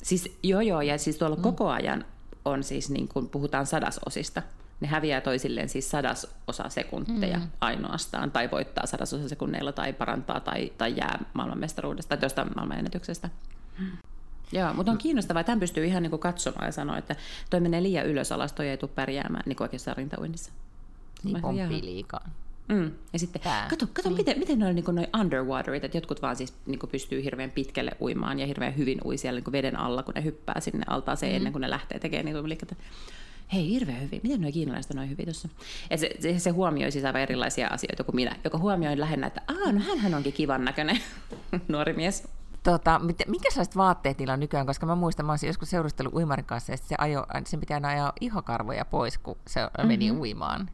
Siis 0.04 0.38
joo 0.44 0.62
joo, 0.62 0.82
ja 0.82 0.98
siis 0.98 1.18
tuolla 1.18 1.36
mm. 1.36 1.42
koko 1.42 1.70
ajan 1.70 2.06
on 2.46 2.64
siis 2.64 2.90
niin 2.90 3.08
kuin 3.08 3.30
puhutaan 3.30 3.66
sadasosista. 3.66 4.42
Ne 4.80 4.88
häviää 4.88 5.22
toisilleen 5.22 5.70
siis 5.70 5.92
sadasosa 5.92 6.70
sekunteja 6.70 7.38
mm. 7.38 7.48
ainoastaan, 7.62 8.32
tai 8.32 8.52
voittaa 8.52 8.86
sadasosa 8.86 9.30
sekunneilla, 9.30 9.72
tai 9.72 9.94
parantaa, 9.94 10.40
tai, 10.40 10.72
tai 10.78 10.98
jää 10.98 11.26
maailmanmestaruudesta, 11.34 12.18
tai 12.18 12.26
jostain 12.26 12.50
maailmanennätyksestä. 12.56 13.30
Mm. 14.54 14.60
Joo, 14.60 14.74
mutta 14.74 14.92
on 14.92 14.98
kiinnostavaa, 14.98 15.44
tämän 15.44 15.60
pystyy 15.60 15.86
ihan 15.86 16.04
niin 16.04 16.20
katsomaan 16.20 16.66
ja 16.66 16.72
sanoa, 16.72 16.98
että 16.98 17.16
toi 17.50 17.60
menee 17.60 17.84
liian 17.84 18.06
ylös 18.06 18.32
alas, 18.32 18.54
toi 18.54 18.68
ei 18.68 18.78
tule 18.78 18.92
pärjäämään 18.96 19.44
niin 19.46 19.58
oikeassa 19.60 19.94
rintauinnissa. 19.94 20.52
Niin 21.24 21.42
pomppii 21.42 21.82
liikaa. 21.82 22.30
Mm. 22.68 22.92
Ja 23.14 23.20
sitten, 23.20 23.42
Tää. 23.42 23.68
kato, 23.70 23.88
kato 23.94 24.10
mm. 24.10 24.16
miten, 24.16 24.40
miten 24.40 24.60
noin 24.60 24.76
niin 24.76 25.08
underwaterit, 25.20 25.84
että 25.84 25.98
jotkut 25.98 26.22
vaan 26.22 26.36
siis 26.36 26.54
niin 26.66 26.80
pystyy 26.92 27.24
hirveän 27.24 27.52
pitkälle 27.52 27.92
uimaan 28.02 28.40
ja 28.40 28.48
hirveän 28.48 28.78
hyvin 28.78 28.98
ui 29.06 29.18
siellä 29.18 29.40
niin 29.40 29.52
veden 29.52 29.80
alla, 29.80 30.04
kun 30.04 30.14
ne 30.14 30.24
hyppää 30.24 30.60
sinne 30.60 30.84
altaaseen 30.88 31.32
mm. 31.32 31.36
ennen 31.36 31.54
kuin 31.54 31.62
ne 31.62 31.70
lähtee 31.70 32.00
tekemään 32.00 32.26
niitä 32.26 32.38
uimiliikkeitä. 32.38 32.76
Hei, 33.54 33.70
hirveän 33.70 34.02
hyvin. 34.02 34.20
Miten 34.24 34.42
nuo 34.42 34.52
kiinalaiset 34.52 34.94
noin 34.94 35.10
hyvin 35.10 35.26
tuossa? 35.26 35.50
se, 35.96 36.10
se, 36.20 36.40
se, 36.40 36.50
huomioi 36.50 36.92
siis 36.92 37.06
aivan 37.06 37.22
erilaisia 37.22 37.68
asioita 37.68 38.04
kuin 38.04 38.16
minä, 38.16 38.36
joka 38.44 38.58
huomioi 38.58 39.00
lähinnä, 39.00 39.28
että 39.28 39.42
Aa, 39.48 39.72
no 39.72 39.80
hänhän 39.80 40.14
onkin 40.14 40.34
kivan 40.34 40.66
näköinen 40.66 41.00
nuori 41.68 41.94
mies. 41.94 42.28
Tota, 42.64 43.00
minkä 43.00 43.50
sellaiset 43.50 43.78
vaatteet 43.78 44.18
niillä 44.18 44.34
on 44.34 44.40
nykyään, 44.40 44.66
koska 44.66 44.86
mä 44.86 44.96
muistan, 44.96 45.26
mä 45.26 45.32
olisin 45.32 45.48
joskus 45.48 45.70
seurustellut 45.70 46.14
uimarin 46.14 46.46
kanssa, 46.46 46.72
ja 46.74 46.78
se 46.78 46.96
ajo, 46.98 47.26
sen 47.46 47.60
pitää 47.60 47.76
aina 47.76 47.88
ajaa 47.88 48.14
ihokarvoja 48.22 48.86
pois, 48.86 49.18
kun 49.18 49.38
se 49.48 49.62
meni 49.84 50.06
mm-hmm. 50.06 50.22
uimaan. 50.22 50.70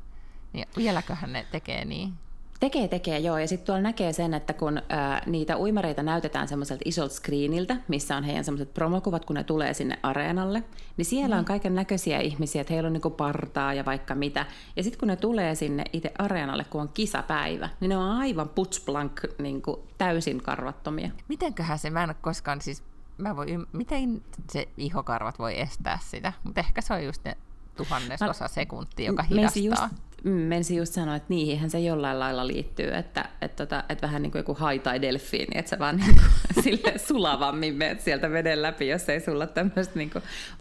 Niin 0.54 0.68
vieläköhän 0.78 1.34
ne 1.34 1.46
tekee 1.52 1.86
niin? 1.86 2.14
Tekee, 2.60 2.88
tekee, 2.88 3.20
joo. 3.20 3.38
Ja 3.38 3.48
sitten 3.48 3.66
tuolla 3.66 3.82
näkee 3.82 4.14
sen, 4.14 4.34
että 4.34 4.54
kun 4.54 4.82
ää, 4.90 5.22
niitä 5.26 5.58
uimareita 5.58 6.04
näytetään 6.04 6.48
semmoiselta 6.48 6.82
isolta 6.86 7.14
screeniltä, 7.14 7.76
missä 7.88 8.18
on 8.18 8.24
heidän 8.24 8.44
semmoiset 8.44 8.74
promokuvat, 8.74 9.26
kun 9.26 9.36
ne 9.36 9.44
tulee 9.44 9.74
sinne 9.74 10.00
areenalle, 10.04 10.64
niin 10.98 11.06
siellä 11.06 11.36
mm. 11.36 11.40
on 11.40 11.46
kaiken 11.46 11.76
näköisiä 11.76 12.20
ihmisiä, 12.20 12.62
että 12.62 12.74
heillä 12.74 12.88
on 12.88 12.94
niinku 12.94 13.10
partaa 13.10 13.74
ja 13.74 13.86
vaikka 13.86 14.16
mitä. 14.16 14.46
Ja 14.76 14.84
sitten 14.84 15.00
kun 15.00 15.08
ne 15.08 15.16
tulee 15.16 15.56
sinne 15.56 15.84
itse 15.94 16.12
areenalle, 16.18 16.64
kun 16.64 16.82
on 16.82 16.90
kisapäivä, 16.94 17.70
niin 17.80 17.90
ne 17.90 17.98
on 17.98 18.12
aivan 18.12 18.50
putsblank, 18.50 19.22
niinku, 19.38 19.84
täysin 19.98 20.44
karvattomia. 20.44 21.12
Mitenköhän 21.28 21.80
se, 21.80 21.90
mä 21.90 22.04
en 22.04 22.10
ole 22.10 22.16
koskaan 22.22 22.62
siis 22.62 22.84
mä 23.18 23.36
voin, 23.36 23.66
miten 23.74 24.22
se 24.52 24.68
ihokarvat 24.78 25.40
voi 25.40 25.60
estää 25.60 26.00
sitä, 26.02 26.34
mutta 26.44 26.60
ehkä 26.60 26.82
se 26.82 26.94
on 26.94 27.04
just 27.04 27.24
ne 27.26 27.38
tuhannesosa 27.78 28.48
sekuntia, 28.48 29.06
joka 29.06 29.24
hidastaa. 29.24 29.64
Just, 29.64 30.09
menisi 30.24 30.76
just 30.76 30.94
sanoa, 30.94 31.16
että 31.16 31.30
niihin 31.30 31.70
se 31.70 31.80
jollain 31.80 32.20
lailla 32.20 32.48
liittyy, 32.48 32.96
että 32.96 33.30
et 33.42 33.56
tota, 33.56 33.84
et 33.90 34.02
vähän 34.02 34.22
niin 34.22 34.32
kuin 34.32 34.40
joku 34.40 34.54
hai 34.54 34.80
tai 34.80 35.02
delfiini, 35.02 35.58
että 35.58 35.70
sä 35.70 35.80
vaan 35.80 35.98
niin 35.98 36.16
kuin, 36.16 36.64
sille 36.64 36.98
sulavammin 36.98 37.76
menet 37.76 38.02
sieltä 38.02 38.32
veden 38.32 38.62
läpi, 38.62 38.88
jos 38.88 39.10
ei 39.10 39.20
sulla 39.20 39.48
tämmöistä 39.48 39.94
niin 39.96 40.12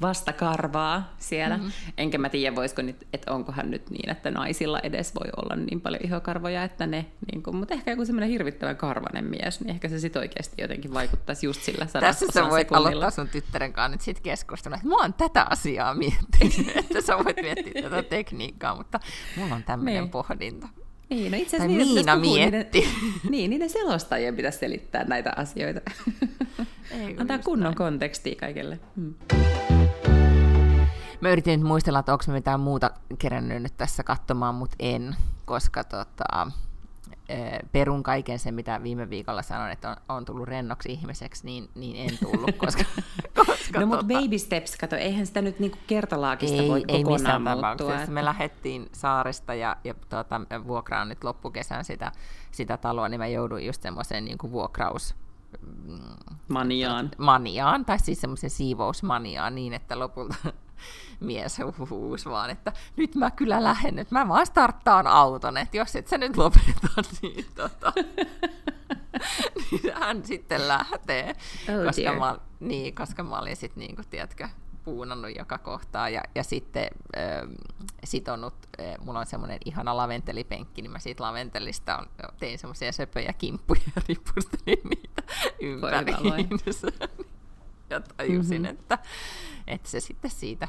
vastakarvaa 0.00 1.14
siellä. 1.18 1.56
Mm-hmm. 1.56 1.72
Enkä 1.98 2.18
mä 2.18 2.28
tiedä, 2.28 2.56
voisiko 2.56 2.82
nyt, 2.82 3.06
että 3.12 3.32
onkohan 3.32 3.70
nyt 3.70 3.90
niin, 3.90 4.10
että 4.10 4.30
naisilla 4.30 4.80
edes 4.82 5.14
voi 5.14 5.30
olla 5.36 5.56
niin 5.56 5.80
paljon 5.80 6.04
ihokarvoja, 6.04 6.64
että 6.64 6.86
ne, 6.86 7.06
niin 7.32 7.42
kuin, 7.42 7.56
mutta 7.56 7.74
ehkä 7.74 7.90
joku 7.90 8.04
semmoinen 8.04 8.28
hirvittävän 8.30 8.76
karvanen 8.76 9.24
mies, 9.24 9.60
niin 9.60 9.70
ehkä 9.70 9.88
se 9.88 9.98
sitten 9.98 10.20
oikeasti 10.20 10.62
jotenkin 10.62 10.94
vaikuttaisi 10.94 11.46
just 11.46 11.62
sillä 11.62 11.86
Tässä 11.86 12.26
sä 12.34 12.50
voit 12.50 12.68
sekunnilla. 12.68 12.88
aloittaa 12.88 13.10
sun 13.10 13.28
tyttären 13.28 13.72
kanssa 13.72 13.88
nyt 13.88 14.00
sitten 14.00 14.22
keskustelua, 14.22 14.76
että 14.76 14.88
mä 14.88 14.96
oon 14.96 15.14
tätä 15.14 15.46
asiaa 15.50 15.94
miettinyt, 15.94 16.76
että 16.80 17.00
sä 17.00 17.16
voit 17.24 17.36
miettiä 17.42 17.82
tätä 17.82 18.02
tekniikkaa, 18.02 18.74
mutta 18.74 19.00
mulla 19.48 19.56
on 19.56 19.64
tämmöinen 19.64 20.02
niin. 20.02 20.10
pohdinta. 20.10 20.68
Niin, 21.10 21.32
no 21.32 21.38
itse 21.38 21.56
asiassa 21.56 21.78
tai 21.78 21.86
Miina 21.86 22.16
mietti. 22.16 22.80
Niiden, 22.80 22.94
niin, 23.30 23.50
niiden 23.50 23.70
selostajien 23.70 24.36
pitäisi 24.36 24.58
selittää 24.58 25.04
näitä 25.04 25.32
asioita. 25.36 25.80
Ei, 26.90 27.16
Antaa 27.18 27.38
kunnon 27.38 27.64
näin. 27.64 27.76
kontekstia 27.76 28.34
kaikille. 28.40 28.80
Hmm. 28.96 29.14
Mä 31.20 31.30
yritin 31.30 31.60
nyt 31.60 31.68
muistella, 31.68 31.98
että 31.98 32.12
onko 32.12 32.24
mä 32.28 32.34
mitään 32.34 32.60
muuta 32.60 32.90
kerännyt 33.18 33.62
nyt 33.62 33.76
tässä 33.76 34.02
katsomaan, 34.02 34.54
mutta 34.54 34.76
en, 34.78 35.16
koska 35.44 35.84
tota, 35.84 36.50
perun 37.72 38.02
kaiken 38.02 38.38
sen, 38.38 38.54
mitä 38.54 38.82
viime 38.82 39.10
viikolla 39.10 39.42
sanoin, 39.42 39.72
että 39.72 39.90
on, 39.90 39.96
on 40.08 40.24
tullut 40.24 40.48
rennoksi 40.48 40.92
ihmiseksi, 40.92 41.46
niin, 41.46 41.68
niin 41.74 42.10
en 42.10 42.18
tullut, 42.18 42.56
koska... 42.56 42.84
no 43.74 43.86
mutta 43.86 44.06
tota... 44.06 44.20
baby 44.20 44.38
steps, 44.38 44.76
kato, 44.76 44.96
eihän 44.96 45.26
sitä 45.26 45.42
nyt 45.42 45.58
niinku 45.58 45.78
kertalaakista 45.86 46.62
ei, 46.62 46.68
voi 46.68 46.84
ei 46.88 47.02
kokonaan 47.02 47.42
muuttua. 47.42 48.00
Että... 48.00 48.10
Me 48.10 48.24
lähdettiin 48.24 48.88
saaresta 48.92 49.54
ja, 49.54 49.76
ja 49.84 49.94
tuota, 50.08 50.40
vuokraan 50.66 51.08
nyt 51.08 51.24
loppukesän 51.24 51.84
sitä, 51.84 52.12
sitä 52.52 52.76
taloa, 52.76 53.08
niin 53.08 53.20
mä 53.20 53.26
jouduin 53.26 53.66
just 53.66 53.82
semmoiseen 53.82 54.24
niinku 54.24 54.50
vuokraus 54.50 55.14
maniaan. 56.48 57.10
maniaan, 57.18 57.84
tai 57.84 57.98
siis 57.98 58.20
semmoisen 58.20 58.50
siivousmaniaan 58.50 59.54
niin, 59.54 59.74
että 59.74 59.98
lopulta 59.98 60.34
mies 61.20 61.60
huusi 61.90 62.28
vaan, 62.28 62.50
että 62.50 62.72
nyt 62.96 63.14
mä 63.14 63.30
kyllä 63.30 63.64
lähden, 63.64 63.98
että 63.98 64.14
mä 64.14 64.28
vaan 64.28 64.46
starttaan 64.46 65.06
auton, 65.06 65.56
että 65.56 65.76
jos 65.76 65.96
et 65.96 66.08
sä 66.08 66.18
nyt 66.18 66.36
lopeta, 66.36 66.88
niin, 67.22 67.46
tota, 67.54 67.92
niin 69.70 69.94
hän 69.94 70.24
sitten 70.24 70.68
lähtee, 70.68 71.36
oh 71.68 71.86
koska, 71.86 72.12
mä, 72.18 72.38
niin, 72.60 72.94
koska 72.94 73.22
mä 73.22 73.38
olin 73.38 73.56
sitten, 73.56 73.80
niin 73.80 73.96
kuin, 73.96 74.08
tiedätkö, 74.08 74.48
puunannut 74.84 75.36
joka 75.36 75.58
kohtaa 75.58 76.08
ja, 76.08 76.22
ja 76.34 76.44
sitten 76.44 76.88
äh, 77.16 77.48
sitonut, 78.04 78.54
äh, 78.80 79.04
mulla 79.04 79.18
on 79.18 79.26
semmoinen 79.26 79.58
ihana 79.64 79.96
laventelipenkki, 79.96 80.82
niin 80.82 80.90
mä 80.90 80.98
siitä 80.98 81.24
laventelista 81.24 82.06
tein 82.38 82.58
semmoisia 82.58 82.92
söpöjä 82.92 83.32
kimppuja 83.32 83.80
ja 83.96 84.02
ripustelin 84.08 84.80
niitä 84.84 85.22
ympäriinsä. 85.60 86.88
Ja 87.90 88.00
tajusin, 88.00 88.62
mm-hmm. 88.62 88.78
että, 88.78 88.98
että 89.66 89.88
se 89.88 90.00
sitten 90.00 90.30
siitä 90.30 90.68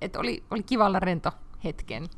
että 0.00 0.18
oli, 0.18 0.42
oli 0.50 0.62
kivalla 0.62 1.00
rento 1.00 1.30
hetken. 1.64 2.08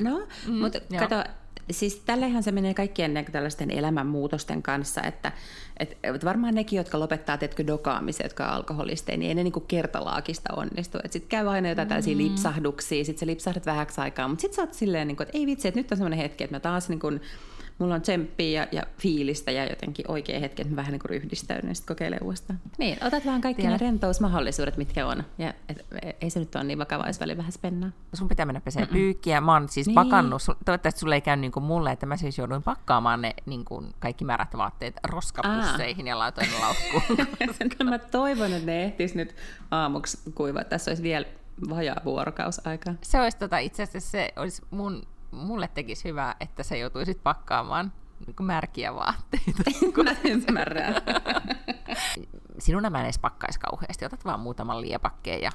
No, 0.00 0.26
mm, 0.46 0.54
mutta 0.54 0.78
kato, 0.98 1.24
siis 1.70 1.96
tällähän 1.96 2.42
se 2.42 2.52
menee 2.52 2.74
kaikkien 2.74 3.14
niin 3.14 3.24
tällaisten 3.32 3.70
elämänmuutosten 3.70 4.62
kanssa, 4.62 5.02
että, 5.02 5.32
että 5.80 6.26
varmaan 6.26 6.54
nekin, 6.54 6.76
jotka 6.76 7.00
lopettaa 7.00 7.38
teetkö 7.38 7.66
dokaamisen, 7.66 8.24
jotka 8.24 8.46
on 8.46 8.52
alkoholisteja, 8.52 9.18
niin 9.18 9.28
ei 9.28 9.34
ne 9.34 9.42
niin 9.42 9.52
kuin 9.52 9.66
kertalaakista 9.68 10.54
onnistu. 10.54 10.98
Sitten 11.10 11.28
käy 11.28 11.48
aina 11.48 11.68
jotain 11.68 11.88
tällaisia 11.88 12.14
mm. 12.14 12.22
lipsahduksia, 12.22 13.04
sitten 13.04 13.20
se 13.20 13.26
lipsahdat 13.26 13.66
vähäksi 13.66 14.00
aikaa, 14.00 14.28
mutta 14.28 14.42
sitten 14.42 14.56
sä 14.56 14.62
oot 14.62 14.74
silleen, 14.74 15.08
niin 15.08 15.16
kuin, 15.16 15.26
että 15.26 15.38
ei 15.38 15.46
vitsi, 15.46 15.68
että 15.68 15.80
nyt 15.80 15.92
on 15.92 15.98
semmoinen 15.98 16.18
hetki, 16.18 16.44
että 16.44 16.56
mä 16.56 16.60
taas 16.60 16.88
niin 16.88 17.00
kuin, 17.00 17.20
mulla 17.78 17.94
on 17.94 18.02
tsemppiä 18.02 18.62
ja, 18.62 18.68
ja 18.72 18.82
fiilistä 18.98 19.50
ja 19.50 19.64
jotenkin 19.70 20.10
oikea 20.10 20.40
hetki, 20.40 20.62
että 20.62 20.72
mä 20.72 20.76
vähän 20.76 20.92
niin 20.92 21.00
kuin 21.00 21.10
ryhdistäydyn 21.10 21.68
ja 21.68 21.74
sitten 21.74 21.96
kokeilen 21.96 22.22
uudestaan. 22.22 22.60
Niin, 22.78 22.98
otat 23.04 23.26
vaan 23.26 23.40
kaikki 23.40 23.66
ne 23.66 23.78
rentousmahdollisuudet, 23.78 24.76
mitkä 24.76 25.06
on. 25.06 25.24
Ja 25.38 25.54
et, 25.68 25.86
ei 26.20 26.30
se 26.30 26.40
nyt 26.40 26.54
ole 26.54 26.64
niin 26.64 26.78
vakavaa, 26.78 27.06
jos 27.06 27.20
väliin 27.20 27.38
vähän 27.38 27.52
spennaa. 27.52 27.90
Sun 28.14 28.28
pitää 28.28 28.46
mennä 28.46 28.60
peseen 28.60 28.88
pyykkiä. 28.88 29.40
Mä 29.40 29.52
oon 29.52 29.68
siis 29.68 29.86
niin. 29.86 29.94
pakannut, 29.94 30.42
toivottavasti 30.64 31.00
sulle 31.00 31.14
ei 31.14 31.20
käy 31.20 31.36
niin 31.36 31.52
kuin 31.52 31.64
mulle, 31.64 31.92
että 31.92 32.06
mä 32.06 32.16
siis 32.16 32.38
jouduin 32.38 32.62
pakkaamaan 32.62 33.22
ne 33.22 33.34
niin 33.46 33.64
kuin 33.64 33.94
kaikki 33.98 34.24
märät 34.24 34.56
vaatteet 34.56 35.00
roskapusseihin 35.04 36.06
Aa. 36.06 36.08
ja 36.08 36.18
laitoin 36.18 36.48
ne 36.50 36.58
laukkuun. 36.58 37.18
mä 37.90 37.98
toivon, 37.98 38.52
että 38.52 38.66
ne 38.66 38.84
ehtis 38.84 39.14
nyt 39.14 39.34
aamuksi 39.70 40.18
kuivaa. 40.34 40.64
Tässä 40.64 40.90
olisi 40.90 41.02
vielä 41.02 41.26
vajaa 41.68 41.96
vuorokausaika. 42.04 42.94
Se 43.02 43.20
olisi 43.20 43.38
tota, 43.38 43.58
itse 43.58 43.82
asiassa 43.82 44.10
se 44.10 44.32
olisi 44.36 44.62
mun, 44.70 45.02
mulle 45.32 45.68
tekisi 45.68 46.04
hyvää, 46.04 46.36
että 46.40 46.62
sä 46.62 46.76
joutuisit 46.76 47.22
pakkaamaan 47.22 47.92
niin 48.26 48.46
märkiä 48.46 48.94
vaatteita. 48.94 49.62
Mä 50.04 50.10
ymmärrän. 50.24 50.94
Sinun 52.58 52.82
mä 52.90 52.98
en 52.98 53.04
edes 53.04 53.18
pakkaisi 53.18 53.60
kauheasti. 53.60 54.04
Otat 54.04 54.24
vaan 54.24 54.40
muutaman 54.40 54.80
liepakkeen 54.80 55.42
ja 55.42 55.50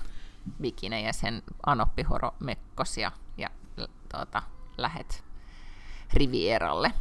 bikine 0.62 1.02
ja 1.02 1.14
sen 1.14 1.44
anoppihoro 1.66 2.36
mekkos 2.40 2.98
ja, 2.98 3.12
tuota, 4.12 4.44
lähet 4.78 5.24
Rivieralle. 6.14 6.92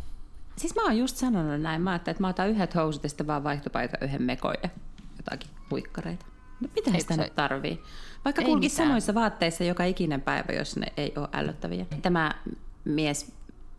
Siis 0.56 0.74
mä 0.74 0.82
oon 0.82 0.98
just 0.98 1.16
sanonut 1.16 1.60
näin. 1.60 1.82
Mä 1.82 1.90
ajattelin, 1.90 2.12
että 2.14 2.22
mä 2.22 2.28
otan 2.28 2.48
yhdet 2.48 2.74
housut 2.74 3.02
ja 3.02 3.08
sitten 3.08 3.26
vaan 3.26 3.44
vaihtopaita 3.44 3.98
yhden 4.00 4.22
mekon 4.22 4.54
ja 4.62 4.68
jotakin 5.16 5.50
huikkareita. 5.70 6.26
No 6.60 6.68
mitä 6.74 6.98
sitä 6.98 7.16
nyt 7.16 7.34
tarvii? 7.34 7.82
Vaikka 8.24 8.42
kulkisi 8.42 8.76
samoissa 8.76 9.14
vaatteissa 9.14 9.64
joka 9.64 9.84
ikinen 9.84 10.20
päivä, 10.20 10.52
jos 10.52 10.76
ne 10.76 10.86
ei 10.96 11.12
ole 11.16 11.28
ällöttäviä. 11.32 11.86
Tämä 12.02 12.34
mies 12.86 13.32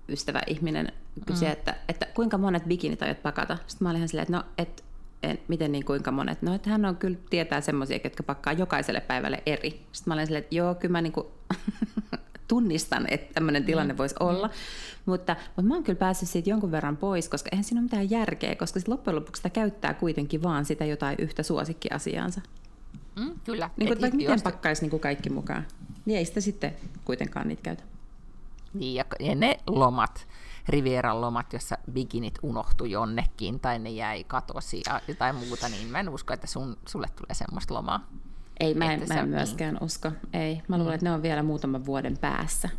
ystävä 0.09 0.41
ihminen 0.47 0.91
kysyi, 1.25 1.47
mm. 1.47 1.53
että, 1.53 1.75
että 1.87 2.05
kuinka 2.05 2.37
monet 2.37 2.65
bikinit 2.65 3.01
aiot 3.01 3.23
pakata. 3.23 3.57
Sitten 3.67 3.85
mä 3.85 3.89
olin 3.89 3.97
ihan 3.97 4.07
silleen, 4.07 4.23
että 4.23 4.37
no, 4.37 4.43
et, 4.57 4.83
en, 5.23 5.39
miten 5.47 5.71
niin 5.71 5.85
kuinka 5.85 6.11
monet? 6.11 6.41
No, 6.41 6.53
että 6.53 6.69
hän 6.69 6.85
on 6.85 6.95
kyllä 6.95 7.17
tietää 7.29 7.61
semmoisia, 7.61 7.99
jotka 8.03 8.23
pakkaa 8.23 8.53
jokaiselle 8.53 9.01
päivälle 9.01 9.43
eri. 9.45 9.69
Sitten 9.69 10.11
mä 10.11 10.13
olin 10.13 10.25
silleen, 10.25 10.43
että 10.43 10.55
joo, 10.55 10.75
kyllä 10.75 10.91
mä 10.91 11.01
niin 11.01 11.13
kuin 11.13 11.27
tunnistan, 12.47 13.05
että 13.09 13.33
tämmöinen 13.33 13.63
tilanne 13.63 13.93
mm. 13.93 13.97
voisi 13.97 14.15
olla. 14.19 14.49
Mutta, 15.05 15.35
mutta 15.55 15.61
mä 15.61 15.73
oon 15.73 15.83
kyllä 15.83 15.99
päässyt 15.99 16.29
siitä 16.29 16.49
jonkun 16.49 16.71
verran 16.71 16.97
pois, 16.97 17.29
koska 17.29 17.49
eihän 17.51 17.63
siinä 17.63 17.79
ole 17.79 17.83
mitään 17.83 18.09
järkeä, 18.09 18.55
koska 18.55 18.79
sit 18.79 18.87
loppujen 18.87 19.15
lopuksi 19.15 19.39
sitä 19.39 19.49
käyttää 19.49 19.93
kuitenkin 19.93 20.43
vaan 20.43 20.65
sitä 20.65 20.85
jotain 20.85 21.15
yhtä 21.19 21.43
suosikkiasiaansa. 21.43 22.41
Mm, 23.15 23.31
kyllä. 23.45 23.69
Niin 23.77 23.97
kuin, 23.97 24.15
miten 24.15 24.41
pakkaisi 24.41 24.81
niin 24.81 24.89
kuin 24.89 24.99
kaikki 24.99 25.29
mukaan, 25.29 25.67
niin 26.05 26.17
ei 26.17 26.25
sitä 26.25 26.41
sitten 26.41 26.73
kuitenkaan 27.05 27.47
niitä 27.47 27.61
käytä. 27.61 27.83
Niin, 28.73 28.95
ja, 28.95 29.05
ja 29.19 29.35
ne 29.35 29.57
lomat, 29.67 30.27
Rivieran 30.69 31.21
lomat, 31.21 31.53
jossa 31.53 31.77
bikinit 31.91 32.39
unohtu 32.43 32.85
jonnekin 32.85 33.59
tai 33.59 33.79
ne 33.79 33.89
jäi 33.89 34.23
katosi 34.23 34.81
ja 34.85 35.01
jotain 35.07 35.35
muuta, 35.35 35.69
niin 35.69 35.87
mä 35.87 35.99
en 35.99 36.09
usko, 36.09 36.33
että 36.33 36.47
sun, 36.47 36.77
sulle 36.87 37.07
tulee 37.15 37.33
semmoista 37.33 37.73
lomaa. 37.73 38.07
Ei, 38.59 38.73
mä 38.73 38.93
en, 38.93 39.03
mä 39.07 39.19
en 39.19 39.29
myöskään 39.29 39.73
niin. 39.73 39.83
usko. 39.83 40.11
Ei. 40.33 40.61
Mä 40.67 40.77
luulen, 40.77 40.91
mm. 40.91 40.95
että 40.95 41.05
ne 41.05 41.11
on 41.11 41.21
vielä 41.21 41.43
muutaman 41.43 41.85
vuoden 41.85 42.17
päässä. 42.17 42.69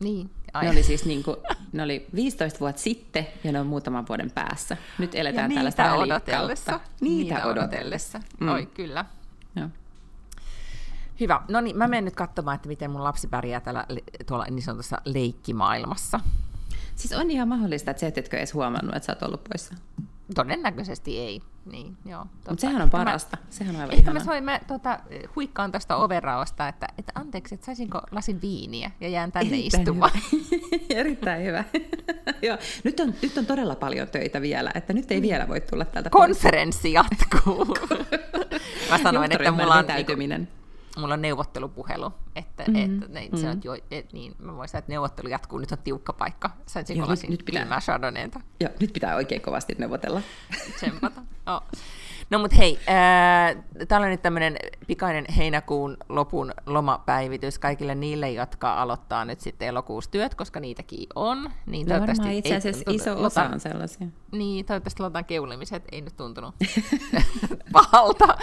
Niin. 0.00 0.30
Ai. 0.52 0.64
Ne 0.64 0.70
oli 0.70 0.82
siis 0.82 1.04
niin 1.04 1.22
kuin, 1.22 1.36
ne 1.72 1.82
oli 1.82 2.06
15 2.14 2.60
vuotta 2.60 2.82
sitten 2.82 3.26
ja 3.44 3.52
ne 3.52 3.60
on 3.60 3.66
muutaman 3.66 4.04
vuoden 4.08 4.30
päässä. 4.30 4.76
Nyt 4.98 5.14
eletään 5.14 5.52
ja 5.52 5.56
tällaista 5.56 5.82
niitä 5.82 6.02
odotellessa. 6.02 6.80
Niitä, 7.00 7.34
niitä 7.34 7.46
odotellessa. 7.46 8.20
Mm. 8.40 8.48
Oi, 8.48 8.66
kyllä. 8.66 9.04
Joo. 9.56 9.68
Hyvä. 11.20 11.40
No 11.48 11.60
niin, 11.60 11.78
mä 11.78 11.88
menen 11.88 12.04
nyt 12.04 12.14
katsomaan, 12.14 12.54
että 12.54 12.68
miten 12.68 12.90
mun 12.90 13.04
lapsi 13.04 13.28
pärjää 13.28 13.60
täällä, 13.60 13.86
tuolla 14.26 14.44
niin 14.50 14.62
sanotussa 14.62 15.00
leikkimaailmassa. 15.04 16.20
Siis 16.94 17.12
on 17.12 17.30
ihan 17.30 17.48
mahdollista, 17.48 17.90
että 17.90 18.00
sä 18.00 18.06
et 18.06 18.18
etkö 18.18 18.36
edes 18.36 18.54
huomannut, 18.54 18.96
että 18.96 19.06
sä 19.06 19.12
oot 19.12 19.22
ollut 19.22 19.44
poissa. 19.44 19.74
Todennäköisesti 20.34 21.18
ei. 21.18 21.42
Niin, 21.72 21.96
joo, 22.04 22.26
Mutta 22.48 22.60
sehän 22.60 22.82
on 22.82 22.90
parasta. 22.90 23.36
Mä, 23.36 23.46
sehän 23.50 23.74
on 23.74 23.80
aivan 23.80 23.94
ehkä 23.94 24.12
mä, 24.12 24.24
soin, 24.24 24.44
mä 24.44 24.60
tota, 24.66 24.98
huikkaan 25.36 25.72
tuosta 25.72 25.96
overaosta, 25.96 26.68
että, 26.68 26.88
että 26.98 27.12
anteeksi, 27.14 27.54
että 27.54 27.66
saisinko 27.66 28.00
lasin 28.10 28.40
viiniä 28.42 28.90
ja 29.00 29.08
jään 29.08 29.32
tänne 29.32 29.56
Erittäin 29.56 29.82
istumaan. 29.82 30.10
Hyvä. 30.32 30.76
Erittäin 31.00 31.44
hyvä. 31.44 31.64
joo. 32.48 32.58
Nyt, 32.84 33.00
on, 33.00 33.14
nyt 33.22 33.38
on 33.38 33.46
todella 33.46 33.76
paljon 33.76 34.08
töitä 34.08 34.40
vielä, 34.40 34.70
että 34.74 34.92
nyt 34.92 35.10
ei 35.10 35.22
vielä 35.22 35.48
voi 35.48 35.60
tulla 35.60 35.84
täältä 35.84 36.10
Konferenssi 36.10 36.94
pois. 36.94 36.94
jatkuu. 36.94 37.76
mä 38.90 38.98
sanoin, 39.02 39.32
että 39.32 39.50
mulla 39.50 39.74
on... 39.74 39.86
Täytyminen 39.86 40.48
mulla 40.98 41.14
on 41.14 41.22
neuvottelupuhelu, 41.22 42.12
että, 42.36 42.64
mm-hmm. 42.68 42.84
että 42.84 43.12
ne, 43.12 43.20
mm-hmm. 43.20 43.38
sanot, 43.38 43.64
et, 43.90 44.12
niin, 44.12 44.34
mä 44.38 44.56
voin 44.56 44.68
sanoa, 44.68 44.78
että 44.78 44.92
neuvottelu 44.92 45.28
jatkuu, 45.28 45.58
nyt 45.58 45.72
on 45.72 45.78
tiukka 45.84 46.12
paikka. 46.12 46.50
Sain 46.66 46.86
sen 46.86 46.96
nyt, 46.98 47.30
nyt 47.30 47.44
pitää. 47.44 47.64
Joo, 48.60 48.70
nyt 48.80 48.92
pitää 48.92 49.16
oikein 49.16 49.40
kovasti 49.40 49.74
neuvotella. 49.78 50.22
Tsempata. 50.76 51.22
Oh. 51.46 51.62
No 52.30 52.38
mut 52.38 52.56
hei, 52.56 52.78
äh, 52.88 53.64
täällä 53.88 54.04
on 54.04 54.10
nyt 54.10 54.22
tämmöinen 54.22 54.56
pikainen 54.86 55.24
heinäkuun 55.36 55.96
lopun 56.08 56.52
lomapäivitys 56.66 57.58
kaikille 57.58 57.94
niille, 57.94 58.30
jotka 58.30 58.82
aloittaa 58.82 59.24
nyt 59.24 59.40
sitten 59.40 59.68
elokuussa 59.68 60.10
työt, 60.10 60.34
koska 60.34 60.60
niitikin 60.60 61.06
on. 61.14 61.50
Niin 61.66 61.88
no 61.88 62.00
varmaan 62.00 62.30
itse 62.30 62.56
asiassa 62.56 62.84
ei, 62.86 62.94
iso 62.94 63.22
osa 63.22 63.44
on 63.44 63.60
sellaisia. 63.60 64.06
Niin, 64.32 64.64
toivottavasti 64.66 65.02
lotan 65.02 65.24
keulimiset 65.24 65.84
ei 65.92 66.00
nyt 66.00 66.16
tuntunut 66.16 66.54
pahalta. 67.72 68.38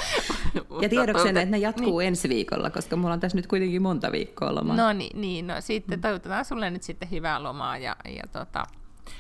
ja 0.82 0.90
tiedoksen, 0.90 1.38
että 1.38 1.52
ne 1.52 1.58
jatkuu 1.58 2.00
niin. 2.00 2.08
ensi 2.08 2.30
viikolla, 2.30 2.70
koska 2.70 2.96
mulla 2.96 3.14
on 3.14 3.20
tässä 3.20 3.38
nyt 3.38 3.48
kuitenkin 3.48 3.82
monta 3.82 4.12
viikkoa 4.12 4.56
lomaa. 4.56 4.76
No 4.76 4.94
niin, 4.94 5.22
niin 5.22 5.48
no 5.48 5.54
sitten 5.60 6.00
mm. 6.00 6.02
toivotetaan 6.02 6.46
sulle 6.46 6.70
nyt 6.70 6.84
sitten 6.84 7.12
hyvää 7.12 7.44
lomaa 7.44 7.78
ja, 7.78 7.96
ja 8.06 8.24
tota, 8.32 8.64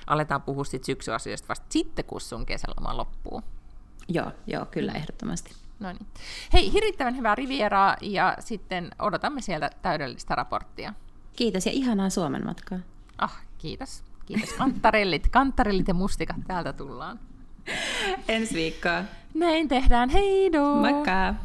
aletaan 0.08 0.42
puhua 0.42 0.64
sitten 0.64 0.86
syksyasioista 0.86 1.48
vasta 1.48 1.66
sitten, 1.70 2.06
kun 2.06 2.22
sun 2.22 2.46
kesäloma 2.46 2.98
loppuu. 2.98 3.42
Joo, 4.08 4.32
joo, 4.48 4.66
kyllä 4.66 4.92
ehdottomasti. 4.92 5.56
No 5.80 5.94
niin. 5.94 6.08
Hei, 6.54 6.74
hirvittävän 6.74 7.18
hyvää 7.18 7.36
Rivieraa 7.36 7.98
ja 8.02 8.36
sitten 8.40 8.92
odotamme 9.00 9.42
sieltä 9.42 9.70
täydellistä 9.82 10.36
raporttia. 10.36 10.94
Kiitos 11.36 11.66
ja 11.66 11.72
ihanaa 11.72 12.10
Suomen 12.10 12.46
matkaa. 12.46 12.80
Ah, 13.18 13.42
kiitos. 13.58 14.04
Kiitos. 14.26 14.54
Kantarellit, 14.54 15.28
kantarellit 15.30 15.88
ja 15.88 15.94
mustikat, 15.94 16.36
täältä 16.48 16.74
tullaan. 16.74 17.20
Ensi 18.28 18.56
viikkoa. 18.56 19.04
Näin 19.34 19.68
tehdään, 19.68 20.10
heidoo! 20.10 20.76
Moikka! 20.76 21.36